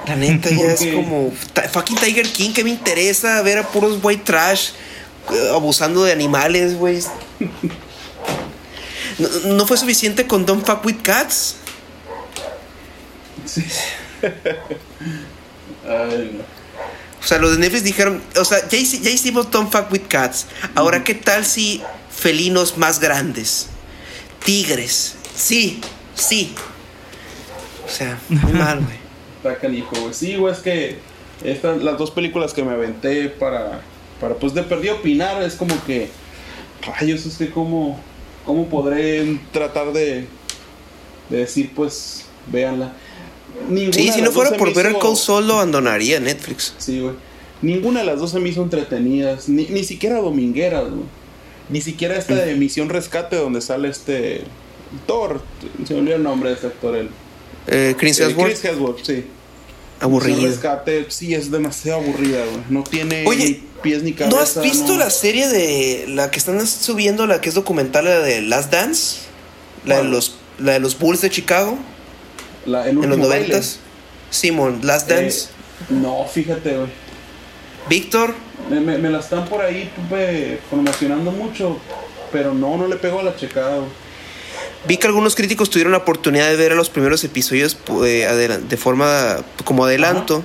[0.08, 1.32] La neta ya es como
[1.72, 4.70] fucking Tiger King, que me interesa ver a puros white trash
[5.32, 7.00] eh, abusando de animales, güey.
[9.20, 11.56] No, no fue suficiente con Don't Fuck With Cats.
[13.46, 13.64] sí.
[15.88, 16.44] Ay, no.
[17.24, 20.04] O sea, los de Netflix dijeron, o sea, ya, hici- ya hicimos Don't Fuck With
[20.08, 20.46] Cats.
[20.76, 21.82] Ahora, ¿qué tal si
[22.16, 23.68] felinos más grandes?
[24.44, 25.16] Tigres.
[25.36, 25.82] Sí,
[26.14, 26.54] sí.
[27.86, 28.98] O sea, muy mal, güey.
[29.38, 30.14] Está canijo, güey.
[30.14, 31.00] Sí, güey, es que
[31.44, 33.82] estas, las dos películas que me aventé para,
[34.22, 36.10] para pues de perdido opinar, es como que,
[36.86, 38.00] rayos, es que cómo,
[38.46, 40.26] cómo podré tratar de,
[41.30, 42.94] de decir, pues, véanla.
[43.70, 46.74] Ninguna Sí, si no fuera por ver el Cold Soul, lo abandonaría Netflix.
[46.78, 47.16] Sí, güey.
[47.62, 51.06] Ninguna de las dos se me hizo entretenidas, ni, ni siquiera domingueras, güey.
[51.70, 54.44] Ni siquiera esta de Misión Rescate donde sale este
[55.08, 55.42] Thor,
[55.88, 57.10] se me olvidó el nombre de este actor, el
[57.68, 59.26] Eh, Chris Hemsworth, Chris Hemsworth, sí.
[60.06, 60.42] Aburrido.
[60.42, 62.58] Rescate, sí, es demasiado aburrida, güey.
[62.70, 64.36] No tiene Oye, ni pies ni cabeza.
[64.36, 64.98] ¿No has visto no.
[65.00, 69.18] la serie de la que están subiendo, la que es documental, la de Last Dance?
[69.86, 71.78] La de los, la de los Bulls de Chicago,
[72.66, 73.80] La- el en los noventas.
[74.32, 75.46] Simon, Last Dance.
[75.50, 76.90] Eh, no, fíjate, güey.
[77.88, 78.34] Víctor,
[78.70, 79.92] Me, me- me la están por ahí
[80.70, 81.78] promocionando mucho,
[82.32, 83.90] pero no, no le pego a la checada, güey.
[84.88, 89.38] Vi que algunos críticos tuvieron la oportunidad de ver los primeros episodios eh, de forma
[89.64, 90.44] como adelanto.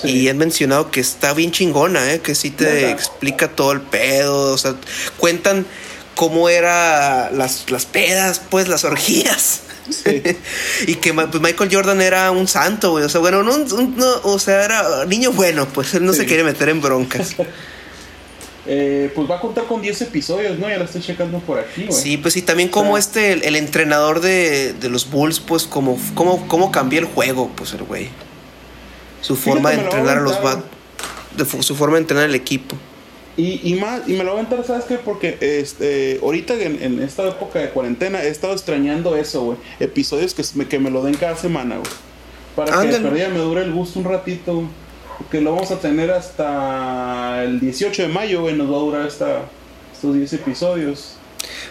[0.00, 0.10] Sí.
[0.10, 2.20] Y han mencionado que está bien chingona, ¿eh?
[2.20, 4.52] que sí te explica todo el pedo.
[4.52, 4.74] O sea,
[5.18, 5.66] cuentan
[6.14, 9.60] cómo era las, las pedas, pues las orgías.
[9.88, 10.22] Sí.
[10.86, 13.04] y que pues, Michael Jordan era un santo, güey.
[13.04, 16.42] O sea, bueno, no, no, o sea, era niño bueno, pues él no se quiere
[16.42, 17.36] meter en broncas.
[18.66, 20.68] Eh, pues va a contar con 10 episodios, ¿no?
[20.68, 21.92] Ya la estoy checando por aquí, güey.
[21.92, 22.98] Sí, pues y también como Ah.
[22.98, 27.50] este, el, el entrenador de, de los Bulls, pues como, como, cómo cambió el juego,
[27.54, 28.08] pues el güey.
[29.20, 30.60] Su forma de lo a entrenar a los bat,
[31.60, 32.76] su forma de entrenar el equipo.
[33.36, 34.94] Y, y más, y me lo voy a aventar, ¿sabes qué?
[34.96, 39.58] Porque este, ahorita en, en esta época de cuarentena he estado extrañando eso, güey.
[39.80, 41.90] Episodios que me, que me lo den cada semana, güey.
[42.54, 42.98] Para que Ándale.
[42.98, 44.66] de perdida me dure el gusto un ratito, güey.
[45.18, 48.54] Porque lo vamos a tener hasta el 18 de mayo, güey.
[48.56, 49.42] Nos va a durar esta,
[49.94, 51.16] estos 10 episodios.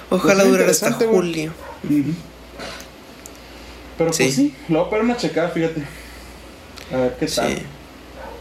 [0.10, 1.52] Ojalá Pues, durara hasta julio.
[3.98, 4.24] Pero Sí.
[4.24, 5.84] pues sí, le voy a poner una checada, fíjate.
[6.92, 7.56] A ver qué tal.
[7.56, 7.62] Sí.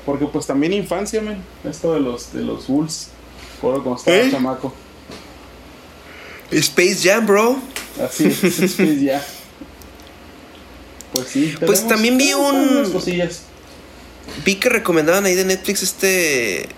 [0.07, 1.39] Porque pues también infancia, men.
[1.65, 3.09] Esto de los, de los Bulls.
[3.61, 4.29] Por cuando estaba ¿Eh?
[4.31, 4.73] chamaco.
[6.51, 7.57] Space Jam, bro.
[8.03, 9.25] Así es, que ya.
[11.13, 11.55] Pues sí.
[11.65, 13.43] Pues también vi un- cosillas.
[14.45, 16.69] Vi que recomendaban ahí de Netflix este.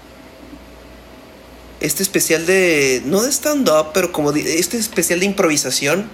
[1.80, 3.02] Este especial de.
[3.04, 6.08] No de stand-up, pero como de- este especial de improvisación.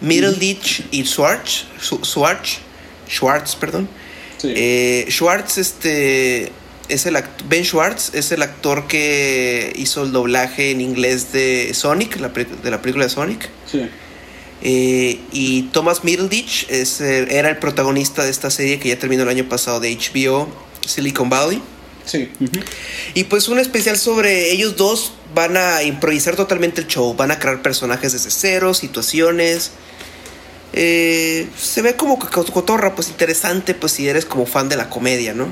[0.00, 1.64] Middle Ditch y Schwartz.
[1.80, 2.58] Schwartz.
[3.08, 3.88] Schwartz, perdón.
[4.38, 4.52] Sí.
[4.54, 6.52] Eh, Schwartz, este.
[6.88, 7.16] Es el
[7.48, 12.70] ben Schwartz es el actor que hizo el doblaje en inglés de Sonic, la de
[12.70, 13.48] la película de Sonic.
[13.70, 13.88] sí.
[14.62, 19.22] Eh, y Thomas Middleditch es, el- era el protagonista de esta serie que ya terminó
[19.22, 20.48] el año pasado de HBO,
[20.86, 21.62] Silicon Valley.
[22.04, 22.30] Sí.
[23.14, 27.38] Y pues un especial sobre ellos dos van a improvisar totalmente el show, van a
[27.38, 29.72] crear personajes desde cero, situaciones.
[30.72, 35.34] Eh, se ve como cotorra, pues interesante, pues si eres como fan de la comedia,
[35.34, 35.48] ¿no?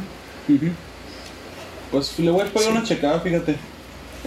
[1.90, 3.56] Pues le voy a poner una checada, fíjate.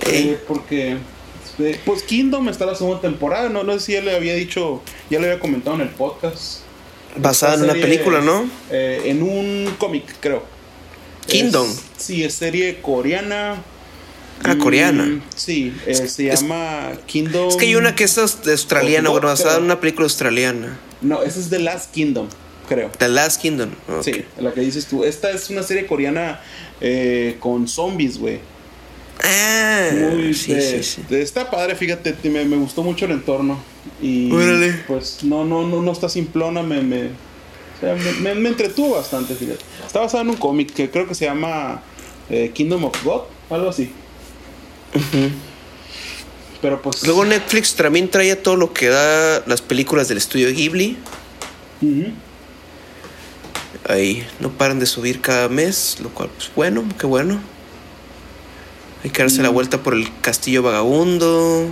[0.05, 0.97] Eh, porque.
[1.45, 3.49] este, Pues Kingdom está la segunda temporada.
[3.49, 4.81] No, no sé si ya le había dicho.
[5.09, 6.61] Ya le había comentado en el podcast.
[7.17, 8.49] Basada en una película, ¿no?
[8.69, 10.43] eh, en un cómic, creo.
[11.27, 11.69] Kingdom.
[11.69, 13.61] Es- sí, es serie coreana.
[14.43, 15.21] Ah, Mm, coreana.
[15.35, 17.49] Sí, eh, se Es- llama Kingdom.
[17.49, 20.79] Es que hay una que es australiana, bueno, no, basada en una película australiana.
[21.01, 22.27] No, esa es The Last Kingdom,
[22.67, 22.89] creo.
[22.97, 23.69] The Last Kingdom.
[24.03, 25.03] Sí, la que dices tú.
[25.03, 26.41] Esta es una serie coreana
[26.83, 28.39] eh, con zombies, güey.
[29.23, 31.01] Ah, Muy sí, de- sí, sí.
[31.07, 33.59] de- está padre, fíjate, te- me, me gustó mucho el entorno.
[34.01, 34.73] Y Órale.
[34.87, 37.09] pues no, no, no, no está simplona, me, me,
[37.81, 39.63] sea, me, entretuvo bastante, fíjate.
[39.85, 41.81] Está basado en un cómic que creo que se llama
[42.29, 43.91] eh, Kingdom of God, algo así.
[46.61, 47.03] Pero pues.
[47.05, 50.97] Luego Netflix también trae todo lo que da las películas del estudio Ghibli.
[53.89, 57.41] Ahí no paran de subir cada mes, lo cual, pues bueno, qué bueno.
[59.03, 59.53] Hay que darse la Mm.
[59.53, 61.67] vuelta por el Castillo Vagabundo.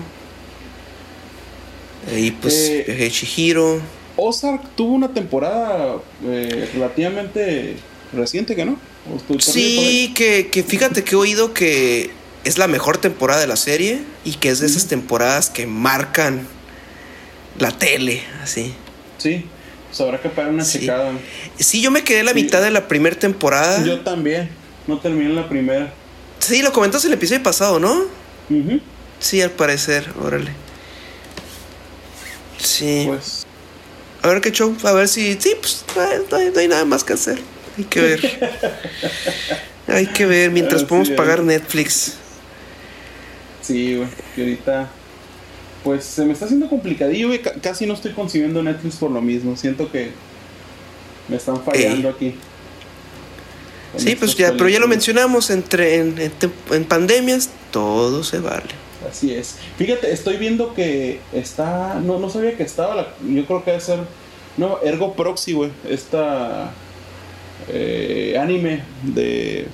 [2.15, 3.81] Y pues Eh, viaje de Chihiro.
[4.21, 7.77] Ozark tuvo una temporada eh, relativamente
[8.13, 8.77] reciente, ¿que no?
[9.39, 12.11] Sí, que, que fíjate que he oído que
[12.43, 16.47] es la mejor temporada de la serie y que es de esas temporadas que marcan
[17.57, 18.73] la tele, así.
[19.17, 19.45] Sí,
[19.87, 20.79] pues habrá que pagar una Sí.
[20.81, 21.13] checada.
[21.57, 22.43] Sí, yo me quedé en la Sí.
[22.43, 23.83] mitad de la primera temporada.
[23.85, 24.49] Yo también,
[24.87, 25.93] no terminé en la primera.
[26.39, 28.03] Sí, lo comentaste en el episodio pasado, ¿no?
[29.19, 30.51] Sí, al parecer, órale.
[32.57, 33.03] Sí.
[33.07, 33.38] Pues,
[34.21, 35.35] A ver qué show, a ver si.
[35.39, 37.39] Sí, pues no hay, no hay- nada más que hacer.
[37.77, 38.51] Hay que ver.
[39.87, 42.13] hay que ver mientras Así podemos pagar Netflix.
[43.61, 44.89] sí, güey, que ahorita...
[45.83, 47.41] Pues se me está haciendo complicadillo, güey.
[47.41, 49.55] ca- Casi no estoy consiguiendo Netflix por lo mismo.
[49.55, 50.11] Siento que
[51.29, 52.35] me están fallando aquí.
[53.95, 56.31] Sí, pues ya, pero ya lo mencionamos, entre en, en
[56.71, 58.65] en pandemias todo se vale.
[59.07, 59.55] Así es.
[59.77, 61.95] Fíjate, estoy viendo que está.
[62.03, 62.95] No, no sabía que estaba.
[62.95, 63.99] La, yo creo que debe ser.
[64.57, 65.71] No, Ergo Proxy, güey.
[65.87, 66.71] Esta.
[67.69, 69.67] eh, anime de,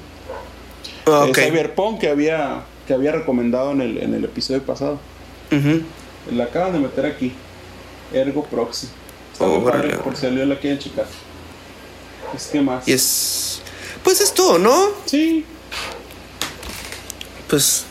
[1.07, 1.38] Ah, de ok.
[1.38, 4.99] Cyberpunk que había, que había recomendado en el, en el episodio pasado.
[5.52, 5.81] Ujú.
[6.35, 7.31] La acaban de meter aquí.
[8.14, 8.88] Ergo Proxy.
[9.34, 9.89] Está Órale.
[9.89, 11.06] padre, por si salió la quieren checar.
[12.35, 12.88] Es que más.
[12.88, 13.61] Y es.
[14.03, 14.89] Pues es todo, ¿no?
[15.06, 15.45] Sí,
[17.49, 17.85] Pues.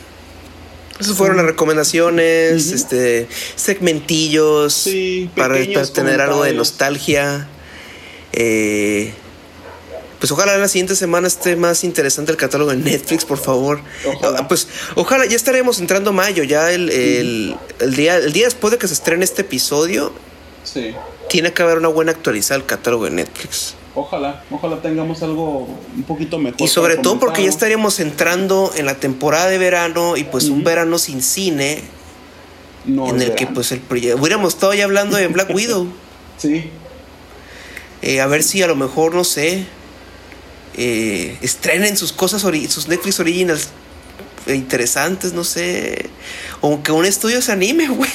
[1.01, 3.27] Esas fueron las recomendaciones, este,
[3.57, 5.57] segmentillos Sí, para,
[5.93, 7.49] tener algo de nostalgia.
[8.33, 9.12] Eh,
[10.25, 13.81] pues ojalá la siguiente semana esté más interesante el catálogo de Netflix, por favor.
[14.07, 14.39] Ojalá.
[14.41, 18.71] Ah, Pues ojalá ya estaremos entrando mayo, ya el, el, el día, el día después
[18.71, 20.15] de que se estrene este episodio,
[20.62, 20.95] sí.
[21.29, 23.75] tiene que haber una buena actualizada del catálogo de Netflix.
[23.97, 26.61] Ojalá, ojalá tengamos algo un poquito mejor.
[26.61, 30.65] Y sobre todo porque ya estaríamos entrando en la temporada de verano y pues un
[30.65, 31.83] verano sin cine
[32.87, 33.09] ¿no?
[33.09, 35.87] En el que pues el proye- hubiéramos estado ya hablando de Black Widow.
[36.39, 36.71] Sí,
[38.03, 39.65] Eh, a ver si a lo mejor, no sé,
[40.77, 43.69] eh, estrenen sus cosas, ori- sus Netflix Originals
[44.47, 46.11] eh, interesantes, no sé.
[46.61, 48.11] O que un estudio se anime, güey.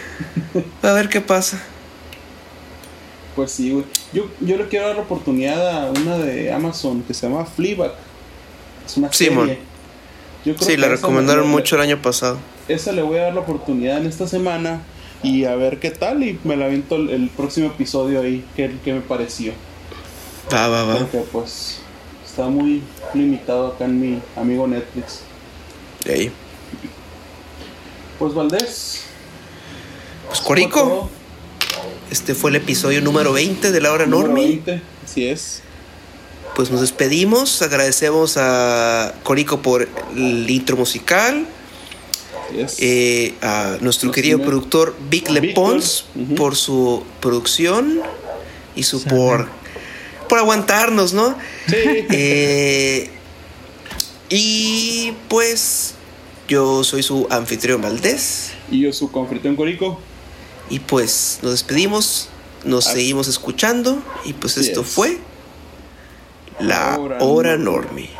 [0.82, 1.62] A ver qué pasa.
[3.34, 3.84] Pues sí, güey.
[4.12, 7.92] Yo, yo le quiero dar la oportunidad a una de Amazon que se llama Fleabag.
[8.86, 9.48] Es una Simón.
[9.48, 9.62] serie.
[10.44, 12.38] Yo creo Sí, que la recomendaron mucho el año pasado.
[12.68, 14.82] Esa le voy a dar la oportunidad en esta semana
[15.22, 16.22] y a ver qué tal.
[16.22, 19.52] Y me la aviento el, el próximo episodio ahí, qué, qué me pareció.
[20.52, 20.98] Va, va, va.
[20.98, 21.78] Porque pues
[22.26, 22.82] está muy
[23.14, 25.20] limitado acá en mi amigo Netflix.
[26.04, 26.30] Ey.
[28.18, 29.04] Pues Valdés.
[30.28, 30.40] Pues.
[30.40, 31.10] Corico,
[32.10, 34.06] este fue el episodio número 20 de la hora.
[34.06, 35.62] 20, Así es.
[36.56, 41.46] Pues nos despedimos, agradecemos a Corico por el intro musical,
[42.48, 42.76] Así es.
[42.78, 46.04] eh, a nuestro Nos querido tiene- productor Vic Lepons
[46.36, 48.00] por su producción
[48.76, 49.48] y su por,
[50.28, 51.36] por aguantarnos, ¿no?
[51.68, 51.74] Sí.
[52.10, 53.10] Eh,
[54.28, 55.94] y pues
[56.48, 60.00] yo soy su anfitrión Valdés y yo su confrito Corico.
[60.70, 62.28] Y pues nos despedimos,
[62.64, 64.86] nos Así- seguimos escuchando y pues esto es.
[64.88, 65.18] fue
[66.60, 67.18] la Hora
[67.56, 68.14] hora.